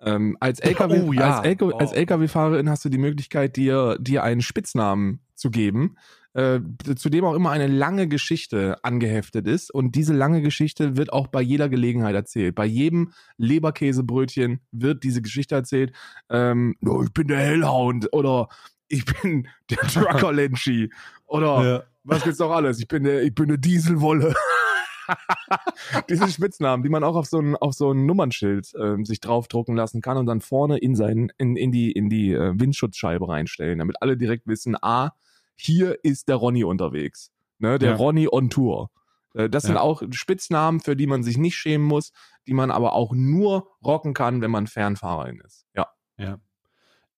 Ähm, 0.00 0.36
als 0.40 0.60
LKW, 0.60 1.02
Oh, 1.06 1.12
ja. 1.12 1.38
als, 1.40 1.46
LK, 1.46 1.62
Oh. 1.62 1.76
als 1.78 1.92
LKW-Fahrerin 1.92 2.70
hast 2.70 2.84
du 2.84 2.88
die 2.88 2.98
Möglichkeit, 2.98 3.56
dir, 3.56 3.96
dir 4.00 4.22
einen 4.22 4.42
Spitznamen 4.42 5.20
zu 5.34 5.50
geben, 5.50 5.96
äh, 6.34 6.60
zu 6.96 7.08
dem 7.08 7.24
auch 7.24 7.34
immer 7.34 7.50
eine 7.50 7.66
lange 7.66 8.08
Geschichte 8.08 8.76
angeheftet 8.84 9.46
ist. 9.46 9.70
Und 9.72 9.94
diese 9.94 10.14
lange 10.14 10.42
Geschichte 10.42 10.96
wird 10.96 11.12
auch 11.12 11.26
bei 11.28 11.40
jeder 11.40 11.68
Gelegenheit 11.68 12.14
erzählt. 12.14 12.54
Bei 12.54 12.66
jedem 12.66 13.12
Leberkäsebrötchen 13.36 14.60
wird 14.72 15.04
diese 15.04 15.22
Geschichte 15.22 15.54
erzählt. 15.54 15.92
Ähm, 16.30 16.76
oh, 16.86 17.02
ich 17.02 17.12
bin 17.12 17.28
der 17.28 17.38
Hellhound 17.38 18.12
oder 18.12 18.48
ich 18.88 19.04
bin 19.04 19.48
der 19.70 19.78
Trucker 19.88 20.32
Lenchi 20.32 20.90
oder 21.26 21.64
Ja. 21.64 21.82
was 22.04 22.22
gibt's 22.24 22.38
noch 22.38 22.50
alles? 22.50 22.78
Ich 22.80 22.88
bin 22.88 23.04
der, 23.04 23.22
ich 23.22 23.34
bin 23.34 23.48
der 23.48 23.58
Dieselwolle. 23.58 24.34
Diese 26.08 26.28
Spitznamen, 26.28 26.82
die 26.82 26.90
man 26.90 27.02
auch 27.04 27.16
auf 27.16 27.26
so 27.26 27.38
ein, 27.40 27.56
auf 27.56 27.72
so 27.74 27.92
ein 27.92 28.04
Nummernschild 28.06 28.72
ähm, 28.78 29.04
sich 29.04 29.20
draufdrucken 29.20 29.74
lassen 29.74 30.02
kann 30.02 30.18
und 30.18 30.26
dann 30.26 30.40
vorne 30.40 30.78
in, 30.78 30.94
seinen, 30.94 31.32
in, 31.38 31.56
in 31.56 31.72
die, 31.72 31.92
in 31.92 32.10
die 32.10 32.32
äh, 32.32 32.52
Windschutzscheibe 32.58 33.26
reinstellen, 33.28 33.78
damit 33.78 33.96
alle 34.02 34.16
direkt 34.16 34.46
wissen, 34.46 34.76
ah, 34.80 35.12
hier 35.58 35.98
ist 36.04 36.28
der 36.28 36.36
Ronny 36.36 36.64
unterwegs. 36.64 37.30
Ne, 37.58 37.78
der 37.78 37.90
Ja. 37.90 37.96
Ronny 37.96 38.28
on 38.30 38.50
Tour. 38.50 38.90
Äh, 39.34 39.50
Das 39.50 39.64
sind 39.64 39.74
Ja. 39.74 39.80
auch 39.80 40.02
Spitznamen, 40.10 40.80
für 40.80 40.94
die 40.96 41.06
man 41.06 41.22
sich 41.22 41.36
nicht 41.38 41.56
schämen 41.56 41.86
muss, 41.86 42.12
die 42.46 42.54
man 42.54 42.70
aber 42.70 42.92
auch 42.92 43.12
nur 43.12 43.68
rocken 43.84 44.14
kann, 44.14 44.40
wenn 44.40 44.50
man 44.50 44.66
Fernfahrerin 44.66 45.40
ist. 45.44 45.66
Ja. 45.74 45.88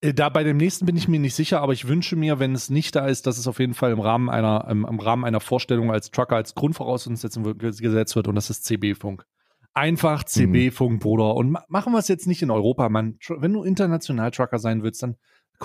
Äh, 0.01 0.13
Da 0.13 0.29
bei 0.29 0.43
dem 0.43 0.57
nächsten 0.57 0.85
bin 0.85 0.97
ich 0.97 1.07
mir 1.07 1.19
nicht 1.19 1.35
sicher, 1.35 1.61
aber 1.61 1.73
ich 1.73 1.87
wünsche 1.87 2.15
mir, 2.15 2.39
wenn 2.39 2.53
es 2.55 2.69
nicht 2.69 2.95
da 2.95 3.05
ist, 3.07 3.27
dass 3.27 3.37
es 3.37 3.47
auf 3.47 3.59
jeden 3.59 3.73
Fall 3.75 3.91
im 3.91 3.99
Rahmen 3.99 4.29
einer, 4.29 4.67
im, 4.69 4.85
im 4.85 4.99
Rahmen 4.99 5.25
einer 5.25 5.39
Vorstellung 5.39 5.91
als 5.91 6.09
Trucker 6.11 6.35
als 6.35 6.55
Grundvoraussetzung 6.55 7.57
gesetzt 7.59 8.15
wird 8.15 8.27
und 8.27 8.35
das 8.35 8.49
ist 8.49 8.65
CB-Funk. 8.65 9.25
Einfach 9.73 10.23
CB-Funk, 10.25 10.99
Bruder. 11.01 11.35
Und 11.35 11.51
ma 11.51 11.63
machen 11.69 11.93
wir 11.93 11.99
es 11.99 12.07
jetzt 12.09 12.27
nicht 12.27 12.41
in 12.41 12.51
Europa, 12.51 12.89
Mann. 12.89 13.17
Wenn 13.29 13.53
du 13.53 13.63
international 13.63 14.31
Trucker 14.31 14.59
sein 14.59 14.83
willst, 14.83 15.01
dann 15.03 15.15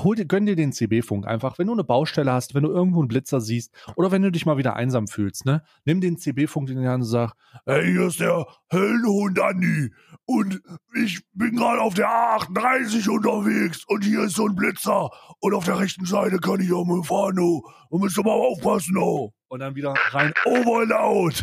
hol 0.02 0.16
dir, 0.16 0.26
gönn 0.26 0.46
dir 0.46 0.56
den 0.56 0.72
CB-Funk 0.72 1.26
einfach. 1.26 1.58
Wenn 1.58 1.66
du 1.66 1.72
eine 1.72 1.84
Baustelle 1.84 2.32
hast, 2.32 2.54
wenn 2.54 2.62
du 2.62 2.70
irgendwo 2.70 3.00
einen 3.00 3.08
Blitzer 3.08 3.40
siehst 3.40 3.72
oder 3.96 4.10
wenn 4.10 4.22
du 4.22 4.30
dich 4.30 4.46
mal 4.46 4.56
wieder 4.56 4.76
einsam 4.76 5.08
fühlst, 5.08 5.44
ne? 5.46 5.62
Nimm 5.84 6.00
den 6.00 6.18
CB-Funk 6.18 6.68
in 6.70 6.80
die 6.80 6.88
Hand 6.88 7.02
und 7.02 7.08
sag, 7.08 7.32
Hey, 7.64 7.84
hier 7.92 8.06
ist 8.06 8.20
der 8.20 8.46
Hellhund 8.68 9.40
Andi. 9.40 9.92
Und 10.24 10.60
ich 10.94 11.20
bin 11.34 11.56
gerade 11.56 11.80
auf 11.80 11.94
der 11.94 12.08
A38 12.08 13.08
unterwegs. 13.08 13.84
Und 13.86 14.04
hier 14.04 14.22
ist 14.24 14.36
so 14.36 14.46
ein 14.46 14.56
Blitzer. 14.56 15.10
Und 15.40 15.54
auf 15.54 15.64
der 15.64 15.78
rechten 15.78 16.04
Seite 16.04 16.38
kann 16.38 16.60
ich 16.60 16.72
auch 16.72 16.84
mal 16.84 17.02
fahren, 17.02 17.38
oh. 17.38 17.62
Und 17.88 18.02
müsst 18.02 18.18
aber 18.18 18.32
aufpassen, 18.32 18.96
oh. 18.98 19.32
und 19.48 19.60
dann 19.60 19.74
wieder 19.76 19.94
rein 20.10 20.32
Overloud. 20.44 21.42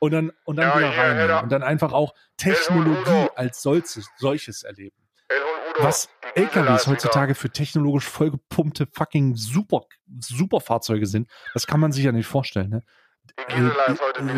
und 0.00 0.10
dann, 0.12 0.32
und 0.44 0.56
dann 0.56 0.68
Ja, 0.68 0.78
wieder 0.78 0.88
rein. 0.96 1.16
Alter. 1.16 1.42
Und 1.44 1.52
dann 1.52 1.62
einfach 1.62 1.92
auch 1.92 2.12
Technologie 2.36 3.28
als 3.36 3.62
solches, 3.62 4.08
solches 4.18 4.64
erleben. 4.64 4.96
Was 5.80 6.08
LKWs 6.34 6.86
heutzutage 6.86 7.34
für 7.34 7.50
technologisch 7.50 8.06
vollgepumpte 8.06 8.86
fucking 8.92 9.34
super, 9.36 9.82
super 10.20 10.60
Fahrzeuge 10.60 11.06
sind, 11.06 11.28
das 11.54 11.66
kann 11.66 11.80
man 11.80 11.92
sich 11.92 12.04
ja 12.04 12.12
nicht 12.12 12.26
vorstellen. 12.26 12.68
Ne? 12.70 12.84
Äh, 13.48 13.70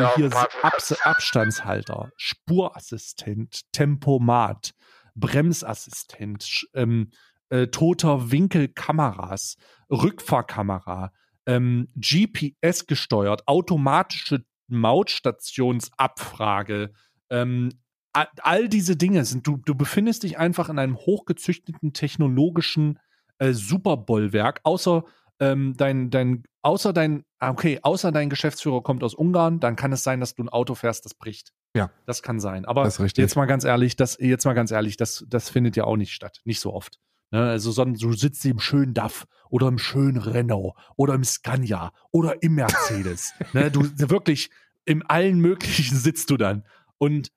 auf 0.02 0.16
hier 0.16 0.30
Abs 0.62 0.92
Abstandshalter, 1.02 2.10
Spurassistent, 2.16 3.70
Tempomat, 3.72 4.72
Bremsassistent, 5.14 6.66
ähm, 6.74 7.10
äh, 7.48 7.68
toter 7.68 8.30
Winkelkameras, 8.30 9.56
Rückfahrkamera, 9.90 11.12
ähm, 11.46 11.88
GPS 11.96 12.84
gesteuert, 12.86 13.44
automatische 13.46 14.44
Mautstationsabfrage, 14.68 16.92
ähm, 17.30 17.70
all 18.12 18.68
diese 18.68 18.96
Dinge 18.96 19.24
sind, 19.24 19.46
du, 19.46 19.56
du 19.58 19.74
befindest 19.74 20.22
dich 20.22 20.38
einfach 20.38 20.68
in 20.68 20.78
einem 20.78 20.96
hochgezüchteten 20.96 21.92
technologischen 21.92 22.98
äh, 23.38 23.52
Superbollwerk, 23.52 24.60
außer 24.64 25.04
ähm, 25.38 25.74
dein, 25.76 26.10
dein, 26.10 26.44
außer 26.62 26.92
dein, 26.92 27.24
ah, 27.38 27.50
okay, 27.50 27.78
außer 27.82 28.12
dein 28.12 28.28
Geschäftsführer 28.28 28.82
kommt 28.82 29.02
aus 29.02 29.14
Ungarn, 29.14 29.60
dann 29.60 29.76
kann 29.76 29.92
es 29.92 30.02
sein, 30.02 30.20
dass 30.20 30.34
du 30.34 30.42
ein 30.42 30.48
Auto 30.48 30.74
fährst, 30.74 31.04
das 31.04 31.14
bricht. 31.14 31.52
Ja. 31.74 31.90
Das 32.04 32.22
kann 32.22 32.40
sein. 32.40 32.64
Aber 32.64 32.86
jetzt 32.86 33.36
mal 33.36 33.46
ganz 33.46 33.64
ehrlich, 33.64 33.96
das, 33.96 34.18
jetzt 34.20 34.44
mal 34.44 34.54
ganz 34.54 34.70
ehrlich, 34.70 34.96
das, 34.96 35.24
das 35.28 35.48
findet 35.48 35.76
ja 35.76 35.84
auch 35.84 35.96
nicht 35.96 36.12
statt. 36.12 36.40
Nicht 36.44 36.60
so 36.60 36.74
oft. 36.74 36.98
Ne? 37.30 37.42
Also, 37.42 37.70
sondern 37.70 37.98
du 37.98 38.12
sitzt 38.12 38.44
im 38.44 38.58
schönen 38.58 38.92
DAF 38.92 39.26
oder 39.48 39.68
im 39.68 39.78
schönen 39.78 40.18
Renault 40.18 40.74
oder 40.96 41.14
im 41.14 41.24
Scania 41.24 41.92
oder 42.10 42.42
im 42.42 42.56
Mercedes. 42.56 43.32
ne? 43.52 43.70
Du 43.70 43.82
wirklich 44.10 44.50
in 44.84 45.02
allen 45.02 45.38
möglichen 45.38 45.96
sitzt 45.96 46.30
du 46.30 46.36
dann. 46.36 46.64
Und 46.98 47.30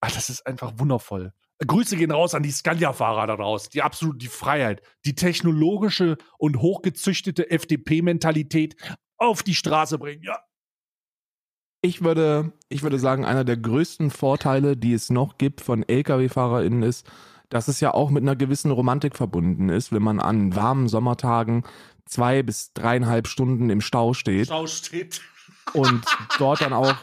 ach, 0.00 0.12
das 0.12 0.30
ist 0.30 0.46
einfach 0.46 0.72
wundervoll. 0.76 1.32
Grüße 1.66 1.96
gehen 1.96 2.12
raus 2.12 2.34
an 2.34 2.42
die 2.42 2.52
Scania-Fahrer 2.52 3.26
da 3.26 3.36
draußen. 3.36 3.70
Die 3.72 3.82
absolute 3.82 4.18
die 4.18 4.28
Freiheit, 4.28 4.82
die 5.04 5.14
technologische 5.14 6.16
und 6.38 6.60
hochgezüchtete 6.60 7.50
FDP-Mentalität 7.50 8.76
auf 9.16 9.42
die 9.42 9.54
Straße 9.54 9.98
bringen. 9.98 10.22
Ja. 10.22 10.38
Ich 11.80 12.02
würde, 12.02 12.52
ich 12.68 12.82
würde 12.82 12.98
sagen, 12.98 13.24
einer 13.24 13.44
der 13.44 13.56
größten 13.56 14.10
Vorteile, 14.10 14.76
die 14.76 14.92
es 14.92 15.10
noch 15.10 15.38
gibt 15.38 15.60
von 15.60 15.82
Lkw-FahrerInnen 15.82 16.82
ist, 16.82 17.06
dass 17.48 17.68
es 17.68 17.80
ja 17.80 17.94
auch 17.94 18.10
mit 18.10 18.22
einer 18.22 18.36
gewissen 18.36 18.70
Romantik 18.70 19.16
verbunden 19.16 19.68
ist, 19.68 19.92
wenn 19.92 20.02
man 20.02 20.20
an 20.20 20.54
warmen 20.54 20.88
Sommertagen 20.88 21.64
zwei 22.04 22.42
bis 22.42 22.72
dreieinhalb 22.72 23.26
Stunden 23.26 23.70
im 23.70 23.80
Stau 23.80 24.12
steht 24.12 24.46
Stau 24.46 24.66
steht. 24.66 25.20
Und 25.74 26.04
dort 26.38 26.60
dann 26.60 26.72
auch 26.72 26.94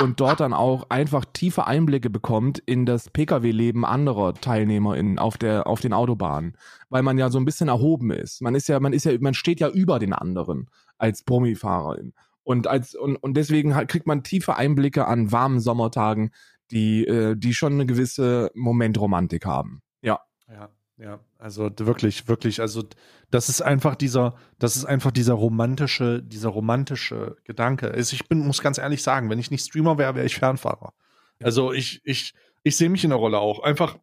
und 0.00 0.20
dort 0.20 0.40
dann 0.40 0.52
auch 0.52 0.90
einfach 0.90 1.24
tiefe 1.32 1.66
Einblicke 1.66 2.10
bekommt 2.10 2.58
in 2.58 2.86
das 2.86 3.10
Pkw-Leben 3.10 3.84
anderer 3.84 4.34
TeilnehmerInnen 4.34 5.18
auf 5.18 5.36
der 5.38 5.66
auf 5.66 5.80
den 5.80 5.92
Autobahnen, 5.92 6.56
weil 6.88 7.02
man 7.02 7.18
ja 7.18 7.30
so 7.30 7.38
ein 7.38 7.44
bisschen 7.44 7.68
erhoben 7.68 8.10
ist. 8.10 8.40
Man 8.40 8.54
ist 8.54 8.68
ja 8.68 8.80
man 8.80 8.92
ist 8.92 9.04
ja 9.04 9.12
man 9.20 9.34
steht 9.34 9.60
ja 9.60 9.68
über 9.68 9.98
den 9.98 10.12
anderen 10.12 10.70
als 10.98 11.22
Brummifahrerin 11.22 12.12
und 12.44 12.66
als 12.66 12.94
und, 12.94 13.16
und 13.16 13.34
deswegen 13.36 13.72
kriegt 13.86 14.06
man 14.06 14.22
tiefe 14.22 14.56
Einblicke 14.56 15.06
an 15.06 15.32
warmen 15.32 15.60
Sommertagen, 15.60 16.30
die 16.70 17.06
äh, 17.06 17.36
die 17.36 17.54
schon 17.54 17.74
eine 17.74 17.86
gewisse 17.86 18.50
Momentromantik 18.54 19.46
haben. 19.46 19.82
Ja. 20.00 20.20
Ja. 20.48 20.70
Ja, 20.98 21.20
also 21.38 21.70
wirklich, 21.78 22.26
wirklich, 22.26 22.60
also 22.60 22.84
das 23.30 23.48
ist 23.48 23.62
einfach 23.62 23.94
dieser, 23.94 24.34
das 24.58 24.76
ist 24.76 24.84
einfach 24.84 25.12
dieser 25.12 25.34
romantische, 25.34 26.20
dieser 26.24 26.48
romantische 26.48 27.36
Gedanke. 27.44 27.92
Also 27.92 28.14
ich 28.14 28.28
bin, 28.28 28.44
muss 28.44 28.62
ganz 28.62 28.78
ehrlich 28.78 29.04
sagen, 29.04 29.30
wenn 29.30 29.38
ich 29.38 29.52
nicht 29.52 29.64
Streamer 29.64 29.96
wäre, 29.96 30.16
wäre 30.16 30.26
ich 30.26 30.36
Fernfahrer. 30.36 30.94
Also 31.40 31.72
ich, 31.72 32.00
ich, 32.04 32.34
ich 32.64 32.76
sehe 32.76 32.88
mich 32.88 33.04
in 33.04 33.10
der 33.10 33.18
Rolle 33.18 33.38
auch. 33.38 33.62
Einfach, 33.62 33.96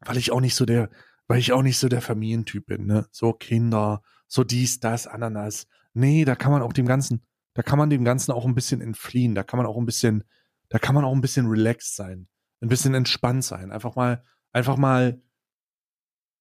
weil 0.00 0.18
ich 0.18 0.32
auch 0.32 0.42
nicht 0.42 0.54
so 0.54 0.66
der, 0.66 0.90
weil 1.28 1.38
ich 1.38 1.52
auch 1.52 1.62
nicht 1.62 1.78
so 1.78 1.88
der 1.88 2.02
Familientyp 2.02 2.66
bin, 2.66 2.84
ne? 2.84 3.06
So 3.10 3.32
Kinder, 3.32 4.02
so 4.28 4.44
dies, 4.44 4.80
das, 4.80 5.06
Ananas. 5.06 5.66
Nee, 5.94 6.26
da 6.26 6.34
kann 6.36 6.52
man 6.52 6.60
auch 6.60 6.74
dem 6.74 6.86
Ganzen, 6.86 7.24
da 7.54 7.62
kann 7.62 7.78
man 7.78 7.88
dem 7.88 8.04
Ganzen 8.04 8.32
auch 8.32 8.44
ein 8.44 8.54
bisschen 8.54 8.82
entfliehen. 8.82 9.34
Da 9.34 9.42
kann 9.42 9.56
man 9.56 9.66
auch 9.66 9.78
ein 9.78 9.86
bisschen, 9.86 10.24
da 10.68 10.78
kann 10.78 10.94
man 10.94 11.06
auch 11.06 11.14
ein 11.14 11.22
bisschen 11.22 11.46
relaxed 11.46 11.96
sein. 11.96 12.28
Ein 12.60 12.68
bisschen 12.68 12.94
entspannt 12.94 13.44
sein. 13.44 13.72
Einfach 13.72 13.96
mal, 13.96 14.22
einfach 14.52 14.76
mal 14.76 15.22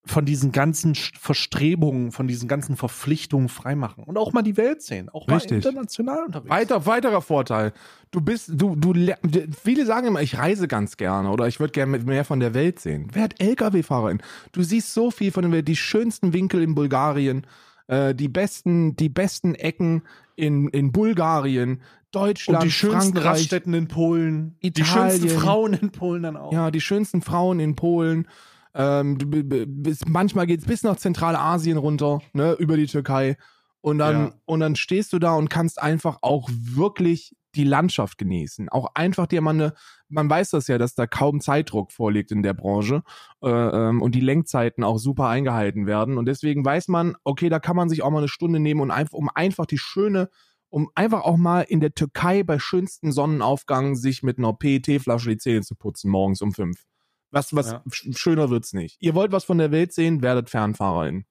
von 0.06 0.26
diesen 0.26 0.51
ganzen 0.51 0.93
Verstrebungen, 0.95 2.12
von 2.12 2.28
diesen 2.28 2.47
ganzen 2.47 2.76
Verpflichtungen 2.76 3.49
freimachen 3.49 4.03
und 4.03 4.18
auch 4.18 4.34
mal 4.34 4.43
die 4.43 4.56
Welt 4.56 4.82
sehen, 4.82 5.10
auch 5.10 5.28
mal 5.28 5.36
Richtig. 5.36 5.66
international 5.66 6.26
unterwegs. 6.26 6.49
Weiter, 6.49 6.86
weiterer 6.86 7.22
Vorteil. 7.22 7.74
Du 8.12 8.22
bist, 8.22 8.51
du, 8.53 8.76
du, 8.76 8.93
viele 9.64 9.86
sagen 9.86 10.08
immer, 10.08 10.22
ich 10.22 10.38
reise 10.38 10.68
ganz 10.68 10.97
gerne 10.97 11.32
oder 11.32 11.47
ich 11.47 11.60
würde 11.60 11.72
gerne 11.72 11.97
mehr 11.99 12.24
von 12.24 12.39
der 12.39 12.53
Welt 12.53 12.80
sehen. 12.80 13.14
Werd 13.14 13.41
LKW-Fahrerin. 13.41 14.22
Du 14.51 14.62
siehst 14.62 14.93
so 14.93 15.10
viel 15.10 15.32
von 15.32 15.41
der 15.43 15.51
Welt, 15.51 15.68
die 15.68 15.76
schönsten 15.76 16.34
Winkel 16.34 16.62
in 16.62 16.76
Bulgarien, 16.76 17.47
äh, 17.88 18.14
die 18.14 18.28
besten, 18.28 18.95
die 18.95 19.10
besten 19.10 19.56
Ecken 19.56 20.03
in, 20.36 20.70
in 20.70 20.91
Bulgarien, 20.91 21.82
Deutschland, 22.12 22.62
und 22.62 22.66
die 22.68 22.72
schönsten 22.72 23.14
Frankreich, 23.14 23.26
Raststätten 23.26 23.74
in 23.74 23.88
Polen, 23.88 24.56
die 24.62 24.68
Italien. 24.68 25.20
schönsten 25.20 25.30
Frauen 25.30 25.74
in 25.74 25.91
Polen 25.91 26.24
dann 26.24 26.38
auch. 26.38 26.53
Ja, 26.53 26.72
die 26.72 26.82
schönsten 26.82 27.22
Frauen 27.22 27.60
in 27.60 27.76
Polen. 27.76 28.28
Ähm, 28.76 29.17
bis, 29.17 30.05
manchmal 30.05 30.47
geht's 30.47 30.65
bis 30.65 30.84
nach 30.84 30.97
Zentralasien 30.97 31.78
runter, 31.78 32.21
ne, 32.34 32.53
über 32.59 32.76
die 32.76 32.88
Türkei. 32.88 33.38
Und 33.82 33.99
dann, 33.99 34.15
Ja. 34.15 34.34
und 34.45 34.59
dann 34.59 34.76
stehst 34.76 35.13
du 35.13 35.19
da 35.19 35.36
und 35.36 35.49
kannst 35.49 35.82
einfach 35.82 36.17
auch 36.21 36.49
wirklich 36.51 37.36
die 37.55 37.63
Landschaft 37.63 38.17
genießen. 38.17 38.67
Auch 38.67 38.91
einfach 38.95 39.28
dir 39.28 39.41
mal 39.41 39.51
eine, 39.53 39.73
man 40.09 40.30
weiß 40.30 40.49
das 40.49 40.67
ja, 40.67 40.78
dass 40.78 40.93
da 40.93 41.07
kaum 41.07 41.39
Zeitdruck 41.39 41.93
vorliegt 41.93 42.32
in 42.32 42.43
der 42.43 42.53
Branche 42.53 43.03
äh, 43.41 43.47
ähm, 43.49 44.01
und 44.01 44.13
die 44.13 44.19
Lenkzeiten 44.19 44.84
auch 44.84 44.97
super 44.97 45.28
eingehalten 45.28 45.88
werden. 45.88 46.17
Und 46.17 46.26
deswegen 46.26 46.65
weiß 46.65 46.89
man, 46.89 47.15
okay, 47.23 47.47
da 47.47 47.59
kann 47.59 47.78
man 47.78 47.88
sich 47.88 48.03
auch 48.03 48.11
mal 48.11 48.17
eine 48.17 48.28
Stunde 48.28 48.59
nehmen 48.59 48.82
und 48.82 48.91
einfach, 48.91 49.13
um 49.13 49.30
einfach 49.34 49.65
die 49.65 49.78
schöne, 49.78 50.30
um 50.69 50.89
einfach 50.95 51.21
auch 51.21 51.38
mal 51.38 51.61
in 51.61 51.80
der 51.80 51.93
Türkei 51.93 52.43
bei 52.43 52.59
schönstem 52.59 53.13
Sonnenaufgang 53.13 53.95
sich 53.95 54.21
mit 54.21 54.38
einer 54.38 54.51
PET-Flasche 54.51 55.30
die 55.30 55.38
Zähne 55.38 55.61
zu 55.61 55.76
putzen, 55.76 56.11
morgens 56.11 56.41
um 56.41 56.51
fünf. 56.51 56.84
Was, 57.36 57.53
was 57.55 57.71
Ja. 57.71 57.83
sch- 57.89 58.17
schöner 58.17 58.49
wird's 58.49 58.73
nicht. 58.73 58.97
Ihr 59.01 59.13
wollt 59.13 59.31
was 59.31 59.43
von 59.43 59.57
der 59.57 59.71
Welt 59.71 59.93
sehen, 59.93 60.21
werdet 60.21 60.49
Fernfahrerin. 60.49 61.25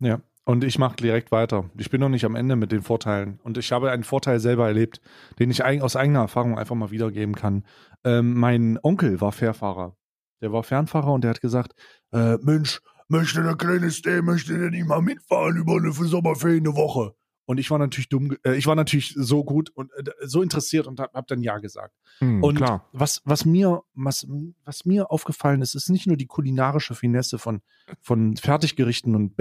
Ja. 0.00 0.20
Und 0.44 0.62
ich 0.62 0.78
mache 0.78 0.96
direkt 0.96 1.32
weiter. 1.32 1.70
Ich 1.76 1.90
bin 1.90 2.00
noch 2.00 2.08
nicht 2.08 2.24
am 2.24 2.36
Ende 2.36 2.54
mit 2.56 2.70
den 2.72 2.82
Vorteilen. 2.82 3.40
Und 3.42 3.56
ich 3.58 3.72
habe 3.72 3.90
einen 3.90 4.04
Vorteil 4.04 4.38
selber 4.40 4.66
erlebt, 4.68 5.00
den 5.38 5.50
ich 5.50 5.64
aus 5.64 5.96
eigener 5.96 6.20
Erfahrung 6.20 6.58
einfach 6.58 6.74
mal 6.76 6.90
wiedergeben 6.90 7.34
kann. 7.34 7.64
Ähm, 8.04 8.34
mein 8.34 8.78
Onkel 8.82 9.20
war 9.20 9.32
Fährfahrer. 9.32 9.96
Der 10.42 10.52
war 10.52 10.62
Fernfahrer 10.62 11.12
und 11.12 11.22
der 11.24 11.30
hat 11.30 11.40
gesagt, 11.40 11.74
Äh, 12.12 12.36
Mensch, 12.42 12.80
möchte 13.08 13.42
der 13.42 13.56
kleine 13.56 13.90
Stay, 13.90 14.22
möchte 14.22 14.56
der 14.58 14.70
nicht 14.70 14.86
mal 14.86 15.00
mitfahren 15.02 15.56
über 15.56 15.76
eine 15.76 15.92
für 15.92 16.04
Sommerferien 16.06 16.66
eine 16.66 16.76
Woche? 16.76 17.14
Und 17.46 17.58
ich 17.58 17.70
war 17.70 17.78
natürlich 17.78 18.08
dumm, 18.08 18.36
äh, 18.44 18.56
ich 18.56 18.66
war 18.66 18.74
natürlich 18.74 19.14
so 19.16 19.44
gut 19.44 19.70
und 19.70 19.92
äh, 19.96 20.12
so 20.26 20.42
interessiert 20.42 20.86
und 20.86 21.00
habe 21.00 21.12
hab 21.14 21.26
dann 21.28 21.42
Ja 21.42 21.58
gesagt. 21.58 21.94
Hm, 22.18 22.42
Und 22.42 22.56
klar. 22.56 22.88
was, 22.92 23.22
was 23.24 23.44
mir, 23.44 23.82
was, 23.94 24.26
was 24.64 24.84
mir 24.84 25.10
aufgefallen 25.10 25.62
ist, 25.62 25.74
ist 25.74 25.88
nicht 25.88 26.06
nur 26.06 26.16
die 26.16 26.26
kulinarische 26.26 26.94
Finesse 26.94 27.38
von, 27.38 27.62
von 28.02 28.36
Fertiggerichten 28.36 29.14
und 29.14 29.34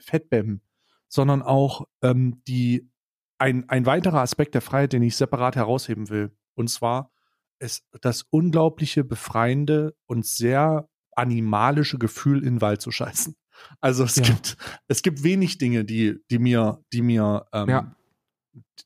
Fettbämmen, 0.00 0.60
sondern 1.08 1.42
auch 1.42 1.86
ähm, 2.02 2.42
die, 2.48 2.90
ein, 3.38 3.68
ein 3.68 3.86
weiterer 3.86 4.20
Aspekt 4.20 4.54
der 4.54 4.62
Freiheit, 4.62 4.92
den 4.92 5.02
ich 5.02 5.16
separat 5.16 5.54
herausheben 5.56 6.08
will. 6.10 6.36
Und 6.54 6.68
zwar 6.68 7.12
ist 7.60 7.84
das 8.00 8.24
unglaubliche, 8.28 9.04
befreiende 9.04 9.94
und 10.06 10.26
sehr 10.26 10.88
animalische 11.12 11.98
Gefühl, 11.98 12.38
in 12.38 12.56
den 12.56 12.60
Wald 12.60 12.82
zu 12.82 12.90
scheißen. 12.90 13.36
Also 13.80 14.04
es 14.04 14.16
Ja. 14.16 14.24
gibt, 14.24 14.56
es 14.88 15.02
gibt 15.02 15.22
wenig 15.22 15.58
Dinge, 15.58 15.84
die, 15.84 16.18
die 16.30 16.38
mir, 16.38 16.82
die 16.92 17.02
mir, 17.02 17.46
ähm, 17.52 17.68
Ja. 17.68 17.96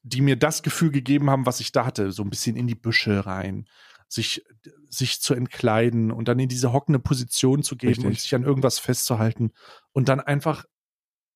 die 0.02 0.20
mir 0.20 0.36
das 0.36 0.62
Gefühl 0.62 0.90
gegeben 0.90 1.30
haben, 1.30 1.46
was 1.46 1.60
ich 1.60 1.72
da 1.72 1.84
hatte, 1.86 2.12
so 2.12 2.22
ein 2.22 2.30
bisschen 2.30 2.56
in 2.56 2.66
die 2.66 2.74
Büsche 2.74 3.24
rein, 3.26 3.68
sich, 4.08 4.44
sich 4.88 5.20
zu 5.20 5.34
entkleiden 5.34 6.10
und 6.10 6.26
dann 6.28 6.38
in 6.38 6.48
diese 6.48 6.72
hockende 6.72 6.98
Position 6.98 7.62
zu 7.62 7.76
geben 7.76 8.00
und 8.02 8.06
Richtig. 8.08 8.22
sich 8.22 8.34
an 8.34 8.42
irgendwas 8.42 8.78
festzuhalten 8.78 9.52
und 9.92 10.08
dann 10.08 10.18
einfach 10.20 10.64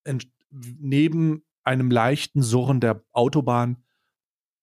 ent- 0.04 0.28
neben 0.50 1.44
einem 1.62 1.90
leichten 1.90 2.42
Surren 2.42 2.80
der 2.80 3.02
Autobahn 3.12 3.84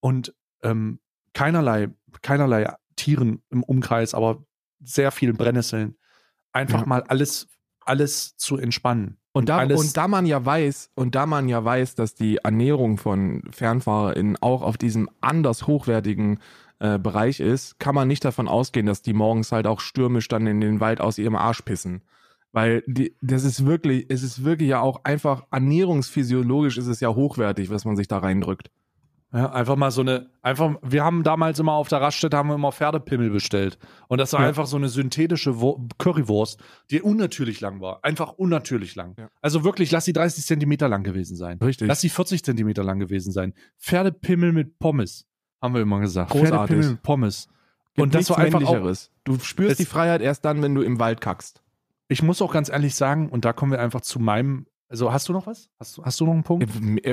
und 0.02 0.36
ähm, 0.64 1.00
keinerlei, 1.34 1.90
keinerlei 2.22 2.74
Tieren 2.96 3.42
im 3.50 3.64
Umkreis, 3.64 4.14
aber 4.14 4.46
sehr 4.84 5.12
vielen 5.12 5.38
Brennnesseln, 5.38 5.98
einfach 6.52 6.82
Ja. 6.82 6.86
mal 6.88 7.04
alles, 7.04 7.48
alles 7.86 8.38
zu 8.38 8.58
entspannen. 8.58 9.18
Und 9.34 9.48
da, 9.48 9.64
und 9.64 9.96
da 9.96 10.08
man 10.10 10.26
ja 10.26 10.46
weiß, 10.46 10.92
und 10.96 11.16
da 11.16 11.26
man 11.26 11.48
ja 11.48 11.64
weiß, 11.64 11.96
dass 11.96 12.16
die 12.16 12.38
Ernährung 12.38 12.98
von 12.98 13.44
FernfahrerInnen 13.50 14.38
auch 14.42 14.62
auf 14.62 14.78
diesem 14.78 15.10
anders 15.22 15.68
hochwertigen 15.68 16.40
äh, 16.80 17.00
Bereich 17.00 17.40
ist, 17.40 17.80
kann 17.80 17.96
man 17.96 18.10
nicht 18.10 18.26
davon 18.26 18.50
ausgehen, 18.50 18.88
dass 18.88 19.02
die 19.02 19.14
morgens 19.14 19.54
halt 19.54 19.68
auch 19.68 19.80
stürmisch 19.80 20.28
dann 20.28 20.48
in 20.48 20.60
den 20.60 20.82
Wald 20.82 21.00
aus 21.00 21.18
ihrem 21.18 21.36
Arsch 21.36 21.62
pissen. 21.62 22.02
Weil 22.52 22.84
die, 22.88 23.16
das 23.22 23.46
ist 23.46 23.66
wirklich, 23.66 24.08
es 24.10 24.24
ist 24.24 24.44
wirklich 24.44 24.70
ja 24.70 24.82
auch 24.82 25.06
einfach 25.06 25.46
ernährungsphysiologisch 25.52 26.78
ist 26.78 26.88
es 26.88 27.00
ja 27.00 27.10
hochwertig, 27.10 27.70
was 27.70 27.86
man 27.86 27.96
sich 27.96 28.10
da 28.10 28.18
reindrückt. 28.18 28.70
Ja, 29.34 29.50
einfach 29.52 29.78
mal 29.78 29.92
so 29.92 30.02
eine, 30.02 30.30
einfach, 30.42 30.76
wir 30.82 31.06
haben 31.06 31.24
damals 31.24 31.58
immer 31.60 31.72
auf 31.72 31.88
der 31.88 32.02
Raststätte 32.02 32.36
haben 32.36 32.50
wir 32.50 32.56
immer 32.56 32.74
Pferdepimmel 32.74 33.30
bestellt. 33.30 33.78
Und 34.10 34.18
das 34.18 34.34
war 34.34 34.42
Ja. 34.42 34.48
einfach 34.50 34.66
so 34.68 34.76
eine 34.76 34.90
synthetische 34.90 35.62
Wo 35.62 35.88
Currywurst, 36.00 36.60
die 36.90 37.02
unnatürlich 37.02 37.62
lang 37.62 37.80
war. 37.80 38.04
Einfach 38.04 38.34
unnatürlich 38.34 38.96
lang. 38.96 39.16
Ja. 39.18 39.30
Also 39.42 39.64
wirklich, 39.64 39.90
lass 39.92 40.04
sie 40.04 40.12
30 40.12 40.46
Zentimeter 40.46 40.90
lang 40.90 41.04
gewesen 41.04 41.38
sein. 41.38 41.60
Richtig. 41.60 41.88
Lass 41.88 42.02
sie 42.02 42.10
40 42.10 42.44
Zentimeter 42.44 42.84
lang 42.84 43.00
gewesen 43.00 43.32
sein. 43.32 43.54
Pferdepimmel 43.80 44.52
mit 44.52 44.80
Pommes, 44.80 45.26
haben 45.62 45.74
wir 45.76 45.82
immer 45.82 46.02
gesagt. 46.02 46.32
Großartig. 46.32 46.50
Pferdepimmel 46.52 46.90
mit 46.92 47.04
Pommes. 47.04 47.48
Gibt 47.94 48.04
und 48.04 48.16
das 48.16 48.30
war 48.30 48.38
einfach 48.38 48.64
auch. 48.64 48.96
Du 49.24 49.40
spürst 49.40 49.80
die 49.80 49.86
Freiheit 49.86 50.22
erst 50.22 50.44
dann, 50.46 50.62
wenn 50.62 50.76
du 50.76 50.82
im 50.82 51.00
Wald 51.00 51.22
kackst. 51.22 51.62
ich 52.10 52.22
muss 52.22 52.42
auch 52.42 52.52
ganz 52.52 52.68
ehrlich 52.70 52.96
sagen, 52.96 53.30
und 53.30 53.46
da 53.46 53.54
kommen 53.54 53.72
wir 53.72 53.80
einfach 53.80 54.02
zu 54.02 54.20
meinem, 54.20 54.66
also 54.92 55.12
hast 55.12 55.28
du 55.30 55.34
noch 55.34 55.48
was? 55.48 55.70
Hast 55.80 55.98
du, 55.98 56.04
hast 56.04 56.20
du 56.20 56.26
noch 56.26 56.34
einen 56.34 56.44
Punkt? 56.44 56.70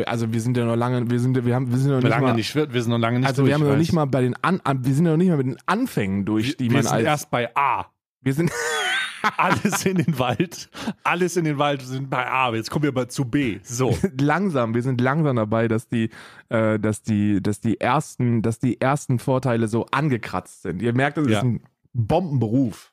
Also 0.07 0.33
wir 0.33 0.41
sind 0.41 0.57
ja 0.57 0.65
noch 0.67 0.77
lange, 0.77 1.09
wir 1.09 1.21
sind, 1.21 1.43
wir 1.45 1.55
haben, 1.55 1.71
wir 1.71 1.79
sind 1.79 1.91
noch 1.93 1.99
nicht 2.01 2.09
lange 2.11 2.27
mal, 2.27 2.35
nicht, 2.35 2.55
wir 2.55 2.73
wir 2.73 2.83
sind 2.83 2.91
noch 2.91 2.99
lange 2.99 3.21
nicht 3.21 3.29
also 3.29 3.43
durch, 3.43 3.51
wir 3.51 3.55
haben 3.55 3.63
noch 3.63 3.71
weiß. 3.71 3.79
nicht 3.79 3.93
mal 3.93 4.05
bei 4.07 4.21
den 4.23 4.35
an, 4.43 4.61
wir 4.85 4.95
sind 4.95 5.05
noch 5.05 5.17
nicht 5.17 5.29
mal 5.29 5.37
mit 5.39 5.47
den 5.47 5.57
Anfängen 5.67 6.25
durch, 6.25 6.57
die 6.57 6.65
wir 6.71 6.75
man 6.79 6.83
sind 6.83 6.93
als, 6.93 7.05
erst 7.05 7.31
bei 7.31 7.55
A. 7.57 7.87
wir 8.21 8.35
sind, 8.35 8.51
alles 9.37 9.87
in 9.87 9.97
den 9.97 10.19
Wald, 10.19 10.71
alles 11.05 11.37
in 11.37 11.45
den 11.45 11.59
Wald 11.59 11.81
wir 11.81 11.87
sind 11.89 12.11
bei 12.11 12.27
A. 12.29 12.53
Jetzt 12.55 12.71
kommen 12.71 12.83
wir 12.85 12.93
mal 12.93 13.09
zu 13.09 13.25
B. 13.25 13.59
So. 13.63 13.97
langsam, 14.21 14.75
wir 14.75 14.83
sind 14.83 15.01
langsam 15.01 15.37
dabei, 15.37 15.69
dass 15.69 15.89
die, 15.89 16.11
äh, 16.49 16.79
dass 16.79 17.03
die, 17.03 17.41
dass 17.43 17.61
die 17.61 17.81
ersten, 17.81 18.43
dass 18.43 18.59
die 18.59 18.81
ersten 18.81 19.19
Vorteile 19.19 19.69
so 19.69 19.87
angekratzt 19.93 20.63
sind. 20.63 20.83
Ihr 20.83 20.93
merkt, 20.95 21.19
es 21.19 21.29
Ja. 21.29 21.39
ist 21.39 21.45
ein 21.45 21.63
Bombenberuf. 21.93 22.93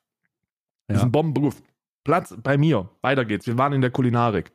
Es 0.88 0.96
ist 0.96 1.00
Ja. 1.02 1.06
ein 1.08 1.12
Bombenberuf. 1.12 1.60
Platz 2.06 2.34
bei 2.42 2.56
mir. 2.56 2.88
Weiter 3.02 3.24
geht's. 3.24 3.46
Wir 3.46 3.58
waren 3.58 3.72
in 3.72 3.80
der 3.80 3.90
Kulinarik. 3.90 4.52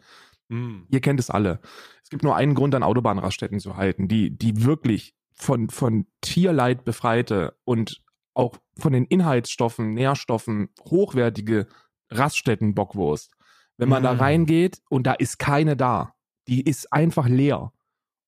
Mm. 0.47 0.83
Ihr 0.89 1.01
kennt 1.01 1.19
es 1.19 1.29
alle. 1.29 1.59
Es 2.03 2.09
gibt 2.09 2.23
nur 2.23 2.35
einen 2.35 2.55
Grund, 2.55 2.73
an 2.73 2.81
Autobahnraststätten 2.83 3.59
zu 3.59 3.75
halten, 3.77 4.07
die, 4.07 4.35
die 4.35 4.63
wirklich 4.63 5.13
von, 5.33 5.69
von 5.69 6.07
Tierleid 6.21 6.83
befreite 6.85 7.55
und 7.65 8.01
auch 8.33 8.55
von 8.79 8.93
den 8.93 9.03
Inhaltsstoffen, 9.05 9.93
Nährstoffen 9.93 10.69
hochwertige 10.85 11.67
Raststätten-Bockwurst. 12.09 13.31
Wenn 13.77 13.89
man 13.89 14.03
da 14.03 14.13
Mm. 14.13 14.19
reingeht 14.19 14.81
und 14.89 15.05
da 15.07 15.13
ist 15.13 15.37
keine 15.39 15.75
da, 15.75 16.13
die 16.47 16.61
ist 16.61 16.91
einfach 16.93 17.27
leer. 17.27 17.73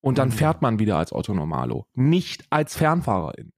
Und 0.00 0.18
dann 0.18 0.28
Mm. 0.28 0.32
fährt 0.32 0.60
man 0.62 0.78
wieder 0.78 0.98
als 0.98 1.12
Autonomalo, 1.12 1.86
nicht 1.94 2.44
als 2.50 2.76
Fernfahrerin. 2.76 3.52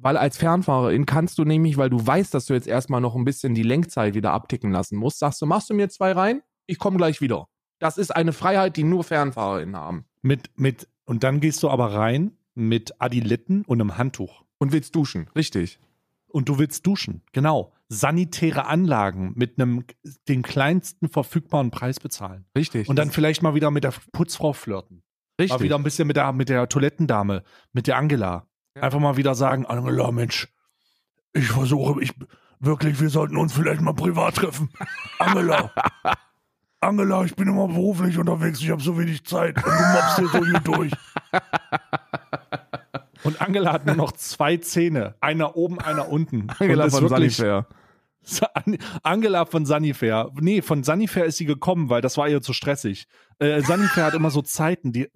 Weil 0.00 0.16
als 0.16 0.36
Fernfahrerin 0.36 1.06
kannst 1.06 1.38
du 1.38 1.44
nämlich, 1.44 1.76
weil 1.76 1.90
du 1.90 2.04
weißt, 2.04 2.32
dass 2.32 2.46
du 2.46 2.54
jetzt 2.54 2.68
erstmal 2.68 3.00
noch 3.00 3.16
ein 3.16 3.24
bisschen 3.24 3.54
die 3.54 3.64
Lenkzeit 3.64 4.14
wieder 4.14 4.32
abticken 4.32 4.70
lassen 4.70 4.96
musst, 4.96 5.18
sagst 5.18 5.42
du, 5.42 5.46
machst 5.46 5.68
du 5.70 5.74
mir 5.74 5.88
zwei 5.88 6.12
rein? 6.12 6.42
Ich 6.66 6.78
komme 6.78 6.98
gleich 6.98 7.20
wieder. 7.20 7.48
Das 7.80 7.98
ist 7.98 8.14
eine 8.14 8.32
Freiheit, 8.32 8.76
die 8.76 8.84
nur 8.84 9.02
FernfahrerInnen 9.02 9.76
haben. 9.76 10.04
Mit, 10.22 10.50
mit, 10.56 10.88
und 11.04 11.24
dann 11.24 11.40
gehst 11.40 11.62
du 11.62 11.70
aber 11.70 11.94
rein 11.94 12.36
mit 12.54 13.00
Adiletten 13.00 13.64
und 13.64 13.80
einem 13.80 13.98
Handtuch. 13.98 14.44
Und 14.58 14.72
willst 14.72 14.94
duschen, 14.94 15.28
richtig. 15.36 15.78
Und 16.28 16.48
du 16.48 16.58
willst 16.58 16.86
duschen. 16.86 17.22
Genau. 17.32 17.72
Sanitäre 17.88 18.66
Anlagen 18.66 19.32
mit 19.34 19.58
einem, 19.58 19.84
den 20.28 20.42
kleinsten 20.42 21.08
verfügbaren 21.08 21.70
Preis 21.70 22.00
bezahlen. 22.00 22.44
Richtig. 22.56 22.88
Und 22.88 22.96
dann 22.96 23.10
vielleicht 23.10 23.42
mal 23.42 23.54
wieder 23.54 23.70
mit 23.70 23.84
der 23.84 23.94
Putzfrau 24.12 24.52
flirten. 24.52 25.02
richtig. 25.40 25.58
Mal 25.58 25.64
wieder 25.64 25.76
ein 25.76 25.84
bisschen 25.84 26.06
mit 26.06 26.16
der, 26.16 26.32
mit 26.32 26.48
der 26.48 26.68
Toilettendame, 26.68 27.44
mit 27.72 27.86
der 27.86 27.96
Angela. 27.96 28.47
Ja. 28.78 28.82
Einfach 28.84 28.98
mal 29.00 29.16
wieder 29.16 29.34
sagen, 29.34 29.66
Angela, 29.66 30.10
Mensch, 30.12 30.48
Ich 31.32 31.48
versuche, 31.48 32.02
ich, 32.02 32.12
wirklich, 32.60 33.00
wir 33.00 33.10
sollten 33.10 33.36
uns 33.36 33.52
vielleicht 33.52 33.80
mal 33.80 33.92
privat 33.94 34.36
treffen. 34.36 34.70
Angela. 35.18 35.70
Angela, 36.80 37.24
ich 37.24 37.34
bin 37.34 37.48
immer 37.48 37.66
beruflich 37.68 38.18
unterwegs, 38.18 38.60
ich 38.60 38.70
habe 38.70 38.80
so 38.82 38.96
wenig 38.98 39.24
Zeit 39.24 39.56
und 39.56 39.64
du 39.64 39.70
machst 39.70 40.18
hier 40.18 40.28
so 40.28 40.38
gut 40.38 40.60
durch. 40.66 40.92
Und 43.24 43.40
Angela 43.42 43.72
hat 43.72 43.84
nur 43.84 43.96
noch 43.96 44.12
zwei 44.12 44.56
Zähne. 44.58 45.14
Einer 45.20 45.56
oben, 45.56 45.80
einer 45.80 46.08
unten. 46.08 46.48
Angela 46.58 46.84
und 46.84 46.88
ist 46.88 46.94
von 46.98 47.10
wirklich- 47.10 47.36
Sunnyfair. 47.36 47.66
An- 48.54 48.78
Angela 49.02 49.46
von 49.46 49.64
Sunnyfair. 49.66 50.30
Nee, 50.40 50.62
von 50.62 50.82
Sunnyfair 50.84 51.24
ist 51.24 51.38
sie 51.38 51.44
gekommen, 51.44 51.88
weil 51.90 52.00
das 52.00 52.16
war 52.16 52.28
ihr 52.28 52.40
zu 52.40 52.52
stressig. 52.52 53.06
Äh, 53.38 53.62
Sunnyfair 53.62 54.04
hat 54.06 54.14
immer 54.14 54.30
so 54.30 54.42
Zeiten. 54.42 54.92
Die, 54.92 55.08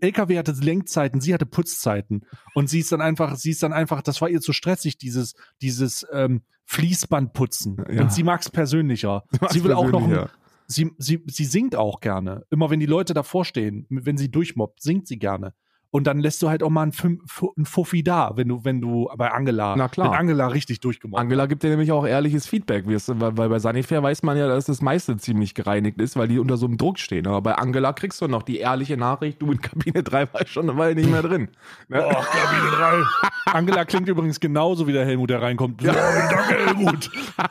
LKW 0.00 0.38
hatte 0.38 0.52
Lenkzeiten, 0.52 1.20
sie 1.20 1.34
hatte 1.34 1.46
Putzzeiten. 1.46 2.24
Und 2.54 2.68
sie 2.68 2.80
ist 2.80 2.92
dann 2.92 3.00
einfach, 3.00 3.36
sie 3.36 3.50
ist 3.50 3.62
dann 3.62 3.72
einfach, 3.72 4.02
das 4.02 4.20
war 4.20 4.28
ihr 4.28 4.40
zu 4.40 4.52
stressig, 4.52 4.98
dieses, 4.98 5.34
dieses 5.60 6.06
ähm, 6.12 6.42
Fließbandputzen. 6.64 7.84
Ja. 7.90 8.02
Und 8.02 8.12
sie 8.12 8.22
mag 8.22 8.40
es 8.40 8.50
persönlicher. 8.50 9.24
mag's 9.40 9.54
Sie 9.54 9.64
will 9.64 9.72
auch 9.72 9.90
noch, 9.90 10.02
ein, 10.08 10.28
sie, 10.66 10.90
sie, 10.98 11.22
sie 11.26 11.44
singt 11.44 11.76
auch 11.76 12.00
gerne. 12.00 12.44
Immer 12.50 12.70
wenn 12.70 12.80
die 12.80 12.86
Leute 12.86 13.14
davor 13.14 13.44
stehen, 13.44 13.86
wenn 13.90 14.16
sie 14.16 14.30
durchmobbt, 14.30 14.82
singt 14.82 15.06
sie 15.06 15.18
gerne. 15.18 15.54
Und 15.96 16.06
dann 16.06 16.18
lässt 16.18 16.42
du 16.42 16.50
halt 16.50 16.62
auch 16.62 16.68
mal 16.68 16.82
ein, 16.82 16.92
Füm- 16.92 17.20
Fu- 17.26 17.54
ein 17.56 17.64
Fuffi 17.64 18.04
da, 18.04 18.32
wenn 18.36 18.48
du, 18.48 18.64
wenn 18.66 18.82
du 18.82 19.08
bei 19.16 19.30
Angela, 19.32 19.74
Na 19.76 19.88
klar. 19.88 20.10
wenn 20.10 20.18
Angela 20.18 20.48
richtig 20.48 20.80
durchgemobbt 20.80 21.18
Angela 21.18 21.46
gibt 21.46 21.62
dir 21.62 21.70
nämlich 21.70 21.90
auch 21.90 22.06
ehrliches 22.06 22.46
Feedback, 22.46 22.84
weil, 22.86 23.36
weil 23.38 23.48
bei 23.48 23.58
Sunnyfair 23.58 24.02
weiß 24.02 24.22
man 24.22 24.36
ja, 24.36 24.46
dass 24.46 24.66
das 24.66 24.82
meiste 24.82 25.16
ziemlich 25.16 25.54
gereinigt 25.54 25.98
ist, 25.98 26.14
weil 26.16 26.28
die 26.28 26.38
unter 26.38 26.58
so 26.58 26.66
einem 26.66 26.76
Druck 26.76 26.98
stehen. 26.98 27.26
Aber 27.26 27.40
bei 27.40 27.54
Angela 27.54 27.94
kriegst 27.94 28.20
du 28.20 28.28
noch 28.28 28.42
die 28.42 28.58
ehrliche 28.58 28.98
Nachricht, 28.98 29.40
du 29.40 29.50
in 29.52 29.60
Kabine 29.62 30.02
3 30.02 30.34
warst 30.34 30.50
schon 30.50 30.68
eine 30.68 30.78
Weile 30.78 30.94
nicht 30.96 31.10
mehr 31.10 31.22
drin. 31.22 31.48
Ne? 31.88 32.04
Ach, 32.06 32.28
Kabine 32.30 33.04
3. 33.46 33.52
Angela 33.52 33.84
klingt 33.86 34.06
übrigens 34.08 34.38
genauso 34.38 34.86
wie 34.86 34.92
der 34.92 35.06
Helmut, 35.06 35.30
der 35.30 35.40
reinkommt. 35.40 35.80
Ja, 35.80 35.94
danke, 35.94 36.54
Helmut. 36.66 37.10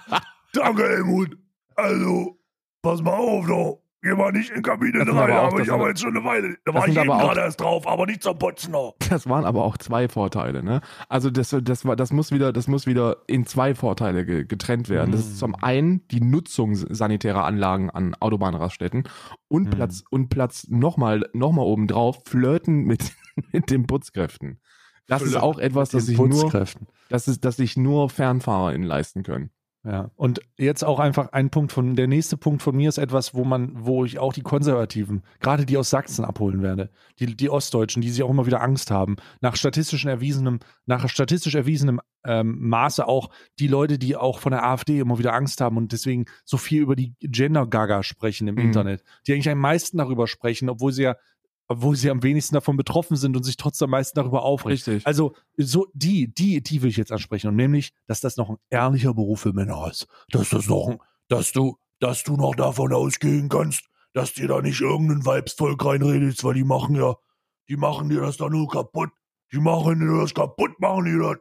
Danke, 0.53 0.83
Helmut. 0.83 1.35
Also, 1.75 2.37
pass 2.83 3.01
mal 3.01 3.13
auf, 3.15 3.45
doch. 3.47 3.81
Geh 4.07 4.13
mal 4.13 4.31
nicht 4.31 4.51
in 4.51 4.61
Kabine 4.61 5.03
3, 5.03 5.11
aber 5.11 5.41
auch- 5.41 5.47
aber 5.53 5.61
ich 5.61 5.69
habe 5.69 5.87
jetzt 5.87 6.01
schon 6.01 6.15
eine 6.15 6.23
Weile. 6.23 6.55
Da 6.63 6.75
war 6.75 6.87
ich 6.87 6.95
eben 6.95 7.07
gerade 7.07 7.39
erst 7.39 7.59
drauf, 7.59 7.87
aber 7.87 8.05
nicht 8.05 8.21
zum 8.21 8.37
Putzen 8.37 8.71
noch. 8.71 8.95
Das 9.09 9.27
waren 9.27 9.45
aber 9.45 9.63
auch 9.63 9.77
zwei 9.79 10.07
Vorteile, 10.07 10.61
ne? 10.61 10.81
Also 11.09 11.31
das, 11.31 11.55
das, 11.63 11.85
war, 11.85 11.95
das, 11.95 12.13
muss 12.13 12.31
wieder, 12.31 12.53
das 12.53 12.67
muss 12.67 12.85
wieder 12.85 13.17
in 13.25 13.47
zwei 13.47 13.73
Vorteile 13.73 14.23
ge- 14.23 14.45
getrennt 14.45 14.89
werden. 14.89 15.11
Das 15.11 15.21
ist 15.21 15.39
zum 15.39 15.55
einen 15.55 16.07
die 16.09 16.21
Nutzung 16.21 16.75
sanitärer 16.75 17.45
Anlagen 17.45 17.89
an 17.89 18.13
Autobahnraststätten 18.19 19.07
und 19.47 19.65
Mhm. 19.65 19.69
Platz 19.71 20.03
und 20.11 20.29
Platz 20.29 20.67
nochmal 20.69 21.27
noch 21.33 21.51
mal 21.51 21.63
obendrauf 21.63 22.19
flirten 22.27 22.83
mit, 22.85 23.11
mit 23.51 23.71
den 23.71 23.87
Putzkräften. 23.87 24.59
Das 25.07 25.21
ist 25.23 25.35
auch 25.35 25.57
etwas, 25.59 25.89
das 25.89 26.05
sich 26.07 26.17
nur, 26.17 26.51
das 27.09 27.27
ist, 27.27 27.43
das 27.45 27.57
sich 27.57 27.75
nur 27.77 28.09
FernfahrerInnen 28.09 28.87
leisten 28.87 29.23
können. 29.23 29.49
Ja, 29.85 30.09
und 30.15 30.39
jetzt 30.57 30.83
auch 30.83 30.99
einfach 30.99 31.31
ein 31.31 31.51
Punkt 31.51 31.71
von, 31.71 31.95
der 31.95 32.07
nächste 32.07 32.37
Punkt 32.37 32.63
von 32.63 32.75
mir 32.75 32.89
ist 32.89 32.97
etwas, 32.97 33.35
wo 33.35 33.43
man, 33.43 33.71
wo 33.75 34.03
ich 34.03 34.17
auch 34.17 34.33
die 34.33 34.41
Konservativen, 34.41 35.21
gerade 35.41 35.67
die 35.67 35.77
aus 35.77 35.91
Sachsen 35.91 36.25
abholen 36.25 36.63
werde, 36.63 36.89
die, 37.19 37.37
die 37.37 37.51
Ostdeutschen, 37.51 38.01
die 38.01 38.09
sich 38.09 38.23
auch 38.23 38.31
immer 38.31 38.47
wieder 38.47 38.61
Angst 38.61 38.89
haben, 38.89 39.17
nach 39.41 39.55
statistisch 39.55 40.05
erwiesenem, 40.05 40.59
nach 40.87 41.07
statistisch 41.07 41.53
erwiesenem 41.53 42.01
ähm, 42.25 42.67
Maße 42.67 43.07
auch 43.07 43.29
die 43.59 43.67
Leute, 43.67 43.99
die 43.99 44.15
auch 44.15 44.39
von 44.39 44.53
der 44.53 44.65
AfD 44.65 44.97
immer 44.97 45.19
wieder 45.19 45.35
Angst 45.35 45.61
haben 45.61 45.77
und 45.77 45.91
deswegen 45.91 46.25
so 46.45 46.57
viel 46.57 46.81
über 46.81 46.95
die 46.95 47.13
Gender-Gaga 47.19 48.01
sprechen 48.01 48.47
im 48.47 48.55
Mhm. 48.55 48.61
Internet, 48.61 49.03
die 49.27 49.33
eigentlich 49.33 49.49
am 49.49 49.59
meisten 49.59 49.99
darüber 49.99 50.25
sprechen, 50.25 50.67
obwohl 50.67 50.93
sie 50.93 51.03
ja 51.03 51.15
obwohl 51.67 51.95
sie 51.95 52.09
am 52.09 52.21
wenigsten 52.23 52.53
davon 52.55 52.77
betroffen 52.77 53.17
sind 53.17 53.35
und 53.35 53.43
sich 53.43 53.57
trotzdem 53.57 53.85
am 53.85 53.91
meisten 53.91 54.15
darüber 54.17 54.43
aufregen. 54.43 54.73
Richtig. 54.73 55.05
Also 55.07 55.35
so 55.57 55.87
die, 55.93 56.33
die, 56.33 56.61
die 56.61 56.81
will 56.81 56.89
ich 56.89 56.97
jetzt 56.97 57.11
ansprechen 57.11 57.47
und 57.47 57.55
nämlich, 57.55 57.91
dass 58.07 58.21
das 58.21 58.37
noch 58.37 58.49
ein 58.49 58.57
ehrlicher 58.69 59.13
Beruf 59.13 59.41
für 59.41 59.53
Männer 59.53 59.87
ist. 59.89 60.07
Dass 60.29 60.49
das 60.49 60.67
noch, 60.67 60.87
ein- 60.89 60.99
dass 61.27 61.51
du, 61.51 61.77
dass 61.99 62.23
du 62.23 62.35
noch 62.37 62.55
davon 62.55 62.93
ausgehen 62.93 63.49
kannst, 63.49 63.83
dass 64.13 64.33
dir 64.33 64.47
da 64.47 64.61
nicht 64.61 64.79
irgendein 64.81 65.25
Weibsvolk 65.25 65.83
reinredest, 65.83 66.43
weil 66.43 66.53
die 66.53 66.63
machen 66.63 66.95
ja, 66.95 67.15
die 67.67 67.77
machen 67.77 68.09
dir 68.09 68.21
das 68.21 68.37
da 68.37 68.47
nur 68.49 68.67
kaputt. 68.69 69.09
Die 69.51 69.57
machen 69.59 69.99
dir 69.99 70.19
das 70.21 70.33
kaputt, 70.33 70.79
machen 70.79 71.05
die 71.05 71.17
das. 71.19 71.37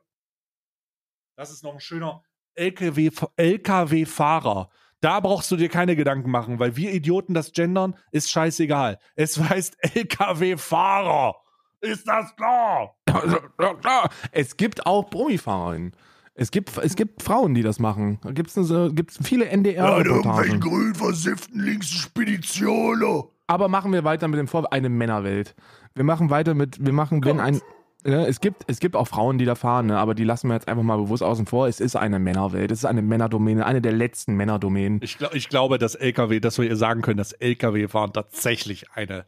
Das 1.37 1.51
ist 1.51 1.63
noch 1.65 1.75
ein 1.75 1.81
schöner 1.81 2.23
LKW, 2.55 3.11
LKW-Fahrer. 3.37 4.71
Da 5.05 5.21
brauchst 5.21 5.51
du 5.51 5.57
dir 5.57 5.69
keine 5.69 5.97
Gedanken 5.97 6.31
machen, 6.31 6.59
weil 6.59 6.79
wir 6.79 6.91
Idioten 6.91 7.35
das 7.35 7.53
gendern, 7.53 7.95
ist 8.11 8.31
scheißegal. 8.31 8.99
Es 9.17 9.39
heißt 9.39 9.77
LKW-Fahrer. 9.95 11.35
Ist 11.83 12.09
das 12.09 12.35
klar? 12.37 12.97
Ja, 13.07 13.75
klar. 13.75 14.09
Es 14.33 14.57
gibt 14.57 14.87
auch 14.87 15.11
Promifahrerinnen. 15.11 15.93
Es 16.35 16.51
gibt, 16.51 16.79
es 16.79 16.97
gibt 16.97 17.23
Frauen, 17.23 17.53
die 17.55 17.61
das 17.61 17.79
machen. 17.79 18.19
Da 18.23 18.33
gibt 18.33 18.57
es 18.57 18.95
gibt's 18.95 19.19
viele 19.23 19.45
Ja, 19.45 19.51
in 19.51 19.65
irgendwelchen 19.67 20.01
NDR-Reportagen. 20.07 20.61
grün 20.61 20.95
versifften 20.95 21.61
linken 21.61 21.83
Speditionen. 21.83 23.25
Aber 23.47 23.69
machen 23.69 23.93
wir 23.93 24.05
weiter 24.05 24.27
mit 24.29 24.39
dem 24.39 24.49
Vor 24.49 24.73
eine 24.73 24.89
Männerwelt. 24.89 25.55
Wir 25.95 26.05
machen 26.05 26.31
weiter 26.31 26.55
mit, 26.55 26.83
wir 26.83 26.95
machen, 26.95 27.23
wenn 27.27 27.41
ein, 27.41 27.61
ne, 28.05 28.27
es 28.27 28.41
gibt, 28.41 28.65
es 28.67 28.81
gibt 28.81 28.97
auch 28.97 29.09
Frauen, 29.09 29.39
die 29.39 29.45
da 29.45 29.55
fahren, 29.55 29.87
ne, 29.87 29.99
aber 29.99 30.15
die 30.15 30.25
lassen 30.25 30.49
wir 30.49 30.55
jetzt 30.55 30.69
einfach 30.69 30.83
mal 30.83 30.97
bewusst 30.97 31.23
außen 31.23 31.47
vor. 31.47 31.67
Es 31.69 31.81
ist 31.81 31.97
eine 31.97 32.19
Männerwelt. 32.19 32.71
Es 32.71 32.81
ist 32.81 32.85
eine 32.85 33.03
Männerdomäne, 33.03 33.67
eine 33.67 33.81
der 33.81 33.93
letzten 33.93 34.35
Männerdomänen. 34.35 35.01
Ich, 35.03 35.19
glaub, 35.19 35.35
ich 35.35 35.49
glaube, 35.49 35.79
dass 35.79 35.95
LKW, 35.95 36.41
dass 36.41 36.59
wir 36.59 36.67
ihr 36.67 36.77
sagen 36.77 37.03
können, 37.03 37.19
dass 37.19 37.33
LKW-Fahren 37.33 38.13
tatsächlich 38.13 38.91
eine 38.93 39.27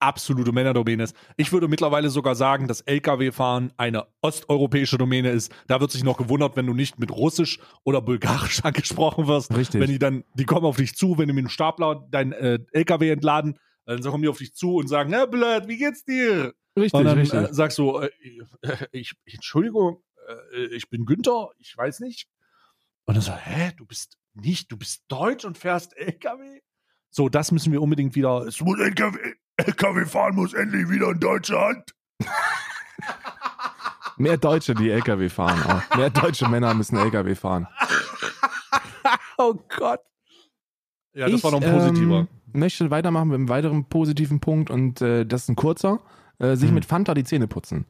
absolute 0.00 0.52
Männerdomäne 0.52 1.02
ist. 1.02 1.16
Ich 1.36 1.52
würde 1.52 1.68
mittlerweile 1.68 2.10
sogar 2.10 2.34
sagen, 2.34 2.68
dass 2.68 2.82
LKW-Fahren 2.82 3.72
eine 3.76 4.06
osteuropäische 4.22 4.98
Domäne 4.98 5.30
ist. 5.30 5.52
Da 5.66 5.80
wird 5.80 5.90
sich 5.90 6.04
noch 6.04 6.16
gewundert, 6.16 6.56
wenn 6.56 6.66
du 6.66 6.74
nicht 6.74 6.98
mit 6.98 7.10
Russisch 7.10 7.58
oder 7.84 8.00
Bulgarisch 8.00 8.60
angesprochen 8.64 9.26
wirst. 9.26 9.56
Richtig. 9.56 9.80
Wenn 9.80 9.90
die 9.90 9.98
dann, 9.98 10.24
die 10.34 10.44
kommen 10.44 10.66
auf 10.66 10.76
dich 10.76 10.96
zu, 10.96 11.18
wenn 11.18 11.28
du 11.28 11.34
mit 11.34 11.44
dem 11.44 11.48
Stapler 11.48 12.06
dein 12.10 12.32
äh, 12.32 12.60
LKW 12.72 13.10
entladen, 13.10 13.58
dann 13.86 14.02
kommen 14.02 14.22
die 14.22 14.28
auf 14.28 14.38
dich 14.38 14.54
zu 14.54 14.76
und 14.76 14.86
sagen, 14.86 15.12
Herr 15.12 15.26
Blöd, 15.26 15.66
wie 15.66 15.78
geht's 15.78 16.04
dir? 16.04 16.52
Richtig, 16.78 16.98
Und 16.98 17.04
dann 17.04 17.18
richtig. 17.18 17.40
äh, 17.40 17.54
sagst 17.54 17.78
du, 17.78 17.98
äh, 17.98 18.10
ich, 18.92 19.14
ich, 19.24 19.34
Entschuldigung, 19.34 20.02
äh, 20.52 20.66
ich 20.74 20.88
bin 20.90 21.04
Günther, 21.04 21.50
ich 21.58 21.76
weiß 21.76 22.00
nicht. 22.00 22.28
Und 23.04 23.14
dann 23.14 23.22
so, 23.22 23.32
hä, 23.32 23.72
du 23.76 23.86
bist 23.86 24.18
nicht, 24.34 24.70
du 24.70 24.76
bist 24.76 25.04
deutsch 25.08 25.44
und 25.44 25.58
fährst 25.58 25.96
LKW? 25.96 26.60
So, 27.10 27.28
das 27.28 27.52
müssen 27.52 27.72
wir 27.72 27.80
unbedingt 27.80 28.14
wieder. 28.14 28.46
Es 28.46 28.60
muss 28.60 28.78
LKW, 28.78 29.18
LKW 29.56 30.04
fahren 30.04 30.34
muss 30.34 30.52
endlich 30.52 30.88
wieder 30.88 31.10
in 31.10 31.20
deutsche 31.20 31.58
Hand. 31.58 31.94
Mehr 34.18 34.36
Deutsche, 34.36 34.74
die 34.74 34.90
LKW 34.90 35.28
fahren 35.28 35.62
auch. 35.62 35.96
Mehr 35.96 36.10
deutsche 36.10 36.48
Männer 36.48 36.74
müssen 36.74 36.96
LKW 36.96 37.34
fahren. 37.34 37.66
Oh 39.40 39.54
Gott. 39.76 40.00
Ja, 41.14 41.26
das 41.26 41.36
ich, 41.36 41.44
war 41.44 41.52
noch 41.52 41.62
ein 41.62 41.72
positiver. 41.72 42.18
Ähm, 42.18 42.28
möchte 42.52 42.90
weitermachen 42.90 43.28
mit 43.28 43.36
einem 43.36 43.48
weiteren 43.48 43.88
positiven 43.88 44.40
Punkt 44.40 44.68
und 44.68 45.00
äh, 45.00 45.24
das 45.24 45.42
ist 45.42 45.48
ein 45.48 45.56
kurzer. 45.56 46.00
Äh, 46.38 46.56
sich 46.56 46.68
Hm. 46.68 46.74
mit 46.74 46.84
Fanta 46.84 47.14
die 47.14 47.24
Zähne 47.24 47.48
putzen. 47.48 47.86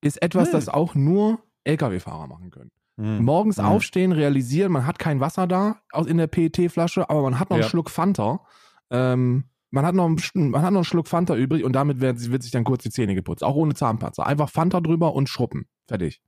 Ist 0.00 0.20
etwas, 0.22 0.48
Hm. 0.48 0.52
das 0.52 0.68
auch 0.68 0.94
nur 0.94 1.40
LKW-Fahrer 1.64 2.26
machen 2.26 2.50
können. 2.50 2.70
Hm. 2.98 3.24
Morgens 3.24 3.58
aufstehen, 3.58 4.12
realisieren, 4.12 4.72
man 4.72 4.86
hat 4.86 4.98
kein 4.98 5.20
Wasser 5.20 5.46
da 5.46 5.76
in 6.06 6.18
der 6.18 6.26
PET-Flasche, 6.26 7.08
aber 7.08 7.22
man 7.22 7.38
hat 7.38 7.50
noch 7.50 7.56
einen 7.56 7.62
Ja. 7.64 7.68
Schluck 7.68 7.88
Fanta. 7.90 8.40
Ähm, 8.90 9.44
man 9.70 9.86
hat, 9.86 9.94
noch 9.94 10.04
einen, 10.04 10.50
man 10.50 10.60
hat 10.62 10.72
noch 10.72 10.80
einen 10.80 10.84
Schluck 10.84 11.08
Fanta 11.08 11.34
übrig 11.34 11.64
und 11.64 11.72
damit 11.72 12.00
wird, 12.00 12.30
wird 12.30 12.42
sich 12.42 12.52
dann 12.52 12.64
kurz 12.64 12.82
die 12.82 12.90
Zähne 12.90 13.14
geputzt. 13.14 13.42
Auch 13.42 13.54
ohne 13.54 13.72
Zahnpatzer. 13.74 14.26
Einfach 14.26 14.50
Fanta 14.50 14.80
drüber 14.82 15.14
und 15.14 15.28
schruppen. 15.30 15.66
Fertig. 15.86 16.20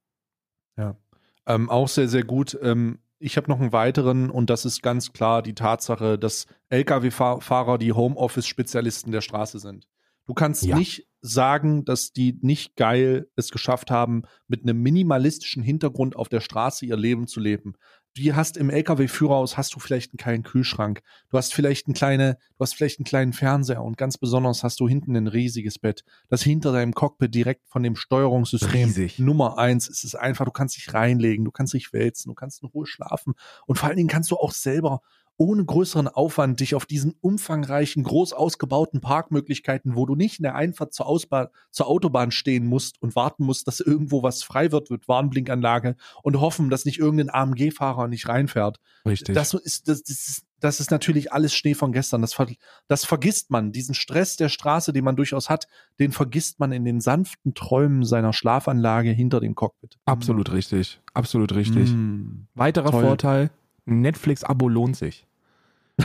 Ähm, 1.46 1.68
auch 1.68 1.88
sehr, 1.88 2.08
sehr 2.08 2.24
gut. 2.24 2.58
Ähm, 2.62 2.98
ich 3.18 3.36
habe 3.36 3.50
noch 3.50 3.60
einen 3.60 3.72
weiteren 3.72 4.30
und 4.30 4.48
das 4.48 4.64
ist 4.64 4.82
ganz 4.82 5.12
klar 5.12 5.42
die 5.42 5.54
Tatsache, 5.54 6.18
dass 6.18 6.46
Lkw-Fahrer 6.70 7.76
die 7.78 7.92
Homeoffice-Spezialisten 7.92 9.12
der 9.12 9.20
Straße 9.20 9.58
sind. 9.58 9.86
Du 10.26 10.34
kannst 10.34 10.64
Ja. 10.64 10.76
nicht 10.76 11.06
sagen, 11.20 11.84
dass 11.84 12.12
die 12.12 12.38
nicht 12.42 12.76
geil 12.76 13.28
es 13.36 13.50
geschafft 13.50 13.90
haben, 13.90 14.22
mit 14.46 14.62
einem 14.62 14.82
minimalistischen 14.82 15.62
Hintergrund 15.62 16.16
auf 16.16 16.28
der 16.28 16.40
Straße 16.40 16.84
ihr 16.84 16.96
Leben 16.96 17.26
zu 17.26 17.40
leben. 17.40 17.74
Du 18.16 18.36
hast 18.36 18.56
im 18.56 18.70
LKW-Führerhaus 18.70 19.56
hast 19.56 19.74
du 19.74 19.80
vielleicht 19.80 20.12
einen 20.12 20.18
kleinen 20.18 20.42
Kühlschrank. 20.44 21.02
Du 21.30 21.36
hast 21.36 21.52
vielleicht 21.52 21.88
einen 21.88 21.94
kleine, 21.94 22.34
du 22.56 22.60
hast 22.62 22.74
vielleicht 22.76 23.00
einen 23.00 23.06
kleinen 23.06 23.32
Fernseher 23.32 23.82
und 23.82 23.96
ganz 23.96 24.18
besonders 24.18 24.62
hast 24.62 24.78
du 24.78 24.88
hinten 24.88 25.16
ein 25.16 25.26
riesiges 25.26 25.80
Bett, 25.80 26.04
das 26.28 26.42
hinter 26.42 26.70
deinem 26.72 26.92
Cockpit 26.94 27.34
direkt 27.34 27.66
von 27.66 27.82
dem 27.82 27.96
Steuerungssystem 27.96 28.84
Riesig. 28.84 29.18
Nummer 29.18 29.58
eins. 29.58 29.88
Es 29.88 30.04
ist 30.04 30.14
einfach, 30.14 30.44
du 30.44 30.52
kannst 30.52 30.76
dich 30.76 30.94
reinlegen, 30.94 31.44
du 31.44 31.50
kannst 31.50 31.74
dich 31.74 31.92
wälzen, 31.92 32.28
du 32.28 32.34
kannst 32.34 32.62
in 32.62 32.68
Ruhe 32.68 32.86
schlafen 32.86 33.34
und 33.66 33.78
vor 33.78 33.88
allen 33.88 33.96
Dingen 33.96 34.08
kannst 34.08 34.30
du 34.30 34.36
auch 34.36 34.52
selber 34.52 35.00
ohne 35.36 35.64
größeren 35.64 36.08
Aufwand 36.08 36.60
dich 36.60 36.74
auf 36.74 36.86
diesen 36.86 37.14
umfangreichen, 37.20 38.04
groß 38.04 38.32
ausgebauten 38.32 39.00
Parkmöglichkeiten, 39.00 39.96
wo 39.96 40.06
du 40.06 40.14
nicht 40.14 40.38
in 40.38 40.44
der 40.44 40.54
Einfahrt 40.54 40.94
zur, 40.94 41.06
Ausbahn, 41.06 41.48
zur 41.70 41.88
Autobahn 41.88 42.30
stehen 42.30 42.66
musst 42.66 43.02
und 43.02 43.16
warten 43.16 43.44
musst, 43.44 43.66
dass 43.66 43.80
irgendwo 43.80 44.22
was 44.22 44.42
frei 44.42 44.70
wird 44.72 44.90
mit 44.90 45.08
Warnblinkanlage 45.08 45.96
und 46.22 46.40
hoffen, 46.40 46.70
dass 46.70 46.84
nicht 46.84 46.98
irgendein 46.98 47.30
AMG-Fahrer 47.30 48.08
nicht 48.08 48.28
reinfährt. 48.28 48.78
Richtig. 49.06 49.34
Das 49.34 49.54
ist, 49.54 49.88
das, 49.88 50.02
das 50.02 50.28
ist 50.28 50.44
das 50.64 50.80
ist 50.80 50.90
natürlich 50.90 51.30
alles 51.30 51.54
Schnee 51.54 51.74
von 51.74 51.92
gestern. 51.92 52.22
Das, 52.22 52.32
ver 52.32 52.46
das 52.88 53.04
vergisst 53.04 53.50
man. 53.50 53.70
Diesen 53.70 53.94
Stress 53.94 54.36
der 54.36 54.48
Straße, 54.48 54.94
den 54.94 55.04
man 55.04 55.14
durchaus 55.14 55.50
hat, 55.50 55.68
den 56.00 56.10
vergisst 56.10 56.58
man 56.58 56.72
in 56.72 56.86
den 56.86 57.02
sanften 57.02 57.52
Träumen 57.52 58.02
seiner 58.02 58.32
Schlafanlage 58.32 59.10
hinter 59.10 59.40
dem 59.40 59.54
Cockpit. 59.54 59.98
Absolut 60.06 60.52
richtig. 60.52 61.02
Absolut 61.12 61.54
richtig. 61.54 61.90
Mm. 61.90 62.46
Weiterer 62.54 62.92
Toll. 62.92 63.02
Vorteil, 63.02 63.50
Netflix-Abo 63.86 64.68
lohnt 64.68 64.96
sich. 64.96 65.26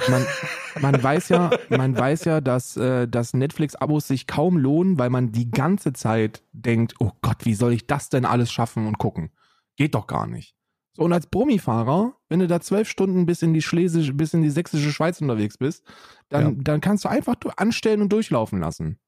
Man, 0.07 0.23
man 0.81 1.01
weiß 1.01 1.29
ja, 1.29 1.49
man 1.69 1.97
weiß 1.97 2.25
ja, 2.25 2.41
dass, 2.41 2.77
äh, 2.77 3.07
dass 3.07 3.33
Netflix-Abos 3.33 4.07
sich 4.07 4.27
kaum 4.27 4.57
lohnen, 4.57 4.99
weil 4.99 5.09
man 5.09 5.31
die 5.31 5.49
ganze 5.49 5.93
Zeit 5.93 6.43
denkt, 6.51 6.93
oh 6.99 7.11
Gott, 7.21 7.45
wie 7.45 7.55
soll 7.55 7.73
ich 7.73 7.87
das 7.87 8.09
denn 8.09 8.25
alles 8.25 8.51
schaffen 8.51 8.85
und 8.85 8.99
gucken? 8.99 9.31
Geht 9.77 9.95
doch 9.95 10.05
gar 10.05 10.27
nicht. 10.27 10.53
So, 10.93 11.03
und 11.03 11.13
als 11.13 11.25
Brummifahrer, 11.27 12.13
wenn 12.27 12.39
du 12.39 12.47
da 12.47 12.59
zwölf 12.61 12.87
Stunden 12.87 13.25
bis 13.25 13.41
in 13.41 13.53
die 13.53 13.61
Schlesische, 13.63 14.13
bis 14.13 14.33
in 14.33 14.41
die 14.43 14.49
sächsische 14.51 14.91
Schweiz 14.91 15.21
unterwegs 15.21 15.57
bist, 15.57 15.83
dann, 16.29 16.43
Ja. 16.43 16.55
dann 16.59 16.81
kannst 16.81 17.05
du 17.05 17.09
einfach 17.09 17.35
anstellen 17.57 18.01
und 18.01 18.13
durchlaufen 18.13 18.59
lassen. 18.59 18.99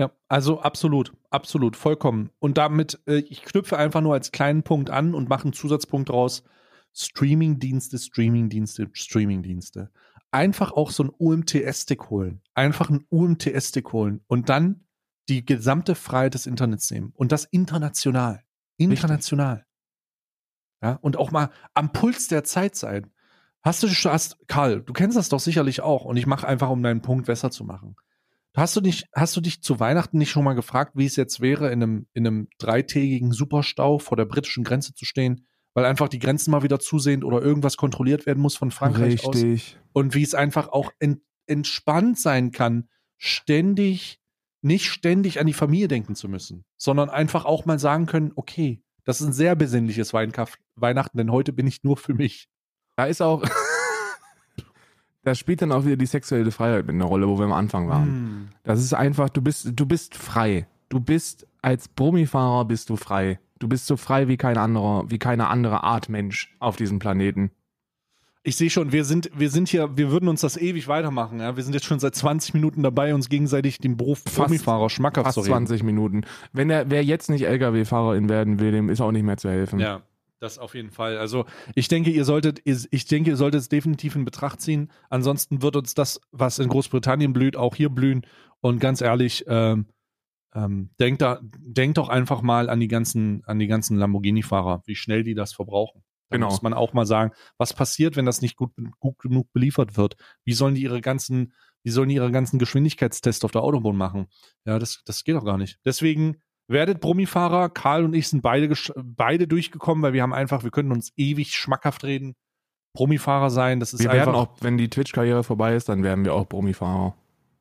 Ja, 0.00 0.10
also 0.28 0.62
absolut, 0.62 1.12
absolut, 1.28 1.76
vollkommen. 1.76 2.30
Und 2.38 2.56
damit, 2.56 2.98
äh, 3.06 3.18
ich 3.18 3.42
knüpfe 3.42 3.76
einfach 3.76 4.00
nur 4.00 4.14
als 4.14 4.32
kleinen 4.32 4.62
Punkt 4.62 4.88
an 4.88 5.14
und 5.14 5.28
mache 5.28 5.42
einen 5.42 5.52
Zusatzpunkt 5.52 6.08
draus. 6.08 6.42
Streamingdienste, 6.94 7.98
Streamingdienste, 7.98 8.88
Streamingdienste. 8.94 9.90
Einfach 10.30 10.72
auch 10.72 10.90
so 10.90 11.04
ein 11.04 11.10
UMTS-Stick 11.10 12.08
holen. 12.08 12.40
Einfach 12.54 12.88
einen 12.88 13.04
UMTS-Stick 13.10 13.92
holen 13.92 14.22
und 14.26 14.48
dann 14.48 14.86
die 15.28 15.44
gesamte 15.44 15.94
Freiheit 15.94 16.32
des 16.32 16.46
Internets 16.46 16.90
nehmen. 16.90 17.12
Und 17.14 17.30
das 17.30 17.44
international. 17.44 18.42
International. 18.78 19.66
Ja, 20.82 20.94
und 21.02 21.18
auch 21.18 21.30
mal 21.30 21.50
am 21.74 21.92
Puls 21.92 22.28
der 22.28 22.42
Zeit 22.44 22.74
sein. 22.74 23.12
Hast 23.60 23.82
du 23.82 23.88
schon, 23.88 24.12
hast, 24.12 24.38
Karl, 24.48 24.80
du 24.80 24.94
kennst 24.94 25.18
das 25.18 25.28
doch 25.28 25.40
sicherlich 25.40 25.82
auch. 25.82 26.06
Und 26.06 26.16
ich 26.16 26.26
mache 26.26 26.48
einfach, 26.48 26.70
um 26.70 26.82
deinen 26.82 27.02
Punkt 27.02 27.26
besser 27.26 27.50
zu 27.50 27.64
machen. 27.64 27.96
Hast 28.56 28.74
du 28.74 28.80
nicht, 28.80 29.06
hast 29.14 29.36
du 29.36 29.40
dich 29.40 29.62
zu 29.62 29.78
Weihnachten 29.78 30.18
nicht 30.18 30.30
schon 30.30 30.44
mal 30.44 30.54
gefragt, 30.54 30.92
wie 30.96 31.06
es 31.06 31.16
jetzt 31.16 31.40
wäre, 31.40 31.70
in 31.70 31.82
einem, 31.82 32.06
in 32.12 32.26
einem 32.26 32.48
dreitägigen 32.58 33.32
Superstau 33.32 33.98
vor 33.98 34.16
der 34.16 34.24
britischen 34.24 34.64
Grenze 34.64 34.92
zu 34.92 35.04
stehen, 35.04 35.46
weil 35.72 35.84
einfach 35.84 36.08
die 36.08 36.18
Grenzen 36.18 36.50
mal 36.50 36.62
wieder 36.64 36.80
zusehen 36.80 37.22
oder 37.22 37.40
irgendwas 37.40 37.76
kontrolliert 37.76 38.26
werden 38.26 38.40
muss 38.40 38.56
von 38.56 38.72
Frankreich 38.72 39.24
aus? 39.24 39.36
Richtig. 39.36 39.78
Und 39.92 40.14
wie 40.14 40.22
es 40.22 40.34
einfach 40.34 40.68
auch 40.68 40.90
ent, 40.98 41.20
entspannt 41.46 42.18
sein 42.18 42.50
kann, 42.50 42.88
ständig, 43.18 44.20
nicht 44.62 44.86
ständig 44.86 45.38
an 45.38 45.46
die 45.46 45.52
Familie 45.52 45.88
denken 45.88 46.16
zu 46.16 46.28
müssen, 46.28 46.64
sondern 46.76 47.08
einfach 47.08 47.44
auch 47.44 47.66
mal 47.66 47.78
sagen 47.78 48.06
können, 48.06 48.32
okay, 48.34 48.82
das 49.04 49.20
ist 49.20 49.28
ein 49.28 49.32
sehr 49.32 49.54
besinnliches 49.54 50.12
Weinkaff- 50.12 50.58
Weihnachten, 50.74 51.18
denn 51.18 51.30
heute 51.30 51.52
bin 51.52 51.66
ich 51.66 51.84
nur 51.84 51.96
für 51.96 52.14
mich. 52.14 52.48
Da 52.96 53.06
ist 53.06 53.22
auch, 53.22 53.42
da 55.22 55.34
spielt 55.34 55.62
dann 55.62 55.72
auch 55.72 55.84
wieder 55.84 55.96
die 55.96 56.06
sexuelle 56.06 56.50
Freiheit 56.50 56.86
mit 56.86 56.94
einer 56.94 57.04
Rolle, 57.04 57.28
wo 57.28 57.38
wir 57.38 57.44
am 57.44 57.52
Anfang 57.52 57.88
waren. 57.88 58.06
Hm. 58.06 58.48
Das 58.62 58.80
ist 58.80 58.94
einfach, 58.94 59.28
du 59.28 59.42
bist, 59.42 59.72
du 59.74 59.86
bist 59.86 60.14
frei. 60.14 60.66
Du 60.88 61.00
bist 61.00 61.46
als 61.62 61.88
Brummifahrer 61.88 62.64
bist 62.64 62.90
du 62.90 62.96
frei. 62.96 63.38
Du 63.58 63.68
bist 63.68 63.86
so 63.86 63.96
frei 63.96 64.28
wie 64.28 64.38
kein 64.38 64.56
anderer, 64.56 65.10
wie 65.10 65.18
keine 65.18 65.48
andere 65.48 65.84
Art 65.84 66.08
Mensch 66.08 66.56
auf 66.58 66.76
diesem 66.76 66.98
Planeten. 66.98 67.50
Ich 68.42 68.56
sehe 68.56 68.70
schon, 68.70 68.90
wir 68.90 69.04
sind, 69.04 69.30
wir 69.36 69.50
sind 69.50 69.68
hier, 69.68 69.98
wir 69.98 70.10
würden 70.10 70.26
uns 70.26 70.40
das 70.40 70.56
ewig 70.56 70.88
weitermachen. 70.88 71.40
Ja? 71.40 71.56
Wir 71.56 71.62
sind 71.62 71.74
jetzt 71.74 71.84
schon 71.84 72.00
seit 72.00 72.14
20 72.14 72.54
Minuten 72.54 72.82
dabei, 72.82 73.14
uns 73.14 73.28
gegenseitig 73.28 73.78
den 73.78 73.98
Beruf 73.98 74.22
Gummifahrer 74.34 74.88
schmackhaft 74.88 75.26
Fast 75.26 75.34
zu 75.34 75.40
reden. 75.40 75.66
20 75.66 75.82
Minuten. 75.82 76.22
Wenn 76.54 76.68
der, 76.68 76.88
wer 76.88 77.04
jetzt 77.04 77.28
nicht 77.28 77.42
LKW-Fahrerin 77.42 78.30
werden 78.30 78.58
will, 78.58 78.72
dem 78.72 78.88
ist 78.88 79.02
auch 79.02 79.12
nicht 79.12 79.24
mehr 79.24 79.36
zu 79.36 79.50
helfen. 79.50 79.78
Ja, 79.78 80.00
das 80.40 80.58
auf 80.58 80.74
jeden 80.74 80.90
Fall. 80.90 81.18
Also 81.18 81.44
ich 81.74 81.88
denke, 81.88 82.10
ihr 82.10 82.24
solltet, 82.24 82.60
ich 82.64 83.04
denke, 83.06 83.30
ihr 83.30 83.36
solltet 83.36 83.60
es 83.60 83.68
definitiv 83.68 84.16
in 84.16 84.24
Betracht 84.24 84.60
ziehen. 84.60 84.90
Ansonsten 85.10 85.62
wird 85.62 85.76
uns 85.76 85.94
das, 85.94 86.20
was 86.32 86.58
in 86.58 86.68
Großbritannien 86.68 87.32
blüht, 87.32 87.56
auch 87.56 87.76
hier 87.76 87.90
blühen. 87.90 88.26
Und 88.60 88.80
ganz 88.80 89.00
ehrlich, 89.00 89.44
ähm, 89.46 89.86
ähm, 90.54 90.90
denkt 90.98 91.22
da, 91.22 91.40
denkt 91.42 91.98
doch 91.98 92.08
einfach 92.08 92.42
mal 92.42 92.68
an 92.68 92.80
die 92.80 92.88
ganzen, 92.88 93.44
an 93.44 93.58
die 93.58 93.68
ganzen 93.68 93.96
Lamborghini-Fahrer, 93.98 94.82
wie 94.86 94.96
schnell 94.96 95.22
die 95.22 95.34
das 95.34 95.52
verbrauchen. 95.52 96.02
Da 96.28 96.36
Genau. 96.36 96.48
muss 96.48 96.62
man 96.62 96.74
auch 96.74 96.92
mal 96.92 97.06
sagen, 97.06 97.32
was 97.58 97.74
passiert, 97.74 98.16
wenn 98.16 98.26
das 98.26 98.40
nicht 98.40 98.56
gut, 98.56 98.72
gut 98.98 99.18
genug 99.18 99.52
beliefert 99.52 99.96
wird? 99.96 100.16
Wie 100.44 100.52
sollen 100.52 100.74
die 100.74 100.82
ihre 100.82 101.00
ganzen, 101.00 101.52
wie 101.82 101.90
sollen 101.90 102.08
die 102.08 102.14
ihre 102.16 102.30
ganzen 102.32 102.58
Geschwindigkeitstests 102.58 103.44
auf 103.44 103.50
der 103.52 103.62
Autobahn 103.62 103.96
machen? 103.96 104.26
Ja, 104.64 104.78
das, 104.78 105.02
das 105.04 105.24
geht 105.24 105.34
doch 105.36 105.44
gar 105.44 105.58
nicht. 105.58 105.78
Deswegen 105.84 106.36
werdet 106.70 107.00
Brummifahrer. 107.00 107.68
Karl 107.68 108.04
und 108.04 108.14
ich 108.14 108.28
sind 108.28 108.42
beide, 108.42 108.74
beide 108.96 109.46
durchgekommen, 109.46 110.02
weil 110.02 110.12
wir 110.12 110.22
haben 110.22 110.32
einfach, 110.32 110.62
wir 110.62 110.70
können 110.70 110.92
uns 110.92 111.12
ewig 111.16 111.54
schmackhaft 111.54 112.04
reden. 112.04 112.34
Brummifahrer 112.92 113.50
sein, 113.50 113.78
das 113.78 113.92
ist 113.92 114.02
Wir 114.02 114.10
einfach. 114.10 114.26
werden 114.26 114.36
auch, 114.36 114.48
wenn 114.60 114.76
die 114.76 114.88
Twitch-Karriere 114.88 115.44
vorbei 115.44 115.74
ist, 115.74 115.88
dann 115.88 116.02
werden 116.02 116.24
wir 116.24 116.34
auch 116.34 116.48
Brummifahrer. 116.48 117.14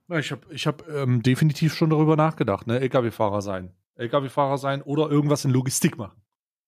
Ja, 0.08 0.18
ich 0.18 0.32
habe 0.32 0.42
ich 0.50 0.66
hab, 0.66 0.88
ähm, 0.90 1.22
definitiv 1.22 1.76
schon 1.76 1.92
darüber 1.92 2.16
nachgedacht, 2.16 2.66
ne? 2.66 2.80
LKW-Fahrer 2.80 3.42
sein. 3.42 3.72
LKW-Fahrer 3.96 4.58
sein 4.58 4.82
oder 4.82 5.10
irgendwas 5.10 5.46
in 5.46 5.52
Logistik 5.52 5.98
machen. 5.98 6.20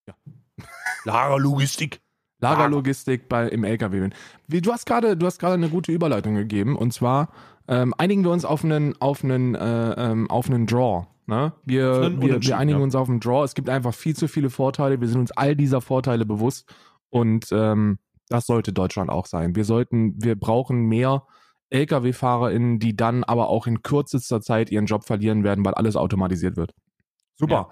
Ja. 0.07 0.13
Lagerlogistik. 1.05 2.01
Lagerlogistik 2.39 3.29
bei, 3.29 3.47
im 3.47 3.63
LKW. 3.63 4.09
Wie, 4.47 4.61
du 4.61 4.71
hast 4.71 4.85
gerade, 4.85 5.17
du 5.17 5.25
hast 5.25 5.39
gerade 5.39 5.55
eine 5.55 5.69
gute 5.69 5.91
Überleitung 5.91 6.35
gegeben 6.35 6.75
und 6.75 6.91
zwar 6.91 7.29
ähm, 7.71 7.93
einigen 7.97 8.25
wir 8.25 8.31
uns 8.31 8.43
auf 8.43 8.65
einen, 8.65 8.99
auf 8.99 9.23
einen, 9.23 9.55
äh, 9.55 9.93
ähm, 9.93 10.29
auf 10.29 10.49
einen 10.49 10.67
Draw. 10.67 11.07
Ne? 11.25 11.53
Wir, 11.63 12.21
wir, 12.21 12.41
wir 12.41 12.57
einigen 12.57 12.79
ja. 12.79 12.83
uns 12.83 12.95
auf 12.95 13.07
einen 13.07 13.21
Draw. 13.21 13.45
Es 13.45 13.55
gibt 13.55 13.69
einfach 13.69 13.93
viel 13.93 14.13
zu 14.13 14.27
viele 14.27 14.49
Vorteile. 14.49 14.99
Wir 14.99 15.07
sind 15.07 15.21
uns 15.21 15.31
all 15.31 15.55
dieser 15.55 15.79
Vorteile 15.79 16.25
bewusst 16.25 16.69
und 17.09 17.47
ähm, 17.53 17.97
das 18.27 18.45
sollte 18.45 18.73
Deutschland 18.73 19.09
auch 19.09 19.25
sein. 19.25 19.55
Wir 19.55 19.63
sollten, 19.63 20.21
wir 20.21 20.35
brauchen 20.35 20.81
mehr 20.87 21.25
LKW-FahrerInnen, 21.69 22.79
die 22.79 22.97
dann 22.97 23.23
aber 23.23 23.47
auch 23.47 23.67
in 23.67 23.81
kürzester 23.81 24.41
Zeit 24.41 24.69
ihren 24.69 24.85
Job 24.85 25.05
verlieren 25.05 25.45
werden, 25.45 25.63
weil 25.63 25.73
alles 25.73 25.95
automatisiert 25.95 26.57
wird. 26.57 26.73
Super. 27.35 27.69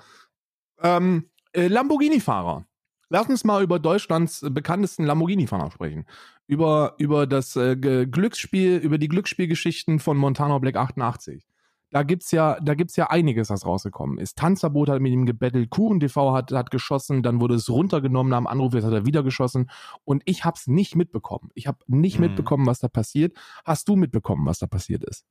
Ähm, 0.82 1.30
äh, 1.52 1.68
Lamborghini-Fahrer. 1.68 2.66
Lass 3.10 3.28
uns 3.28 3.44
mal 3.44 3.64
über 3.64 3.80
Deutschlands 3.80 4.46
bekanntesten 4.50 5.04
Lamborghini-Fahrer 5.04 5.72
sprechen. 5.72 6.06
Über, 6.50 6.96
über 6.98 7.28
das 7.28 7.56
äh, 7.56 7.76
Glücksspiel, 7.76 8.78
über 8.78 8.98
die 8.98 9.08
Glücksspielgeschichten 9.08 10.00
von 10.00 10.18
Montana 10.18 10.58
Black 10.58 10.78
88. 10.78 11.46
Da 11.92 12.02
gibt's 12.02 12.32
ja, 12.32 12.60
da 12.60 12.74
gibt's 12.74 12.96
ja 12.96 13.12
einiges, 13.12 13.52
was 13.52 13.68
rausgekommen 13.68 14.18
ist. 14.18 14.36
Tanzverbot 14.38 14.90
hat 14.90 15.00
mit 15.00 15.12
ihm 15.12 15.28
gebettelt, 15.28 15.70
Kuchen 15.70 16.00
TV 16.00 16.34
hat, 16.34 16.52
hat 16.52 16.72
geschossen, 16.72 17.22
dann 17.22 17.40
wurde 17.40 17.54
es 17.54 17.70
runtergenommen 17.70 18.32
nach 18.32 18.40
dem 18.40 18.48
Anruf, 18.48 18.74
jetzt 18.74 18.84
hat 18.84 18.94
er 18.94 19.06
wieder 19.06 19.22
geschossen. 19.22 19.70
Und 20.06 20.24
ich 20.26 20.44
hab's 20.44 20.66
nicht 20.66 20.96
mitbekommen. 20.96 21.52
Ich 21.54 21.68
habe 21.68 21.78
nicht 21.86 22.18
Mhm. 22.18 22.26
mitbekommen, 22.26 22.66
was 22.66 22.80
da 22.80 22.88
passiert. 22.88 23.38
Hast 23.64 23.88
du 23.88 23.96
mitbekommen, 23.96 24.48
was 24.48 24.58
da 24.58 24.66
passiert 24.66 25.04
ist? 25.04 25.26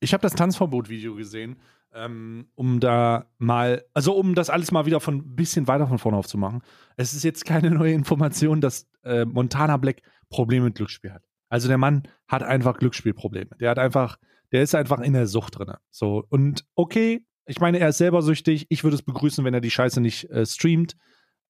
Ich 0.00 0.12
habe 0.12 0.22
das 0.22 0.34
Tanzverbot-Video 0.34 1.14
gesehen, 1.14 1.56
ähm, 1.92 2.48
um 2.54 2.80
da 2.80 3.30
mal, 3.38 3.84
also 3.94 4.14
um 4.14 4.34
das 4.34 4.50
alles 4.50 4.72
mal 4.72 4.86
wieder 4.86 5.00
von 5.00 5.16
ein 5.16 5.36
bisschen 5.36 5.68
weiter 5.68 5.86
von 5.86 5.98
vorne 5.98 6.18
aufzumachen. 6.18 6.62
Es 6.96 7.14
ist 7.14 7.22
jetzt 7.22 7.44
keine 7.44 7.70
neue 7.70 7.92
Information, 7.92 8.60
dass 8.60 8.88
äh, 9.04 9.24
Montana 9.24 9.76
Black 9.76 10.02
Probleme 10.28 10.66
mit 10.66 10.74
Glücksspiel 10.74 11.12
hat. 11.12 11.24
Also 11.48 11.68
der 11.68 11.78
Mann 11.78 12.02
hat 12.26 12.42
einfach 12.42 12.78
Glücksspielprobleme. 12.78 13.50
Der 13.60 13.70
hat 13.70 13.78
einfach, 13.78 14.18
der 14.50 14.62
ist 14.62 14.74
einfach 14.74 15.00
in 15.00 15.12
der 15.12 15.26
Sucht 15.26 15.58
drin. 15.58 15.72
So, 15.90 16.24
und 16.28 16.64
okay, 16.74 17.24
ich 17.46 17.60
meine, 17.60 17.78
er 17.78 17.90
ist 17.90 17.98
selber 17.98 18.22
süchtig. 18.22 18.66
Ich 18.70 18.82
würde 18.82 18.96
es 18.96 19.02
begrüßen, 19.02 19.44
wenn 19.44 19.54
er 19.54 19.60
die 19.60 19.70
Scheiße 19.70 20.00
nicht 20.00 20.30
äh, 20.30 20.46
streamt. 20.46 20.96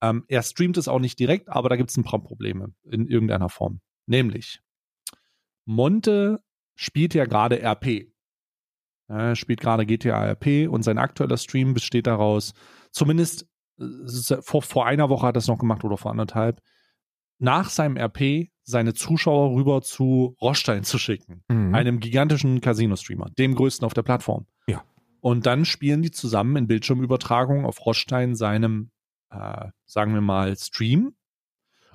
Ähm, 0.03 0.25
er 0.29 0.43
streamt 0.43 0.77
es 0.77 0.89
auch 0.89 0.99
nicht 0.99 1.19
direkt, 1.19 1.49
aber 1.49 1.69
da 1.69 1.77
gibt 1.77 1.91
es 1.91 1.97
ein 1.97 2.05
paar 2.05 2.23
Probleme 2.23 2.75
in 2.91 3.07
irgendeiner 3.07 3.49
Form. 3.49 3.81
Nämlich, 4.07 4.61
Monte 5.65 6.43
spielt 6.75 7.15
ja 7.15 7.25
gerade 7.25 7.63
RP. 7.63 8.13
Er 9.09 9.37
spielt 9.37 9.61
gerade 9.61 9.87
GTA 9.87 10.31
RP 10.33 10.69
und 10.69 10.83
sein 10.83 10.99
aktueller 10.99 11.37
Stream 11.37 11.75
besteht 11.75 12.07
daraus, 12.07 12.55
zumindest 12.91 13.47
äh, 13.79 13.85
vor, 14.41 14.63
vor 14.63 14.87
einer 14.87 15.09
Woche 15.11 15.27
hat 15.27 15.37
er 15.37 15.41
es 15.41 15.49
noch 15.49 15.59
gemacht 15.59 15.85
oder 15.85 15.97
vor 15.97 16.11
anderthalb, 16.11 16.61
nach 17.39 17.69
seinem 17.69 17.97
RP 17.97 18.49
seine 18.63 18.95
Zuschauer 18.95 19.55
rüber 19.55 19.83
zu 19.83 20.37
Rostein 20.41 20.85
zu 20.85 20.99
schicken 20.99 21.43
Mhm. 21.49 21.75
einem 21.75 22.01
gigantischen 22.01 22.61
Casino-Streamer, 22.61 23.31
dem 23.39 23.55
größten 23.55 23.85
auf 23.85 23.93
der 23.93 24.03
Plattform. 24.03 24.47
Ja. 24.67 24.83
Und 25.21 25.45
dann 25.47 25.65
spielen 25.65 26.01
die 26.03 26.11
zusammen 26.11 26.57
in 26.57 26.67
Bildschirmübertragung 26.67 27.67
auf 27.67 27.85
Rostein 27.85 28.35
seinem, 28.35 28.91
äh, 29.31 29.69
sagen 29.85 30.15
wir 30.15 30.21
mal, 30.23 30.57
Stream. 30.57 31.15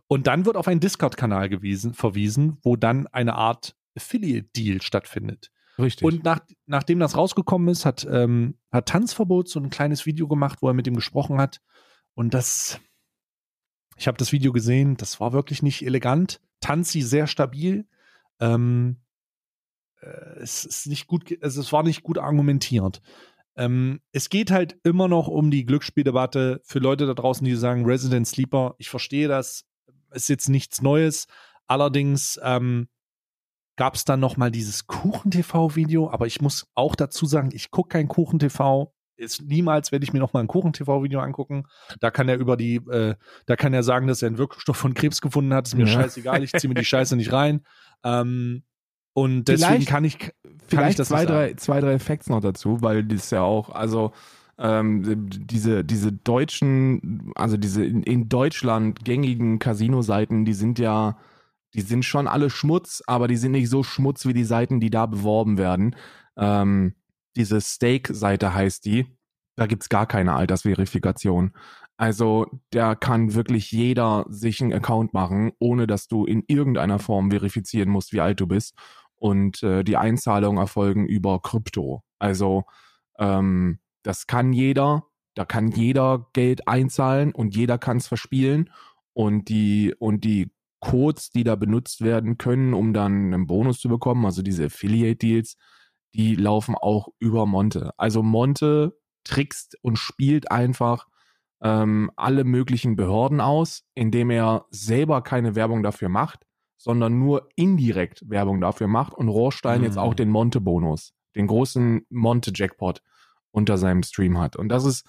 Und 0.07 0.27
dann 0.27 0.45
wird 0.45 0.57
auf 0.57 0.67
einen 0.67 0.79
Discord-Kanal 0.79 1.49
verwiesen, 1.93 2.57
wo 2.63 2.75
dann 2.75 3.07
eine 3.07 3.35
Art 3.35 3.75
Affiliate-Deal 3.95 4.81
stattfindet. 4.81 5.49
Richtig. 5.79 6.05
Und 6.05 6.23
nach, 6.23 6.41
nachdem 6.65 6.99
das 6.99 7.15
rausgekommen 7.15 7.69
ist, 7.69 7.85
hat, 7.85 8.07
ähm, 8.09 8.57
hat 8.71 8.87
Tanzverbot 8.87 9.49
so 9.49 9.59
ein 9.59 9.69
kleines 9.69 10.05
Video 10.05 10.27
gemacht, 10.27 10.59
wo 10.61 10.67
er 10.67 10.73
mit 10.73 10.87
ihm 10.87 10.95
gesprochen 10.95 11.39
hat. 11.39 11.61
Und 12.13 12.33
das, 12.33 12.79
ich 13.97 14.07
habe 14.07 14.17
das 14.17 14.31
Video 14.31 14.51
gesehen, 14.51 14.97
das 14.97 15.19
war 15.19 15.33
wirklich 15.33 15.63
nicht 15.63 15.85
elegant. 15.85 16.41
Tanzi 16.59 17.01
sehr 17.01 17.27
stabil. 17.27 17.87
Ähm, 18.39 18.97
äh, 20.01 20.39
es 20.39 20.65
ist 20.65 20.87
nicht 20.87 21.07
gut, 21.07 21.37
also 21.41 21.61
es 21.61 21.71
war 21.71 21.83
nicht 21.83 22.03
gut 22.03 22.17
argumentiert. 22.17 23.01
Ähm, 23.55 24.01
es 24.11 24.29
geht 24.29 24.51
halt 24.51 24.77
immer 24.83 25.07
noch 25.07 25.27
um 25.27 25.51
die 25.51 25.65
Glücksspieldebatte 25.65 26.61
für 26.63 26.79
Leute 26.79 27.05
da 27.07 27.13
draußen, 27.13 27.45
die 27.45 27.55
sagen 27.55 27.85
Resident 27.85 28.27
Sleeper. 28.27 28.75
Ich 28.77 28.89
verstehe 28.89 29.27
das, 29.27 29.65
ist 30.11 30.29
jetzt 30.29 30.49
nichts 30.49 30.81
Neues, 30.81 31.27
Allerdings 31.69 32.39
ähm, 32.43 32.89
gab 33.79 33.95
es 33.95 34.03
dann 34.03 34.19
noch 34.19 34.35
mal 34.35 34.51
dieses 34.51 34.87
Kuchen-TV-Video, 34.87 36.11
aber 36.11 36.27
ich 36.27 36.41
muss 36.41 36.67
auch 36.75 36.97
dazu 36.97 37.25
sagen, 37.25 37.51
ich 37.53 37.71
gucke 37.71 37.87
kein 37.93 38.09
Kuchen-TV. 38.09 38.93
Ist 39.15 39.41
niemals 39.41 39.93
werde 39.93 40.03
ich 40.03 40.11
mir 40.11 40.19
noch 40.19 40.33
mal 40.33 40.41
ein 40.41 40.47
Kuchen-TV-Video 40.47 41.21
angucken. 41.21 41.63
Da 42.01 42.11
kann 42.11 42.27
er 42.27 42.35
über 42.37 42.57
die, 42.57 42.75
äh, 42.75 43.15
da 43.45 43.55
kann 43.55 43.73
er 43.73 43.83
sagen, 43.83 44.07
dass 44.07 44.21
er 44.21 44.27
einen 44.27 44.37
Wirkstoff 44.37 44.75
von 44.75 44.93
Krebs 44.95 45.21
gefunden 45.21 45.53
hat. 45.53 45.67
Ist 45.67 45.75
mir 45.75 45.85
Ja. 45.85 45.93
scheißegal, 45.93 46.43
ich 46.43 46.51
ziehe 46.51 46.67
mir 46.67 46.75
die 46.75 46.83
Scheiße 46.83 47.15
nicht 47.15 47.31
rein. 47.31 47.61
Ähm, 48.03 48.63
und 49.13 49.49
deswegen 49.49 49.71
Vielleicht- 49.71 49.87
kann 49.89 50.03
ich, 50.05 50.19
kann 50.19 50.31
ich 50.43 50.63
Vielleicht 50.67 50.99
das 50.99 51.07
zwei, 51.09 51.25
drei, 51.25 51.53
zwei, 51.55 51.81
drei 51.81 51.99
Facts 51.99 52.29
noch 52.29 52.39
dazu, 52.41 52.81
weil 52.81 53.03
das 53.05 53.29
ja 53.31 53.41
auch, 53.41 53.69
also 53.69 54.11
ähm, 54.57 55.27
diese, 55.29 55.83
diese 55.85 56.11
deutschen, 56.13 57.31
also 57.35 57.57
diese 57.57 57.83
in, 57.85 58.03
in 58.03 58.27
Deutschland 58.29 59.03
gängigen 59.03 59.59
Casino-Seiten, 59.59 60.43
die 60.45 60.53
sind 60.53 60.79
ja, 60.79 61.17
die 61.73 61.81
sind 61.81 62.03
schon 62.03 62.27
alle 62.27 62.49
Schmutz, 62.49 63.03
aber 63.07 63.27
die 63.27 63.37
sind 63.37 63.51
nicht 63.51 63.69
so 63.69 63.83
Schmutz 63.83 64.25
wie 64.25 64.33
die 64.33 64.43
Seiten, 64.43 64.79
die 64.79 64.89
da 64.89 65.05
beworben 65.05 65.57
werden. 65.57 65.95
Ähm, 66.37 66.95
diese 67.35 67.61
Steak-Seite 67.61 68.53
heißt 68.53 68.85
die. 68.85 69.05
Da 69.55 69.67
gibt's 69.67 69.89
gar 69.89 70.07
keine 70.07 70.33
Altersverifikation. 70.33 71.51
Also 71.97 72.47
da 72.71 72.95
kann 72.95 73.33
wirklich 73.33 73.71
jeder 73.71 74.25
sich 74.29 74.61
einen 74.61 74.73
Account 74.73 75.13
machen, 75.13 75.51
ohne 75.59 75.85
dass 75.85 76.07
du 76.07 76.25
in 76.25 76.43
irgendeiner 76.47 76.97
Form 76.97 77.29
verifizieren 77.29 77.89
musst, 77.89 78.13
wie 78.13 78.21
alt 78.21 78.39
du 78.39 78.47
bist 78.47 78.73
und 79.17 79.61
äh, 79.63 79.83
die 79.83 79.97
Einzahlungen 79.97 80.59
erfolgen 80.59 81.05
über 81.05 81.41
Krypto. 81.41 82.03
Also 82.17 82.63
ähm, 83.17 83.79
das 84.03 84.27
kann 84.27 84.53
jeder, 84.53 85.07
da 85.35 85.43
kann 85.43 85.71
jeder 85.71 86.29
Geld 86.31 86.67
einzahlen 86.69 87.33
und 87.33 87.53
jeder 87.55 87.77
kann 87.77 87.97
es 87.97 88.07
verspielen 88.07 88.69
und 89.13 89.49
die 89.49 89.93
und 89.99 90.23
die 90.23 90.51
Codes, 90.79 91.29
die 91.29 91.43
da 91.43 91.55
benutzt 91.55 92.01
werden 92.01 92.37
können, 92.37 92.73
um 92.73 92.93
dann 92.93 93.33
einen 93.33 93.47
Bonus 93.47 93.79
zu 93.79 93.89
bekommen, 93.89 94.25
also 94.25 94.41
diese 94.41 94.65
Affiliate 94.65 95.17
Deals, 95.17 95.57
die 96.13 96.35
laufen 96.35 96.75
auch 96.75 97.09
über 97.19 97.45
Monte. 97.45 97.91
Also 97.97 98.23
Monte 98.23 98.97
trickst 99.23 99.77
und 99.81 99.97
spielt 99.97 100.51
einfach 100.51 101.07
ähm, 101.61 102.09
alle 102.15 102.43
möglichen 102.45 102.95
Behörden 102.95 103.41
aus, 103.41 103.83
indem 103.93 104.29
er 104.29 104.65
selber 104.71 105.21
keine 105.21 105.55
Werbung 105.55 105.83
dafür 105.83 106.09
macht, 106.09 106.45
sondern 106.77 107.19
nur 107.19 107.49
indirekt 107.55 108.23
Werbung 108.29 108.61
dafür 108.61 108.87
macht 108.87 109.13
und 109.13 109.27
Rohrstein 109.27 109.81
Mhm. 109.81 109.85
jetzt 109.85 109.97
auch 109.97 110.13
den 110.13 110.29
Monte-Bonus, 110.29 111.13
den 111.35 111.47
großen 111.47 112.05
Monte-Jackpot 112.09 113.01
unter 113.51 113.77
seinem 113.77 114.03
Stream 114.03 114.39
hat. 114.39 114.55
Und 114.55 114.69
das 114.69 114.85
ist, 114.85 115.05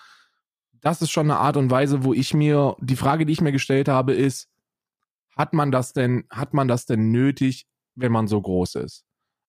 das 0.81 1.01
ist 1.01 1.11
schon 1.11 1.31
eine 1.31 1.39
Art 1.39 1.57
und 1.57 1.71
Weise, 1.71 2.03
wo 2.05 2.13
ich 2.13 2.35
mir, 2.35 2.77
die 2.81 2.97
Frage, 2.97 3.25
die 3.25 3.33
ich 3.33 3.41
mir 3.41 3.53
gestellt 3.53 3.89
habe, 3.89 4.13
ist, 4.13 4.49
hat 5.41 5.55
man 5.55 5.73
das 5.73 5.93
denn, 5.93 6.25
hat 6.31 6.55
man 6.55 6.69
das 6.69 6.87
denn 6.87 7.11
nötig, 7.11 7.67
wenn 7.97 8.13
man 8.13 8.29
so 8.29 8.41
groß 8.41 8.77
ist? 8.77 9.05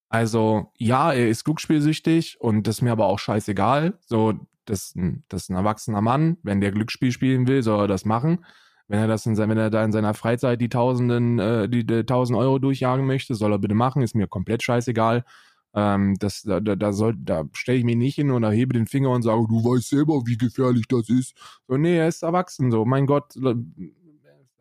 Also, 0.08 0.72
ja, 0.78 1.12
er 1.12 1.28
ist 1.28 1.44
glücksspielsüchtig 1.44 2.38
und 2.40 2.66
das 2.66 2.76
ist 2.76 2.82
mir 2.82 2.92
aber 2.92 3.06
auch 3.06 3.18
scheißegal. 3.18 3.98
So, 4.06 4.34
das, 4.66 4.84
ist 4.88 4.96
ein- 4.96 5.24
das 5.28 5.44
ist 5.44 5.50
ein 5.50 5.56
erwachsener 5.56 6.02
Mann. 6.02 6.36
Wenn 6.42 6.60
der 6.60 6.72
Glücksspiel 6.72 7.12
spielen 7.12 7.46
will, 7.46 7.62
soll 7.62 7.84
er 7.84 7.88
das 7.88 8.04
machen. 8.04 8.44
Wenn 8.88 8.98
er 9.00 9.08
das 9.08 9.24
in, 9.26 9.36
wenn 9.38 9.56
er 9.58 9.70
da 9.70 9.84
in 9.84 9.92
seiner 9.92 10.14
Freizeit 10.14 10.60
die 10.60 10.68
Tausenden, 10.68 11.38
äh, 11.38 11.68
die, 11.68 11.86
die 11.86 12.04
tausend 12.04 12.38
Euro 12.38 12.58
durchjagen 12.58 13.06
möchte, 13.06 13.34
soll 13.34 13.52
er 13.52 13.58
bitte 13.58 13.74
machen. 13.74 14.02
Ist 14.02 14.14
mir 14.14 14.28
komplett 14.28 14.62
scheißegal. 14.62 15.24
Ähm, 15.74 16.16
das, 16.18 16.42
da, 16.42 16.60
da, 16.60 16.92
soll, 16.92 17.14
da 17.18 17.44
stelle 17.54 17.78
ich 17.78 17.84
mich 17.84 17.96
nicht 17.96 18.16
hin 18.16 18.30
und 18.30 18.42
erhebe 18.42 18.74
den 18.74 18.86
Finger 18.86 19.10
und 19.10 19.22
sage, 19.22 19.46
du 19.48 19.64
weißt 19.64 19.88
selber, 19.88 20.22
wie 20.26 20.36
gefährlich 20.36 20.86
das 20.88 21.08
ist. 21.08 21.34
So, 21.68 21.78
nee, 21.78 21.96
er 21.96 22.08
ist 22.08 22.22
erwachsen, 22.22 22.70
so, 22.70 22.84
mein 22.84 23.06
Gott. 23.06 23.34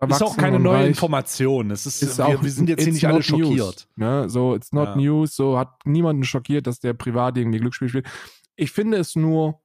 Äh, 0.02 0.06
Ist 0.08 0.16
auch 0.16 0.20
erwachsen 0.22 0.42
keine 0.42 0.60
neue 0.60 0.80
reich 0.80 0.88
Information. 0.88 1.72
Es 1.72 1.86
ist, 1.86 2.02
ist 2.02 2.18
wir, 2.18 2.26
auch, 2.28 2.44
wir 2.44 2.52
sind 2.52 2.70
jetzt 2.70 2.84
hier 2.84 2.94
nicht 2.94 3.08
alle 3.08 3.24
schockiert. 3.24 3.88
Ne? 3.96 4.30
So, 4.30 4.56
it's 4.56 4.72
not 4.72 4.90
Ja. 4.90 4.96
news, 4.96 5.36
so 5.36 5.58
hat 5.58 5.86
niemanden 5.86 6.24
schockiert, 6.24 6.68
dass 6.68 6.80
der 6.80 6.94
privat 6.94 7.38
irgendwie 7.38 7.60
Glücksspiel 7.60 7.90
spielt. 7.90 8.08
Ich 8.56 8.72
finde 8.72 8.98
es 8.98 9.16
nur 9.16 9.62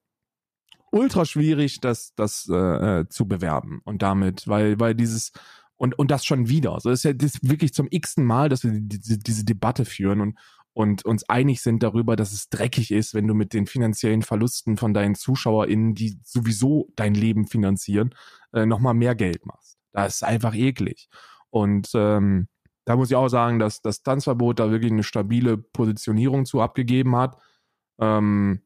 ultra 0.91 1.25
schwierig, 1.25 1.81
das, 1.81 2.13
das 2.15 2.47
äh, 2.49 2.55
äh, 3.01 3.09
zu 3.09 3.27
bewerben 3.27 3.81
und 3.83 4.01
damit, 4.01 4.47
weil, 4.47 4.79
weil 4.79 4.95
dieses 4.95 5.31
und, 5.75 5.97
und 5.99 6.09
das 6.09 6.25
schon 6.25 6.49
wieder. 6.49 6.79
So 6.79 6.89
ist 6.89 7.03
ja 7.03 7.13
das 7.13 7.35
ist 7.35 7.49
wirklich 7.49 7.73
zum 7.73 7.87
x-ten 7.89 8.23
Mal, 8.23 8.49
dass 8.49 8.63
wir 8.63 8.71
diese, 8.73 9.19
diese 9.19 9.45
Debatte 9.45 9.85
führen 9.85 10.21
und, 10.21 10.39
und 10.73 11.05
uns 11.05 11.27
einig 11.29 11.61
sind 11.61 11.83
darüber, 11.83 12.15
dass 12.15 12.31
es 12.31 12.49
dreckig 12.49 12.91
ist, 12.91 13.13
wenn 13.13 13.27
du 13.27 13.33
mit 13.33 13.53
den 13.53 13.67
finanziellen 13.67 14.21
Verlusten 14.23 14.77
von 14.77 14.93
deinen 14.93 15.15
ZuschauerInnen, 15.15 15.93
die 15.93 16.19
sowieso 16.23 16.89
dein 16.95 17.13
Leben 17.13 17.47
finanzieren, 17.47 18.15
äh, 18.53 18.65
nochmal 18.65 18.93
mehr 18.93 19.15
Geld 19.15 19.45
machst. 19.45 19.76
Das 20.03 20.15
ist 20.15 20.23
einfach 20.23 20.53
eklig. 20.53 21.09
Und 21.49 21.89
ähm, 21.95 22.47
da 22.85 22.95
muss 22.95 23.09
ich 23.09 23.15
auch 23.15 23.29
sagen, 23.29 23.57
dass 23.59 23.81
das 23.81 24.03
Tanzverbot 24.03 24.59
da 24.59 24.69
wirklich 24.69 24.91
eine 24.91 25.03
stabile 25.03 25.57
Positionierung 25.57 26.45
zu 26.45 26.61
abgegeben 26.61 27.15
hat. 27.15 27.37
Ähm, 27.99 28.61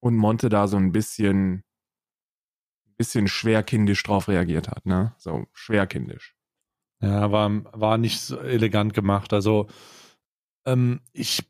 und 0.00 0.16
Monte 0.16 0.48
da 0.48 0.66
so 0.66 0.76
ein 0.76 0.92
bisschen, 0.92 1.62
bisschen 2.96 3.28
schwerkindisch 3.28 4.02
drauf 4.02 4.28
reagiert 4.28 4.68
hat, 4.68 4.84
ne? 4.84 5.14
So 5.16 5.46
schwerkindisch. 5.52 6.34
Ja, 7.00 7.30
war, 7.30 7.50
war 7.72 7.96
nicht 7.96 8.20
so 8.20 8.38
elegant 8.38 8.94
gemacht. 8.94 9.32
Also, 9.32 9.68
ähm, 10.66 11.00
ich, 11.12 11.46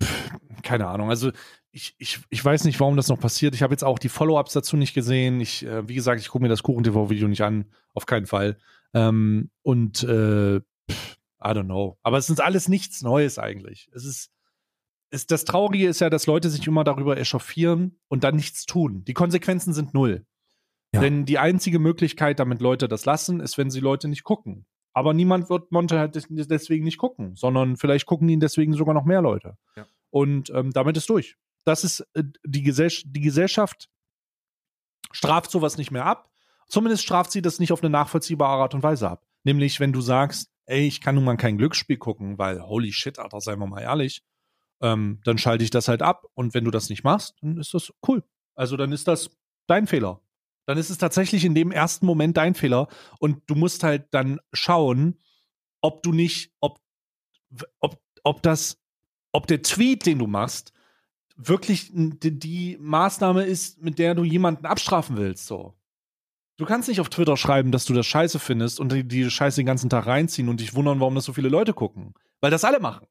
keine 0.62 0.86
Ahnung. 0.86 1.08
Also, 1.08 1.32
ich, 1.72 1.96
ich, 1.98 2.20
ich 2.28 2.44
weiß 2.44 2.64
nicht, 2.64 2.78
warum 2.78 2.96
das 2.96 3.08
noch 3.08 3.18
passiert. 3.18 3.54
Ich 3.54 3.62
habe 3.62 3.72
jetzt 3.72 3.84
auch 3.84 3.98
die 3.98 4.08
Follow-ups 4.08 4.52
dazu 4.52 4.76
nicht 4.76 4.94
gesehen. 4.94 5.40
Ich, 5.40 5.64
äh, 5.64 5.88
wie 5.88 5.94
gesagt, 5.94 6.20
ich 6.20 6.28
gucke 6.28 6.42
mir 6.42 6.48
das 6.48 6.62
Kuchen-TV-Video 6.62 7.26
nicht 7.26 7.42
an. 7.42 7.72
Auf 7.94 8.06
keinen 8.06 8.26
Fall. 8.26 8.58
Ähm, 8.94 9.50
und, 9.62 10.02
äh, 10.04 10.60
pff, 10.90 11.18
I 11.42 11.48
don't 11.48 11.64
know. 11.64 11.98
Aber 12.02 12.16
es 12.16 12.30
ist 12.30 12.40
alles 12.40 12.68
nichts 12.68 13.02
Neues 13.02 13.38
eigentlich. 13.38 13.90
Es 13.92 14.04
ist, 14.04 14.30
es, 15.10 15.26
das 15.26 15.44
Traurige 15.44 15.88
ist 15.88 16.00
ja, 16.00 16.08
dass 16.10 16.26
Leute 16.26 16.48
sich 16.48 16.66
immer 16.66 16.84
darüber 16.84 17.16
echauffieren 17.18 18.00
und 18.08 18.24
dann 18.24 18.36
nichts 18.36 18.64
tun. 18.66 19.04
Die 19.04 19.14
Konsequenzen 19.14 19.74
sind 19.74 19.92
null. 19.94 20.26
Ja. 20.92 21.00
Denn 21.00 21.24
die 21.26 21.38
einzige 21.38 21.80
Möglichkeit, 21.80 22.38
damit 22.38 22.60
Leute 22.60 22.88
das 22.88 23.04
lassen, 23.04 23.40
ist, 23.40 23.58
wenn 23.58 23.70
sie 23.70 23.80
Leute 23.80 24.08
nicht 24.08 24.22
gucken. 24.24 24.64
Aber 24.92 25.12
niemand 25.12 25.50
wird 25.50 25.72
Monte 25.72 25.98
halt 25.98 26.14
des- 26.14 26.28
deswegen 26.30 26.84
nicht 26.84 26.98
gucken, 26.98 27.34
sondern 27.34 27.76
vielleicht 27.76 28.06
gucken 28.06 28.28
ihn 28.28 28.38
deswegen 28.38 28.74
sogar 28.74 28.94
noch 28.94 29.04
mehr 29.04 29.20
Leute. 29.20 29.58
Ja. 29.76 29.86
Und 30.10 30.50
ähm, 30.50 30.70
damit 30.70 30.96
ist 30.96 31.10
durch. 31.10 31.36
Das 31.64 31.82
ist 31.82 32.00
äh, 32.14 32.22
die, 32.46 32.62
Gesell 32.62 32.90
die 33.04 33.20
Gesellschaft 33.20 33.90
straft 35.10 35.50
sowas 35.50 35.76
nicht 35.78 35.90
mehr 35.90 36.06
ab. 36.06 36.30
Zumindest 36.68 37.02
straft 37.02 37.30
sie 37.30 37.42
das 37.42 37.58
nicht 37.58 37.72
auf 37.72 37.82
eine 37.82 37.90
nachvollziehbare 37.90 38.62
Art 38.62 38.74
und 38.74 38.82
Weise 38.82 39.08
ab. 39.10 39.26
Nämlich, 39.44 39.80
wenn 39.80 39.92
du 39.92 40.00
sagst, 40.00 40.50
ey, 40.66 40.86
ich 40.86 41.00
kann 41.00 41.14
nun 41.14 41.24
mal 41.24 41.36
kein 41.36 41.58
Glücksspiel 41.58 41.98
gucken, 41.98 42.38
weil 42.38 42.62
holy 42.62 42.92
shit, 42.92 43.18
Alter, 43.18 43.40
seien 43.40 43.58
wir 43.58 43.66
mal 43.66 43.82
ehrlich, 43.82 44.22
ähm, 44.80 45.20
dann 45.24 45.38
schalte 45.38 45.64
ich 45.64 45.70
das 45.70 45.88
halt 45.88 46.02
ab. 46.02 46.24
Und 46.34 46.54
wenn 46.54 46.64
du 46.64 46.70
das 46.70 46.88
nicht 46.88 47.04
machst, 47.04 47.36
dann 47.40 47.58
ist 47.58 47.74
das 47.74 47.92
cool. 48.08 48.22
Also 48.54 48.76
dann 48.76 48.92
ist 48.92 49.08
das 49.08 49.30
dein 49.66 49.86
Fehler. 49.86 50.20
Dann 50.66 50.78
ist 50.78 50.90
es 50.90 50.98
tatsächlich 50.98 51.44
in 51.44 51.54
dem 51.54 51.70
ersten 51.70 52.06
Moment 52.06 52.36
dein 52.36 52.54
Fehler. 52.54 52.88
Und 53.18 53.42
du 53.46 53.54
musst 53.54 53.82
halt 53.82 54.06
dann 54.12 54.40
schauen, 54.52 55.18
ob 55.80 56.02
du 56.02 56.12
nicht, 56.12 56.52
ob, 56.60 56.80
ob, 57.80 58.00
ob 58.22 58.42
das, 58.42 58.80
ob 59.32 59.46
der 59.46 59.62
Tweet, 59.62 60.06
den 60.06 60.18
du 60.18 60.26
machst, 60.26 60.72
wirklich 61.36 61.90
die, 61.92 62.38
die 62.38 62.78
Maßnahme 62.80 63.44
ist, 63.44 63.82
mit 63.82 63.98
der 63.98 64.14
du 64.14 64.24
jemanden 64.24 64.66
abstrafen 64.66 65.16
willst, 65.16 65.46
so. 65.46 65.74
Du 66.56 66.64
kannst 66.64 66.88
nicht 66.88 67.00
auf 67.00 67.08
Twitter 67.08 67.36
schreiben, 67.36 67.72
dass 67.72 67.84
du 67.84 67.94
das 67.94 68.06
scheiße 68.06 68.38
findest 68.38 68.78
und 68.78 68.92
die, 68.92 69.06
die 69.06 69.28
Scheiße 69.28 69.56
den 69.60 69.66
ganzen 69.66 69.90
Tag 69.90 70.06
reinziehen 70.06 70.48
und 70.48 70.60
dich 70.60 70.74
wundern, 70.74 71.00
warum 71.00 71.14
das 71.16 71.24
so 71.24 71.32
viele 71.32 71.48
Leute 71.48 71.72
gucken. 71.72 72.14
Weil 72.40 72.50
das 72.50 72.64
alle 72.64 72.78
machen. 72.80 73.06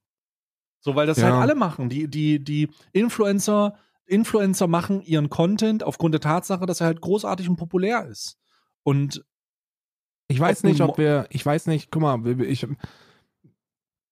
So, 0.79 0.95
weil 0.95 1.07
das 1.07 1.17
Ja. 1.17 1.25
halt 1.25 1.35
alle 1.35 1.55
machen. 1.55 1.89
Die, 1.89 2.07
die, 2.07 2.41
die 2.43 2.69
Influencer, 2.93 3.75
Influencer 4.05 4.67
machen 4.67 5.01
ihren 5.01 5.29
Content 5.29 5.83
aufgrund 5.83 6.13
der 6.13 6.21
Tatsache, 6.21 6.65
dass 6.65 6.79
er 6.81 6.87
halt 6.87 7.01
großartig 7.01 7.49
und 7.49 7.57
populär 7.57 8.05
ist. 8.05 8.37
Und 8.83 9.25
Ich 10.29 10.39
weiß 10.39 10.63
nicht, 10.63 10.81
ob 10.81 10.97
wir, 10.97 11.27
ich 11.29 11.45
weiß 11.45 11.67
nicht, 11.67 11.91
guck 11.91 12.01
mal, 12.01 12.41
ich, 12.41 12.65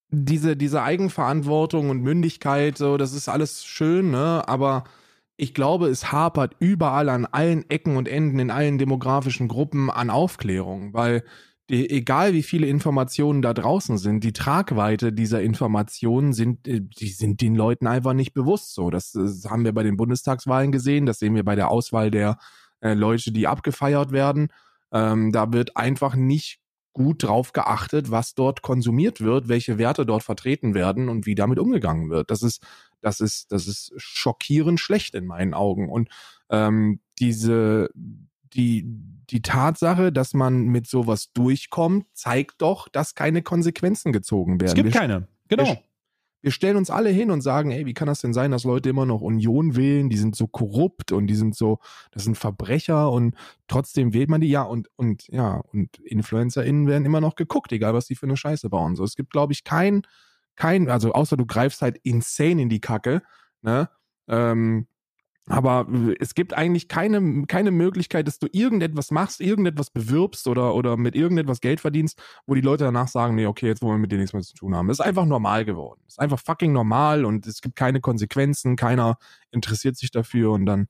diese, 0.09 0.57
diese 0.57 0.83
Eigenverantwortung 0.83 1.89
und 1.89 2.01
Mündigkeit, 2.01 2.77
so, 2.77 2.97
das 2.97 3.13
ist 3.13 3.29
alles 3.29 3.63
schön, 3.65 4.11
ne, 4.11 4.43
aber 4.45 4.83
ich 5.37 5.53
glaube, 5.53 5.87
es 5.87 6.11
hapert 6.11 6.55
überall 6.59 7.09
an 7.09 7.25
allen 7.25 7.69
Ecken 7.69 7.97
und 7.97 8.07
Enden 8.07 8.39
in 8.39 8.51
allen 8.51 8.77
demografischen 8.77 9.47
Gruppen 9.47 9.89
an 9.89 10.09
Aufklärung, 10.09 10.93
weil 10.93 11.23
egal 11.71 12.33
wie 12.33 12.43
viele 12.43 12.67
Informationen 12.67 13.41
da 13.41 13.53
draußen 13.53 13.97
sind, 13.97 14.23
die 14.23 14.33
Tragweite 14.33 15.13
dieser 15.13 15.41
Informationen 15.41 16.33
sind, 16.33 16.67
äh, 16.67 16.81
die 16.81 17.09
sind 17.09 17.41
den 17.41 17.55
Leuten 17.55 17.87
einfach 17.87 18.13
nicht 18.13 18.33
bewusst 18.33 18.73
so. 18.73 18.89
Das, 18.89 19.11
das 19.11 19.45
haben 19.49 19.63
wir 19.63 19.73
bei 19.73 19.83
den 19.83 19.97
Bundestagswahlen 19.97 20.71
gesehen, 20.71 21.05
das 21.05 21.19
sehen 21.19 21.35
wir 21.35 21.45
bei 21.45 21.55
der 21.55 21.71
Auswahl 21.71 22.11
der 22.11 22.37
äh, 22.81 22.93
Leute, 22.93 23.31
die 23.31 23.47
abgefeiert 23.47 24.11
werden. 24.11 24.49
Ähm, 24.91 25.31
da 25.31 25.53
wird 25.53 25.77
einfach 25.77 26.15
nicht 26.15 26.59
gut 26.93 27.23
drauf 27.23 27.53
geachtet, 27.53 28.11
was 28.11 28.35
dort 28.35 28.61
konsumiert 28.61 29.21
wird, 29.21 29.47
welche 29.47 29.77
Werte 29.77 30.05
dort 30.05 30.23
vertreten 30.23 30.73
werden 30.73 31.09
und 31.09 31.25
wie 31.25 31.35
damit 31.35 31.59
umgegangen 31.59 32.09
wird. 32.09 32.31
Das 32.31 32.43
ist, 32.43 32.61
das 33.01 33.19
ist, 33.19 33.51
das 33.51 33.67
ist 33.67 33.93
schockierend 33.97 34.79
schlecht 34.79 35.15
in 35.15 35.25
meinen 35.25 35.53
Augen. 35.53 35.89
Und 35.89 36.09
ähm, 36.49 36.99
diese, 37.19 37.89
die, 38.53 38.85
die 39.29 39.41
Tatsache, 39.41 40.11
dass 40.11 40.33
man 40.33 40.65
mit 40.65 40.87
sowas 40.87 41.31
durchkommt, 41.33 42.05
zeigt 42.13 42.61
doch, 42.61 42.89
dass 42.89 43.15
keine 43.15 43.41
Konsequenzen 43.41 44.11
gezogen 44.11 44.59
werden. 44.59 44.67
Es 44.67 44.75
gibt 44.75 44.93
wir, 44.93 44.99
keine. 44.99 45.27
Genau. 45.47 45.77
Wir, 46.41 46.51
stellen 46.51 46.77
uns 46.77 46.89
alle 46.89 47.09
hin 47.09 47.31
und 47.31 47.41
sagen, 47.41 47.71
ey, 47.71 47.85
wie 47.85 47.93
kann 47.93 48.07
das 48.07 48.21
denn 48.21 48.33
sein, 48.33 48.51
dass 48.51 48.63
Leute 48.63 48.89
immer 48.89 49.05
noch 49.05 49.21
Union 49.21 49.75
wählen? 49.75 50.09
Die 50.09 50.17
sind 50.17 50.35
so 50.35 50.47
korrupt 50.47 51.11
und 51.11 51.27
die 51.27 51.35
sind 51.35 51.55
so, 51.55 51.79
das 52.11 52.23
sind 52.23 52.37
Verbrecher 52.37 53.11
und 53.11 53.35
trotzdem 53.67 54.13
wählt 54.13 54.29
man 54.29 54.41
die. 54.41 54.49
Ja, 54.49 54.63
und, 54.63 54.89
und 54.95 55.27
ja, 55.27 55.61
und 55.71 55.99
InfluencerInnen 55.99 56.87
werden 56.87 57.05
immer 57.05 57.21
noch 57.21 57.35
geguckt, 57.35 57.71
egal 57.71 57.93
was 57.93 58.07
die 58.07 58.15
für 58.15 58.25
eine 58.25 58.37
Scheiße 58.37 58.69
bauen. 58.69 58.95
So, 58.95 59.03
es 59.03 59.15
gibt, 59.15 59.31
glaube 59.31 59.53
ich, 59.53 59.63
kein, 59.63 60.03
kein, 60.55 60.89
also 60.89 61.13
außer 61.13 61.37
du 61.37 61.45
greifst 61.45 61.81
halt 61.81 61.97
insane 62.03 62.61
in 62.61 62.69
die 62.69 62.81
Kacke, 62.81 63.21
ne? 63.61 63.89
Ähm, 64.27 64.87
aber 65.47 65.87
es 66.19 66.35
gibt 66.35 66.53
eigentlich 66.53 66.87
keine, 66.87 67.43
keine 67.47 67.71
Möglichkeit, 67.71 68.27
dass 68.27 68.37
du 68.39 68.47
irgendetwas 68.51 69.11
machst, 69.11 69.41
irgendetwas 69.41 69.89
bewirbst 69.89 70.47
oder, 70.47 70.75
oder 70.75 70.97
mit 70.97 71.15
irgendetwas 71.15 71.61
Geld 71.61 71.79
verdienst, 71.79 72.21
wo 72.45 72.53
die 72.53 72.61
Leute 72.61 72.83
danach 72.83 73.07
sagen, 73.07 73.35
nee, 73.35 73.47
okay, 73.47 73.67
jetzt 73.67 73.81
wollen 73.81 73.95
wir 73.95 73.99
mit 74.01 74.11
dir 74.11 74.17
nichts 74.19 74.33
mehr 74.33 74.43
zu 74.43 74.53
tun 74.53 74.75
haben. 74.75 74.87
Das 74.87 74.99
ist 74.99 75.05
einfach 75.05 75.25
normal 75.25 75.65
geworden. 75.65 75.99
Das 76.05 76.13
ist 76.13 76.19
einfach 76.19 76.39
fucking 76.39 76.71
normal 76.71 77.25
und 77.25 77.47
es 77.47 77.61
gibt 77.61 77.75
keine 77.75 78.01
Konsequenzen, 78.01 78.75
keiner 78.75 79.17
interessiert 79.51 79.97
sich 79.97 80.11
dafür 80.11 80.51
und 80.51 80.65
dann 80.65 80.87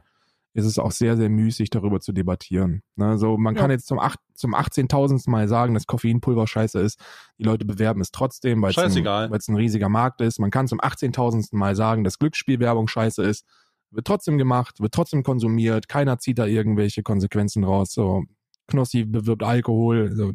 ist 0.53 0.65
es 0.65 0.77
auch 0.79 0.91
sehr, 0.91 1.15
sehr 1.15 1.29
müßig, 1.29 1.69
darüber 1.69 2.01
zu 2.01 2.11
debattieren. 2.11 2.83
Ne, 2.97 3.17
so, 3.17 3.37
man 3.37 3.55
Ja. 3.55 3.61
kann 3.61 3.71
jetzt 3.71 3.87
zum, 3.87 4.01
zum 4.33 4.53
18.000. 4.53 5.29
Mal 5.29 5.47
sagen, 5.47 5.73
dass 5.73 5.87
Koffeinpulver 5.87 6.45
scheiße 6.45 6.77
ist. 6.77 6.99
Die 7.37 7.43
Leute 7.43 7.63
bewerben 7.63 8.01
es 8.01 8.11
trotzdem, 8.11 8.61
weil 8.61 8.71
es 8.71 8.77
ein, 8.77 8.83
Scheißegal. 8.89 9.31
weil 9.31 9.37
es 9.37 9.47
ein 9.47 9.55
riesiger 9.55 9.87
Markt 9.87 10.19
ist. 10.19 10.39
Man 10.39 10.51
kann 10.51 10.67
zum 10.67 10.81
18.000. 10.81 11.55
Mal 11.55 11.77
sagen, 11.77 12.03
dass 12.03 12.19
Glücksspielwerbung 12.19 12.89
scheiße 12.89 13.23
ist. 13.23 13.45
Wird 13.91 14.07
trotzdem 14.07 14.37
gemacht, 14.37 14.79
wird 14.79 14.93
trotzdem 14.93 15.21
konsumiert. 15.23 15.87
Keiner 15.89 16.17
zieht 16.19 16.39
da 16.39 16.45
irgendwelche 16.45 17.03
Konsequenzen 17.03 17.63
raus. 17.63 17.91
So, 17.91 18.23
Knossi 18.67 19.03
bewirbt 19.03 19.43
Alkohol. 19.43 20.11
So, 20.15 20.33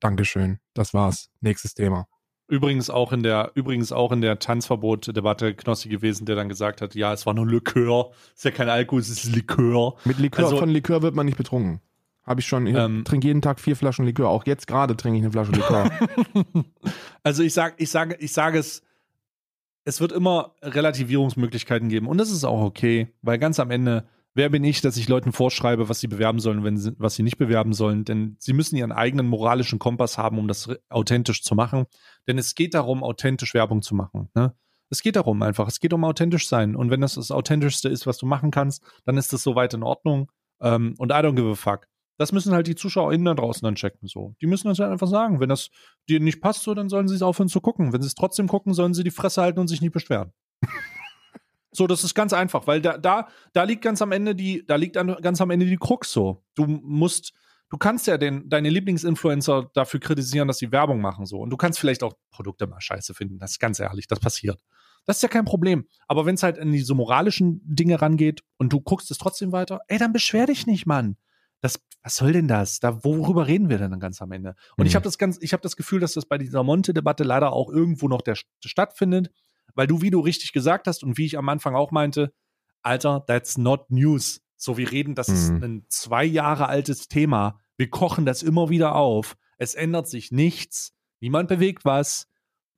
Dankeschön. 0.00 0.58
Das 0.74 0.92
war's. 0.94 1.30
Nächstes 1.40 1.74
Thema. 1.74 2.06
Übrigens 2.50 2.88
auch 2.88 3.12
in 3.12 3.22
der, 3.22 3.50
übrigens 3.54 3.92
auch 3.92 4.10
in 4.12 4.20
der 4.22 4.38
Tanzverbot-Debatte 4.38 5.54
Knossi 5.54 5.88
gewesen, 5.90 6.24
der 6.24 6.34
dann 6.36 6.48
gesagt 6.48 6.80
hat, 6.80 6.94
ja, 6.94 7.12
es 7.12 7.26
war 7.26 7.34
nur 7.34 7.46
Likör. 7.46 8.10
Ist 8.34 8.44
ja 8.44 8.50
kein 8.50 8.68
Alkohol, 8.70 9.00
es 9.00 9.10
ist 9.10 9.24
Likör. 9.34 9.96
Mit 10.04 10.18
Likör, 10.18 10.44
Also- 10.46 10.56
von 10.58 10.68
Likör 10.70 11.02
wird 11.02 11.14
man 11.14 11.26
nicht 11.26 11.36
betrunken. 11.38 11.80
Habe 12.24 12.40
ich 12.40 12.46
schon. 12.46 12.66
Ich 12.66 12.76
Ähm, 12.76 13.04
trinke 13.06 13.26
jeden 13.26 13.40
Tag 13.40 13.58
vier 13.58 13.74
Flaschen 13.74 14.04
Likör. 14.04 14.28
Auch 14.28 14.44
jetzt 14.44 14.66
gerade 14.66 14.94
trinke 14.96 15.18
ich 15.18 15.24
eine 15.24 15.32
Flasche 15.32 15.52
Likör. 15.52 15.90
Also 17.22 17.42
ich 17.42 17.52
sag, 17.54 17.74
ich 17.78 17.90
sage, 17.90 18.16
ich 18.20 18.32
sage 18.32 18.58
es, 18.58 18.82
es 19.88 20.02
wird 20.02 20.12
immer 20.12 20.54
Relativierungsmöglichkeiten 20.60 21.88
geben 21.88 22.08
und 22.08 22.18
das 22.18 22.30
ist 22.30 22.44
auch 22.44 22.60
okay, 22.60 23.14
weil 23.22 23.38
ganz 23.38 23.58
am 23.58 23.70
Ende, 23.70 24.06
wer 24.34 24.50
bin 24.50 24.62
ich, 24.62 24.82
dass 24.82 24.98
ich 24.98 25.08
Leuten 25.08 25.32
vorschreibe, 25.32 25.88
was 25.88 25.98
sie 25.98 26.08
bewerben 26.08 26.40
sollen, 26.40 26.62
wenn 26.62 26.76
sie, 26.76 26.92
was 26.98 27.14
sie 27.14 27.22
nicht 27.22 27.38
bewerben 27.38 27.72
sollen, 27.72 28.04
denn 28.04 28.36
sie 28.38 28.52
müssen 28.52 28.76
ihren 28.76 28.92
eigenen 28.92 29.26
moralischen 29.26 29.78
Kompass 29.78 30.18
haben, 30.18 30.38
um 30.38 30.46
das 30.46 30.68
authentisch 30.90 31.42
zu 31.42 31.54
machen, 31.54 31.86
denn 32.26 32.36
es 32.36 32.54
geht 32.54 32.74
darum, 32.74 33.02
authentisch 33.02 33.54
Werbung 33.54 33.80
zu 33.80 33.94
machen, 33.94 34.28
ne? 34.34 34.54
Es 34.90 35.02
geht 35.02 35.16
darum 35.16 35.42
einfach, 35.42 35.68
es 35.68 35.80
geht 35.80 35.92
um 35.94 36.04
authentisch 36.04 36.48
sein 36.48 36.76
und 36.76 36.90
wenn 36.90 37.00
das 37.00 37.14
das 37.14 37.30
authentischste 37.30 37.88
ist, 37.88 38.06
was 38.06 38.18
du 38.18 38.26
machen 38.26 38.50
kannst, 38.50 38.82
dann 39.06 39.16
ist 39.16 39.32
das 39.32 39.42
soweit 39.42 39.72
in 39.72 39.82
Ordnung 39.82 40.30
ähm, 40.60 40.96
und 40.98 41.12
I 41.12 41.16
don't 41.16 41.34
give 41.34 41.50
a 41.50 41.54
fuck. 41.54 41.88
Das 42.18 42.32
müssen 42.32 42.52
halt 42.52 42.66
die 42.66 42.74
ZuschauerInnen 42.74 43.24
da 43.24 43.34
draußen 43.34 43.64
dann 43.64 43.76
checken, 43.76 44.08
so. 44.08 44.34
Die 44.42 44.46
müssen 44.46 44.68
das 44.68 44.80
halt 44.80 44.90
einfach 44.90 45.06
sagen. 45.06 45.38
Wenn 45.38 45.48
das 45.48 45.70
dir 46.08 46.18
nicht 46.18 46.40
passt, 46.40 46.64
so, 46.64 46.74
dann 46.74 46.88
sollen 46.88 47.06
sie 47.06 47.14
es 47.14 47.22
aufhören 47.22 47.48
zu 47.48 47.60
gucken. 47.60 47.92
Wenn 47.92 48.02
sie 48.02 48.08
es 48.08 48.16
trotzdem 48.16 48.48
gucken, 48.48 48.74
sollen 48.74 48.92
sie 48.92 49.04
die 49.04 49.12
Fresse 49.12 49.40
halten 49.40 49.60
und 49.60 49.68
sich 49.68 49.80
nicht 49.80 49.92
beschweren. 49.92 50.32
so, 51.72 51.86
das 51.86 52.02
ist 52.02 52.14
ganz 52.14 52.32
einfach, 52.32 52.66
weil 52.66 52.80
da, 52.82 52.98
da, 52.98 53.28
da 53.52 53.62
liegt 53.62 53.82
ganz 53.82 54.02
am 54.02 54.10
Ende 54.10 54.34
die, 54.34 54.66
da 54.66 54.74
liegt 54.74 54.96
an, 54.96 55.16
ganz 55.22 55.40
am 55.40 55.50
Ende 55.50 55.64
die 55.64 55.76
Krux 55.76 56.10
so. 56.10 56.42
Du 56.56 56.66
musst, 56.66 57.32
du 57.70 57.78
kannst 57.78 58.08
ja 58.08 58.18
den, 58.18 58.48
deine 58.48 58.68
Lieblingsinfluencer 58.68 59.70
dafür 59.72 60.00
kritisieren, 60.00 60.48
dass 60.48 60.58
sie 60.58 60.72
Werbung 60.72 61.00
machen, 61.00 61.24
so. 61.24 61.38
Und 61.38 61.50
du 61.50 61.56
kannst 61.56 61.78
vielleicht 61.78 62.02
auch 62.02 62.14
Produkte 62.32 62.66
mal 62.66 62.80
scheiße 62.80 63.14
finden. 63.14 63.38
Das 63.38 63.52
ist 63.52 63.60
ganz 63.60 63.78
ehrlich, 63.78 64.08
das 64.08 64.18
passiert. 64.18 64.60
Das 65.06 65.18
ist 65.18 65.22
ja 65.22 65.28
kein 65.28 65.44
Problem. 65.44 65.86
Aber 66.08 66.26
wenn 66.26 66.34
es 66.34 66.42
halt 66.42 66.58
in 66.58 66.72
diese 66.72 66.94
moralischen 66.94 67.62
Dinge 67.64 68.02
rangeht 68.02 68.42
und 68.56 68.72
du 68.72 68.80
guckst 68.80 69.10
es 69.10 69.18
trotzdem 69.18 69.52
weiter, 69.52 69.80
ey, 69.86 69.98
dann 69.98 70.12
beschwer 70.12 70.46
dich 70.46 70.66
nicht, 70.66 70.84
Mann. 70.84 71.16
Das, 71.60 71.80
was 72.02 72.16
soll 72.16 72.32
denn 72.32 72.48
das? 72.48 72.78
Da, 72.80 73.02
worüber 73.04 73.46
reden 73.46 73.68
wir 73.68 73.78
denn 73.78 73.90
dann 73.90 74.00
ganz 74.00 74.22
am 74.22 74.30
Ende? 74.32 74.54
Und 74.76 74.86
ich 74.86 74.92
Mhm. 74.92 74.96
habe 74.96 75.04
das 75.04 75.18
ganz, 75.18 75.38
ich 75.40 75.52
habe 75.52 75.62
das 75.62 75.76
Gefühl, 75.76 76.00
dass 76.00 76.12
das 76.14 76.26
bei 76.26 76.38
dieser 76.38 76.62
Monte-Debatte 76.62 77.24
leider 77.24 77.52
auch 77.52 77.68
irgendwo 77.70 78.08
noch 78.08 78.22
der, 78.22 78.36
stattfindet, 78.64 79.30
weil 79.74 79.86
du, 79.86 80.00
wie 80.02 80.10
du 80.10 80.20
richtig 80.20 80.52
gesagt 80.52 80.86
hast 80.86 81.02
und 81.04 81.18
wie 81.18 81.26
ich 81.26 81.36
am 81.38 81.48
Anfang 81.48 81.74
auch 81.74 81.90
meinte, 81.90 82.32
Alter, 82.82 83.24
that's 83.26 83.58
not 83.58 83.90
news. 83.90 84.40
So, 84.56 84.76
wir 84.76 84.90
reden, 84.90 85.14
das 85.14 85.28
ist 85.28 85.50
Mhm. 85.52 85.62
ein 85.64 85.84
zwei 85.88 86.24
Jahre 86.24 86.68
altes 86.68 87.08
Thema. 87.08 87.60
Wir 87.76 87.90
kochen 87.90 88.24
das 88.24 88.42
immer 88.42 88.70
wieder 88.70 88.94
auf. 88.94 89.36
Es 89.56 89.74
ändert 89.74 90.08
sich 90.08 90.30
nichts. 90.32 90.92
Niemand 91.20 91.48
bewegt 91.48 91.84
was. 91.84 92.26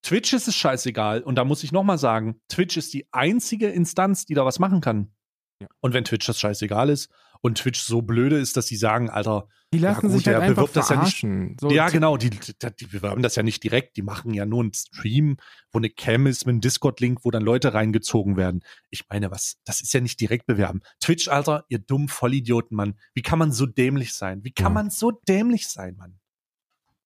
Twitch 0.02 0.32
ist 0.32 0.48
es 0.48 0.56
scheißegal. 0.56 1.22
Und 1.22 1.36
da 1.36 1.44
muss 1.44 1.62
ich 1.62 1.72
nochmal 1.72 1.98
sagen, 1.98 2.40
Twitch 2.48 2.76
ist 2.78 2.92
die 2.94 3.06
einzige 3.12 3.68
Instanz, 3.68 4.24
die 4.24 4.34
da 4.34 4.44
was 4.46 4.58
machen 4.58 4.80
kann. 4.80 5.12
Ja. 5.60 5.68
Und 5.80 5.92
wenn 5.94 6.04
Twitch 6.04 6.26
das 6.26 6.38
scheißegal 6.40 6.88
ist 6.90 7.10
und 7.42 7.58
Twitch 7.58 7.80
so 7.80 8.02
blöde 8.02 8.38
ist, 8.38 8.56
dass 8.56 8.66
sie 8.66 8.76
sagen, 8.76 9.08
Alter, 9.10 9.48
Die 9.72 9.78
lassen 9.78 10.08
gut, 10.08 10.18
sich 10.18 10.26
halt 10.26 10.36
der 10.36 10.40
einfach 10.42 10.54
bewirbt 10.62 10.76
das 10.76 10.88
ja 10.88 10.96
nicht- 10.96 11.18
verarschen. 11.20 11.56
so, 11.60 11.70
ja, 11.70 11.88
genau, 11.88 12.16
die, 12.16 12.30
die, 12.30 12.52
die 12.80 12.86
bewerben 12.86 13.22
das 13.22 13.36
ja 13.36 13.42
nicht 13.42 13.62
direkt, 13.62 13.96
die 13.96 14.02
machen 14.02 14.34
ja 14.34 14.44
nur 14.46 14.60
einen 14.62 14.72
Stream, 14.74 15.36
wo 15.72 15.78
eine 15.78 15.90
Cam 15.90 16.26
ist 16.26 16.44
mit 16.46 16.54
einem 16.54 16.60
Discord-Link, 16.60 17.20
wo 17.24 17.30
dann 17.30 17.42
Leute 17.42 17.72
reingezogen 17.74 18.36
werden. 18.36 18.62
Ich 18.90 19.04
meine, 19.08 19.30
was, 19.30 19.58
das 19.64 19.80
ist 19.80 19.92
ja 19.94 20.00
nicht 20.00 20.20
direkt 20.20 20.46
bewerben. 20.46 20.80
Twitch, 21.00 21.28
Alter, 21.28 21.64
ihr 21.68 21.78
dummen 21.78 22.08
Vollidioten, 22.08 22.76
Mann. 22.76 22.98
Wie 23.14 23.22
kann 23.22 23.38
man 23.38 23.52
so 23.52 23.66
dämlich 23.66 24.14
sein? 24.14 24.42
Wie 24.44 24.52
kann 24.52 24.66
Ja. 24.66 24.70
man 24.70 24.90
so 24.90 25.10
dämlich 25.10 25.68
sein, 25.68 25.96
Mann? 25.96 26.18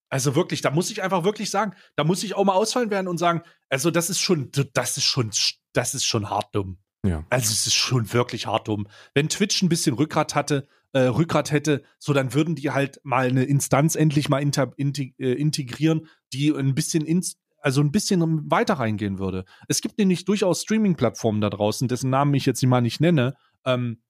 Also 0.09 0.37
wirklich, 0.37 0.61
da 0.61 0.71
muss 0.71 0.91
ich 0.91 1.03
einfach 1.03 1.25
wirklich 1.25 1.51
sagen, 1.51 1.75
da 1.97 2.05
muss 2.05 2.23
ich 2.23 2.35
auch 2.35 2.45
mal 2.45 2.53
ausfallen 2.55 2.91
werden 2.91 3.09
und 3.09 3.19
sagen, 3.19 3.43
also 3.69 3.91
das 3.91 4.11
ist 4.11 4.21
schon, 4.21 4.51
das 4.73 4.97
ist 4.97 5.05
schon, 5.05 5.31
das 5.73 5.95
ist 5.95 6.05
schon 6.05 6.31
hart 6.31 6.55
dumm. 6.55 6.79
Ja. 7.05 7.25
Also 7.31 7.53
es 7.53 7.67
ist 7.67 7.75
schon 7.75 8.13
wirklich 8.13 8.47
hart 8.47 8.69
dumm. 8.69 8.89
Wenn 9.13 9.29
Twitch 9.29 9.63
ein 9.63 9.69
bisschen 9.69 9.95
Rückgrat 9.95 10.35
hatte, 10.35 10.67
äh, 10.93 11.01
Rückgrat 11.01 11.53
hätte, 11.53 11.83
so 11.99 12.13
dann 12.13 12.33
würden 12.33 12.55
die 12.55 12.71
halt 12.71 13.01
mal 13.05 13.29
eine 13.29 13.45
Instanz 13.45 13.95
endlich 13.95 14.29
mal 14.29 14.43
integ 14.43 15.15
äh, 15.19 15.33
integrieren, 15.33 16.07
die 16.33 16.51
ein 16.51 16.75
bisschen 16.75 17.05
ins, 17.05 17.37
also 17.59 17.83
ein 17.83 17.93
bisschen 17.93 18.51
weiter 18.51 18.75
reingehen 18.75 19.19
würde. 19.19 19.45
Es 19.69 19.83
gibt 19.83 19.99
nämlich 19.99 20.25
durchaus 20.25 20.63
Streaming-Plattformen 20.63 21.41
da 21.41 21.51
draußen, 21.51 21.89
dessen 21.89 22.11
Namen 22.11 22.33
ich 22.35 22.47
jetzt 22.47 22.63
mal 22.65 22.81
nicht 22.81 23.01
nenne, 23.01 23.35
ähm, 23.67 24.03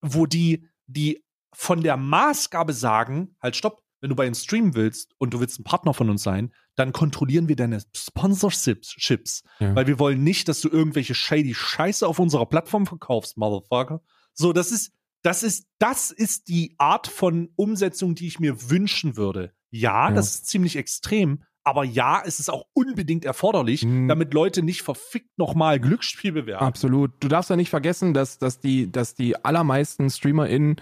wo 0.00 0.26
die, 0.26 0.68
die 0.86 1.24
von 1.52 1.82
der 1.82 1.96
Maßgabe 1.96 2.72
sagen, 2.72 3.34
halt 3.40 3.56
stopp, 3.56 3.82
wenn 4.06 4.10
du 4.10 4.14
bei 4.16 4.28
uns 4.28 4.44
streamen 4.44 4.76
willst 4.76 5.10
und 5.18 5.34
du 5.34 5.40
willst 5.40 5.58
ein 5.58 5.64
Partner 5.64 5.92
von 5.92 6.08
uns 6.10 6.22
sein, 6.22 6.52
dann 6.76 6.92
kontrollieren 6.92 7.48
wir 7.48 7.56
deine 7.56 7.80
Sponsorships, 7.96 9.42
Ja. 9.58 9.74
weil 9.74 9.88
wir 9.88 9.98
wollen 9.98 10.22
nicht, 10.22 10.48
dass 10.48 10.60
du 10.60 10.68
irgendwelche 10.68 11.14
shady 11.16 11.54
Scheiße 11.54 12.06
auf 12.06 12.20
unserer 12.20 12.46
Plattform 12.46 12.86
verkaufst, 12.86 13.36
Motherfucker. 13.36 14.00
So, 14.32 14.52
das 14.52 14.70
ist, 14.70 14.92
das 15.22 15.42
ist, 15.42 15.66
das 15.80 16.12
ist 16.12 16.46
die 16.48 16.76
Art 16.78 17.08
von 17.08 17.48
Umsetzung, 17.56 18.14
die 18.14 18.28
ich 18.28 18.38
mir 18.38 18.70
wünschen 18.70 19.16
würde. 19.16 19.52
Ja, 19.70 20.10
Ja. 20.10 20.14
das 20.14 20.34
ist 20.36 20.46
ziemlich 20.46 20.76
extrem, 20.76 21.42
aber 21.64 21.82
ja, 21.82 22.22
es 22.24 22.38
ist 22.38 22.48
auch 22.48 22.66
unbedingt 22.74 23.24
erforderlich, 23.24 23.84
Mhm. 23.84 24.06
damit 24.06 24.32
Leute 24.34 24.62
nicht 24.62 24.82
verfickt 24.82 25.36
nochmal 25.36 25.80
Glücksspiel 25.80 26.30
bewerben. 26.30 26.64
Absolut. 26.64 27.10
Du 27.18 27.26
darfst 27.26 27.50
ja 27.50 27.56
nicht 27.56 27.70
vergessen, 27.70 28.14
dass, 28.14 28.38
dass, 28.38 28.60
die, 28.60 28.92
dass 28.92 29.16
die 29.16 29.34
allermeisten 29.44 30.08
StreamerInnen 30.10 30.76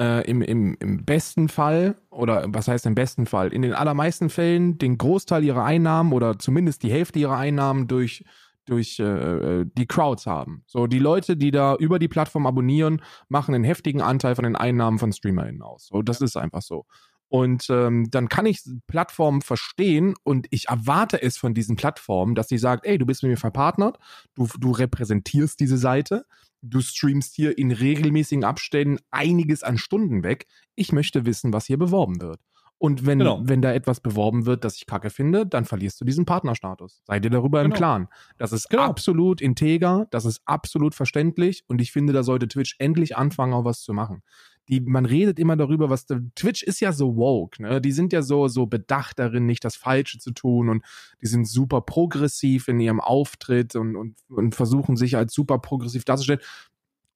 äh, 0.00 0.28
im, 0.28 0.40
im, 0.40 0.76
im 0.80 1.04
besten 1.04 1.48
Fall, 1.48 1.94
oder 2.10 2.46
was 2.48 2.68
heißt 2.68 2.86
im 2.86 2.94
besten 2.94 3.26
Fall, 3.26 3.52
in 3.52 3.62
den 3.62 3.74
allermeisten 3.74 4.30
Fällen 4.30 4.78
den 4.78 4.96
Großteil 4.96 5.44
ihrer 5.44 5.64
Einnahmen 5.64 6.12
oder 6.12 6.38
zumindest 6.38 6.82
die 6.82 6.90
Hälfte 6.90 7.18
ihrer 7.18 7.36
Einnahmen 7.36 7.86
durch, 7.86 8.24
durch 8.64 8.98
äh, 8.98 9.66
die 9.66 9.86
Crowds 9.86 10.26
haben. 10.26 10.64
So, 10.66 10.86
die 10.86 10.98
Leute, 10.98 11.36
die 11.36 11.50
da 11.50 11.76
über 11.76 11.98
die 11.98 12.08
Plattform 12.08 12.46
abonnieren, 12.46 13.02
machen 13.28 13.54
einen 13.54 13.64
heftigen 13.64 14.00
Anteil 14.00 14.34
von 14.34 14.44
den 14.44 14.56
Einnahmen 14.56 14.98
von 14.98 15.12
StreamerInnen 15.12 15.62
aus. 15.62 15.88
So, 15.88 16.00
das 16.00 16.22
ist 16.22 16.36
einfach 16.36 16.62
so. 16.62 16.86
Und 17.30 17.68
ähm, 17.70 18.08
dann 18.10 18.28
kann 18.28 18.44
ich 18.44 18.60
Plattformen 18.88 19.40
verstehen 19.40 20.14
und 20.24 20.48
ich 20.50 20.68
erwarte 20.68 21.22
es 21.22 21.38
von 21.38 21.54
diesen 21.54 21.76
Plattformen, 21.76 22.34
dass 22.34 22.48
sie 22.48 22.58
sagt, 22.58 22.84
ey, 22.84 22.98
du 22.98 23.06
bist 23.06 23.22
mit 23.22 23.30
mir 23.30 23.36
verpartnert, 23.36 23.98
du, 24.34 24.48
du 24.58 24.72
repräsentierst 24.72 25.58
diese 25.60 25.78
Seite, 25.78 26.26
du 26.60 26.80
streamst 26.80 27.34
hier 27.36 27.56
in 27.56 27.70
regelmäßigen 27.70 28.42
Abständen 28.44 28.98
einiges 29.12 29.62
an 29.62 29.78
Stunden 29.78 30.24
weg. 30.24 30.46
Ich 30.74 30.90
möchte 30.92 31.24
wissen, 31.24 31.52
was 31.52 31.66
hier 31.66 31.78
beworben 31.78 32.20
wird. 32.20 32.40
Und 32.78 33.04
wenn, 33.06 33.18
Genau. 33.18 33.40
wenn 33.44 33.60
da 33.62 33.74
etwas 33.74 34.00
beworben 34.00 34.46
wird, 34.46 34.64
das 34.64 34.76
ich 34.76 34.86
kacke 34.86 35.10
finde, 35.10 35.46
dann 35.46 35.66
verlierst 35.66 36.00
du 36.00 36.04
diesen 36.06 36.24
Partnerstatus. 36.24 37.02
Sei 37.04 37.20
dir 37.20 37.28
darüber 37.30 37.60
im 37.60 37.66
Genau. 37.66 37.76
Klaren. 37.76 38.08
Das 38.38 38.52
ist 38.52 38.70
Genau. 38.70 38.84
absolut 38.84 39.40
integer, 39.42 40.06
das 40.10 40.24
ist 40.24 40.40
absolut 40.46 40.94
verständlich 40.94 41.62
und 41.68 41.80
ich 41.82 41.92
finde, 41.92 42.14
da 42.14 42.22
sollte 42.22 42.48
Twitch 42.48 42.76
endlich 42.78 43.16
anfangen, 43.18 43.52
auch 43.52 43.66
was 43.66 43.82
zu 43.82 43.92
machen. 43.92 44.22
Die, 44.70 44.80
man 44.80 45.04
redet 45.04 45.38
immer 45.38 45.56
darüber, 45.56 45.90
was 45.90 46.06
Twitch 46.36 46.62
ist 46.62 46.80
ja 46.80 46.92
so 46.92 47.16
woke, 47.16 47.60
ne? 47.60 47.80
Die 47.80 47.92
sind 47.92 48.12
ja 48.12 48.22
so, 48.22 48.46
so 48.48 48.66
bedacht 48.66 49.18
darin, 49.18 49.46
nicht 49.46 49.64
das 49.64 49.76
Falsche 49.76 50.18
zu 50.18 50.30
tun 50.30 50.68
und 50.68 50.84
die 51.20 51.26
sind 51.26 51.46
super 51.48 51.80
progressiv 51.80 52.68
in 52.68 52.78
ihrem 52.78 53.00
Auftritt 53.00 53.74
und, 53.74 53.96
und, 53.96 54.16
und 54.28 54.54
versuchen 54.54 54.96
sich 54.96 55.16
als 55.16 55.34
super 55.34 55.58
progressiv 55.58 56.04
darzustellen. 56.04 56.40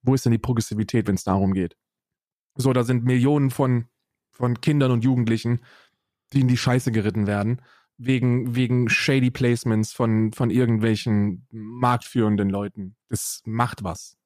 Wo 0.02 0.14
ist 0.14 0.24
denn 0.24 0.32
die 0.32 0.38
Progressivität, 0.38 1.06
wenn 1.06 1.14
es 1.14 1.24
darum 1.24 1.54
geht? 1.54 1.76
So, 2.56 2.72
da 2.72 2.82
sind 2.82 3.04
Millionen 3.04 3.50
von 3.50 3.86
von 4.34 4.60
Kindern 4.60 4.90
und 4.90 5.04
Jugendlichen, 5.04 5.60
die 6.32 6.40
in 6.40 6.48
die 6.48 6.56
Scheiße 6.56 6.92
geritten 6.92 7.26
werden, 7.26 7.62
wegen, 7.96 8.56
wegen 8.56 8.88
shady 8.88 9.30
Placements 9.30 9.92
von, 9.92 10.32
von 10.32 10.50
irgendwelchen 10.50 11.46
marktführenden 11.50 12.50
Leuten. 12.50 12.96
Das 13.08 13.42
macht 13.44 13.84
was. 13.84 14.16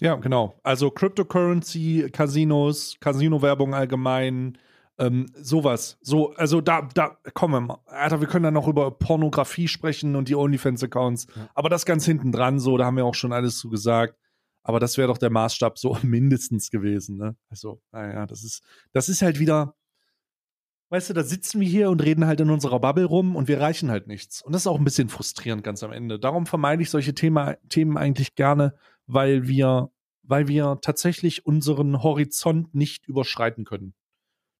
Ja, 0.00 0.16
genau. 0.16 0.54
Also 0.62 0.90
Cryptocurrency, 0.90 2.10
Casinos, 2.12 2.96
Casino-Werbung 3.00 3.74
allgemein, 3.74 4.58
ähm, 4.98 5.26
sowas. 5.34 5.98
So, 6.02 6.32
also 6.34 6.60
da, 6.60 6.88
da, 6.94 7.16
kommen 7.32 7.54
wir 7.54 7.60
mal. 7.60 7.78
Alter, 7.86 8.20
wir 8.20 8.28
können 8.28 8.44
dann 8.44 8.54
noch 8.54 8.68
über 8.68 8.90
Pornografie 8.90 9.68
sprechen 9.68 10.16
und 10.16 10.28
die 10.28 10.34
OnlyFans-Accounts. 10.36 11.26
Ja. 11.34 11.48
Aber 11.54 11.68
das 11.68 11.84
ganz 11.84 12.04
hinten 12.04 12.32
dran, 12.32 12.58
so, 12.58 12.76
da 12.76 12.86
haben 12.86 12.96
wir 12.96 13.04
auch 13.04 13.14
schon 13.14 13.32
alles 13.32 13.58
zu 13.58 13.70
gesagt. 13.70 14.16
Aber 14.62 14.80
das 14.80 14.96
wäre 14.96 15.08
doch 15.08 15.18
der 15.18 15.30
Maßstab 15.30 15.78
so 15.78 15.96
mindestens 16.02 16.70
gewesen, 16.70 17.16
ne? 17.16 17.36
Also, 17.50 17.80
naja, 17.92 18.26
das 18.26 18.44
ist, 18.44 18.62
das 18.92 19.08
ist 19.08 19.20
halt 19.20 19.38
wieder, 19.38 19.76
weißt 20.88 21.10
du, 21.10 21.14
da 21.14 21.22
sitzen 21.22 21.60
wir 21.60 21.68
hier 21.68 21.90
und 21.90 22.02
reden 22.02 22.26
halt 22.26 22.40
in 22.40 22.50
unserer 22.50 22.80
Bubble 22.80 23.04
rum 23.04 23.36
und 23.36 23.46
wir 23.48 23.60
reichen 23.60 23.90
halt 23.90 24.06
nichts. 24.06 24.42
Und 24.42 24.52
das 24.52 24.62
ist 24.62 24.66
auch 24.66 24.78
ein 24.78 24.84
bisschen 24.84 25.08
frustrierend 25.08 25.64
ganz 25.64 25.82
am 25.82 25.92
Ende. 25.92 26.18
Darum 26.18 26.46
vermeide 26.46 26.82
ich 26.82 26.90
solche 26.90 27.14
Thema, 27.14 27.56
Themen 27.68 27.98
eigentlich 27.98 28.36
gerne, 28.36 28.74
weil 29.06 29.46
wir, 29.48 29.90
weil 30.22 30.48
wir 30.48 30.78
tatsächlich 30.82 31.46
unseren 31.46 32.02
Horizont 32.02 32.74
nicht 32.74 33.06
überschreiten 33.06 33.64
können. 33.64 33.94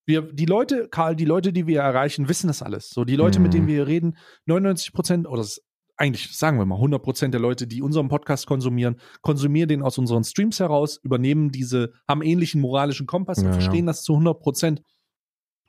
Wir, 0.06 0.20
die 0.20 0.44
Leute, 0.44 0.88
Karl, 0.90 1.16
die 1.16 1.24
Leute, 1.24 1.52
die 1.52 1.66
wir 1.66 1.80
erreichen, 1.80 2.28
wissen 2.28 2.48
das 2.48 2.62
alles. 2.62 2.90
So, 2.90 3.04
die 3.04 3.16
Leute, 3.16 3.38
mit 3.40 3.52
Mhm. 3.52 3.56
denen 3.56 3.66
wir 3.68 3.74
hier 3.76 3.86
reden, 3.86 4.16
99 4.46 4.92
Prozent, 4.92 5.26
oder 5.26 5.38
das, 5.38 5.62
eigentlich 5.96 6.36
sagen 6.36 6.58
wir 6.58 6.66
mal 6.66 6.74
100 6.76 7.02
Prozent 7.02 7.32
der 7.32 7.40
Leute, 7.40 7.66
die 7.66 7.80
unseren 7.80 8.08
Podcast 8.08 8.46
konsumieren, 8.46 8.96
konsumieren 9.22 9.68
den 9.68 9.82
aus 9.82 9.96
unseren 9.96 10.22
Streams 10.24 10.60
heraus, 10.60 10.98
übernehmen 11.02 11.50
diese, 11.52 11.92
haben 12.06 12.20
ähnlichen 12.20 12.60
moralischen 12.60 13.06
Kompass 13.06 13.38
und 13.38 13.44
Ja, 13.44 13.50
ja. 13.52 13.60
verstehen 13.60 13.86
das 13.86 14.02
zu 14.02 14.12
100 14.12 14.38
Prozent 14.40 14.82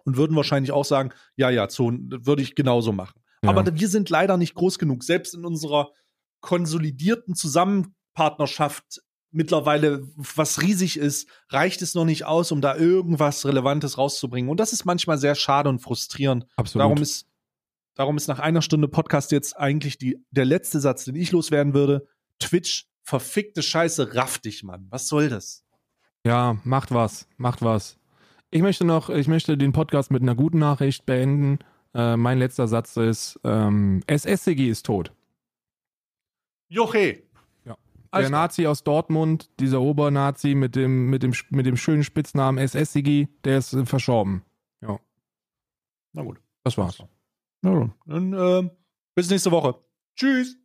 und 0.03 0.17
würden 0.17 0.35
wahrscheinlich 0.35 0.71
auch 0.73 0.83
sagen, 0.85 1.11
ja, 1.37 1.49
ja, 1.49 1.69
zu, 1.69 1.93
würde 2.09 2.41
ich 2.41 2.55
genauso 2.55 2.91
machen. 2.91 3.21
Ja. 3.41 3.51
Aber 3.51 3.79
wir 3.79 3.87
sind 3.87 4.09
leider 4.09 4.35
nicht 4.35 4.55
groß 4.55 4.79
genug. 4.79 5.03
Selbst 5.03 5.33
in 5.33 5.45
unserer 5.45 5.91
konsolidierten 6.41 7.35
Zusammenpartnerschaft 8.15 9.01
mittlerweile, 9.31 10.07
was 10.15 10.61
riesig 10.61 10.97
ist, 10.97 11.27
reicht 11.49 11.81
es 11.81 11.93
noch 11.93 12.05
nicht 12.05 12.25
aus, 12.25 12.51
um 12.51 12.61
da 12.61 12.75
irgendwas 12.75 13.45
Relevantes 13.45 13.97
rauszubringen. 13.97 14.49
Und 14.49 14.59
das 14.59 14.71
ist 14.71 14.85
manchmal 14.85 15.17
sehr 15.17 15.35
schade 15.35 15.69
und 15.69 15.79
frustrierend. 15.79 16.45
Absolut. 16.55 16.83
Darum 16.83 17.01
ist, 17.01 17.27
darum 17.95 18.17
ist 18.17 18.27
nach 18.27 18.39
einer 18.39 18.61
Stunde 18.61 18.87
Podcast 18.87 19.31
jetzt 19.31 19.57
eigentlich 19.57 19.97
die, 19.97 20.23
der 20.31 20.45
letzte 20.45 20.79
Satz, 20.79 21.03
den 21.05 21.15
ich 21.15 21.31
loswerden 21.31 21.73
würde. 21.73 22.07
Twitch, 22.39 22.87
verfickte 23.03 23.61
Scheiße, 23.61 24.15
raff 24.15 24.39
dich, 24.39 24.63
Mann. 24.63 24.87
Was 24.89 25.09
soll 25.09 25.29
das? 25.29 25.65
Ja, 26.25 26.57
macht 26.63 26.91
was, 26.91 27.27
macht 27.37 27.61
was. 27.61 27.97
Ich 28.51 28.61
möchte 28.61 28.85
noch, 28.85 29.09
ich 29.09 29.27
möchte 29.27 29.57
den 29.57 29.73
Podcast 29.73 30.11
mit 30.11 30.21
einer 30.21 30.35
guten 30.35 30.59
Nachricht 30.59 31.05
beenden. 31.05 31.59
Äh, 31.93 32.15
mein 32.15 32.39
letzter 32.39 32.67
Satz 32.67 32.95
ist, 32.95 33.39
ähm, 33.43 34.01
SSCG 34.07 34.69
ist 34.69 34.85
tot. 34.85 35.11
Joche. 36.67 37.24
Ja. 38.05 38.09
Alles 38.11 38.25
Der 38.25 38.29
klar. 38.29 38.41
Nazi 38.43 38.67
aus 38.67 38.83
Dortmund, 38.83 39.49
dieser 39.59 39.81
Obernazi 39.81 40.55
mit 40.55 40.75
dem, 40.75 41.09
mit 41.09 41.23
dem, 41.23 41.33
mit 41.49 41.65
dem 41.65 41.77
schönen 41.77 42.03
Spitznamen 42.03 42.57
SSCG, 42.57 43.27
der 43.43 43.57
ist 43.57 43.73
äh, 43.73 43.85
verschorben. 43.85 44.43
Na 46.15 46.23
gut. 46.23 46.39
Das 46.63 46.77
war's. 46.77 47.03
Na 47.61 47.73
gut. 47.73 47.91
Dann, 48.05 48.33
ähm, 48.33 48.71
bis 49.15 49.29
nächste 49.29 49.51
Woche. 49.51 49.75
Tschüss. 50.15 50.57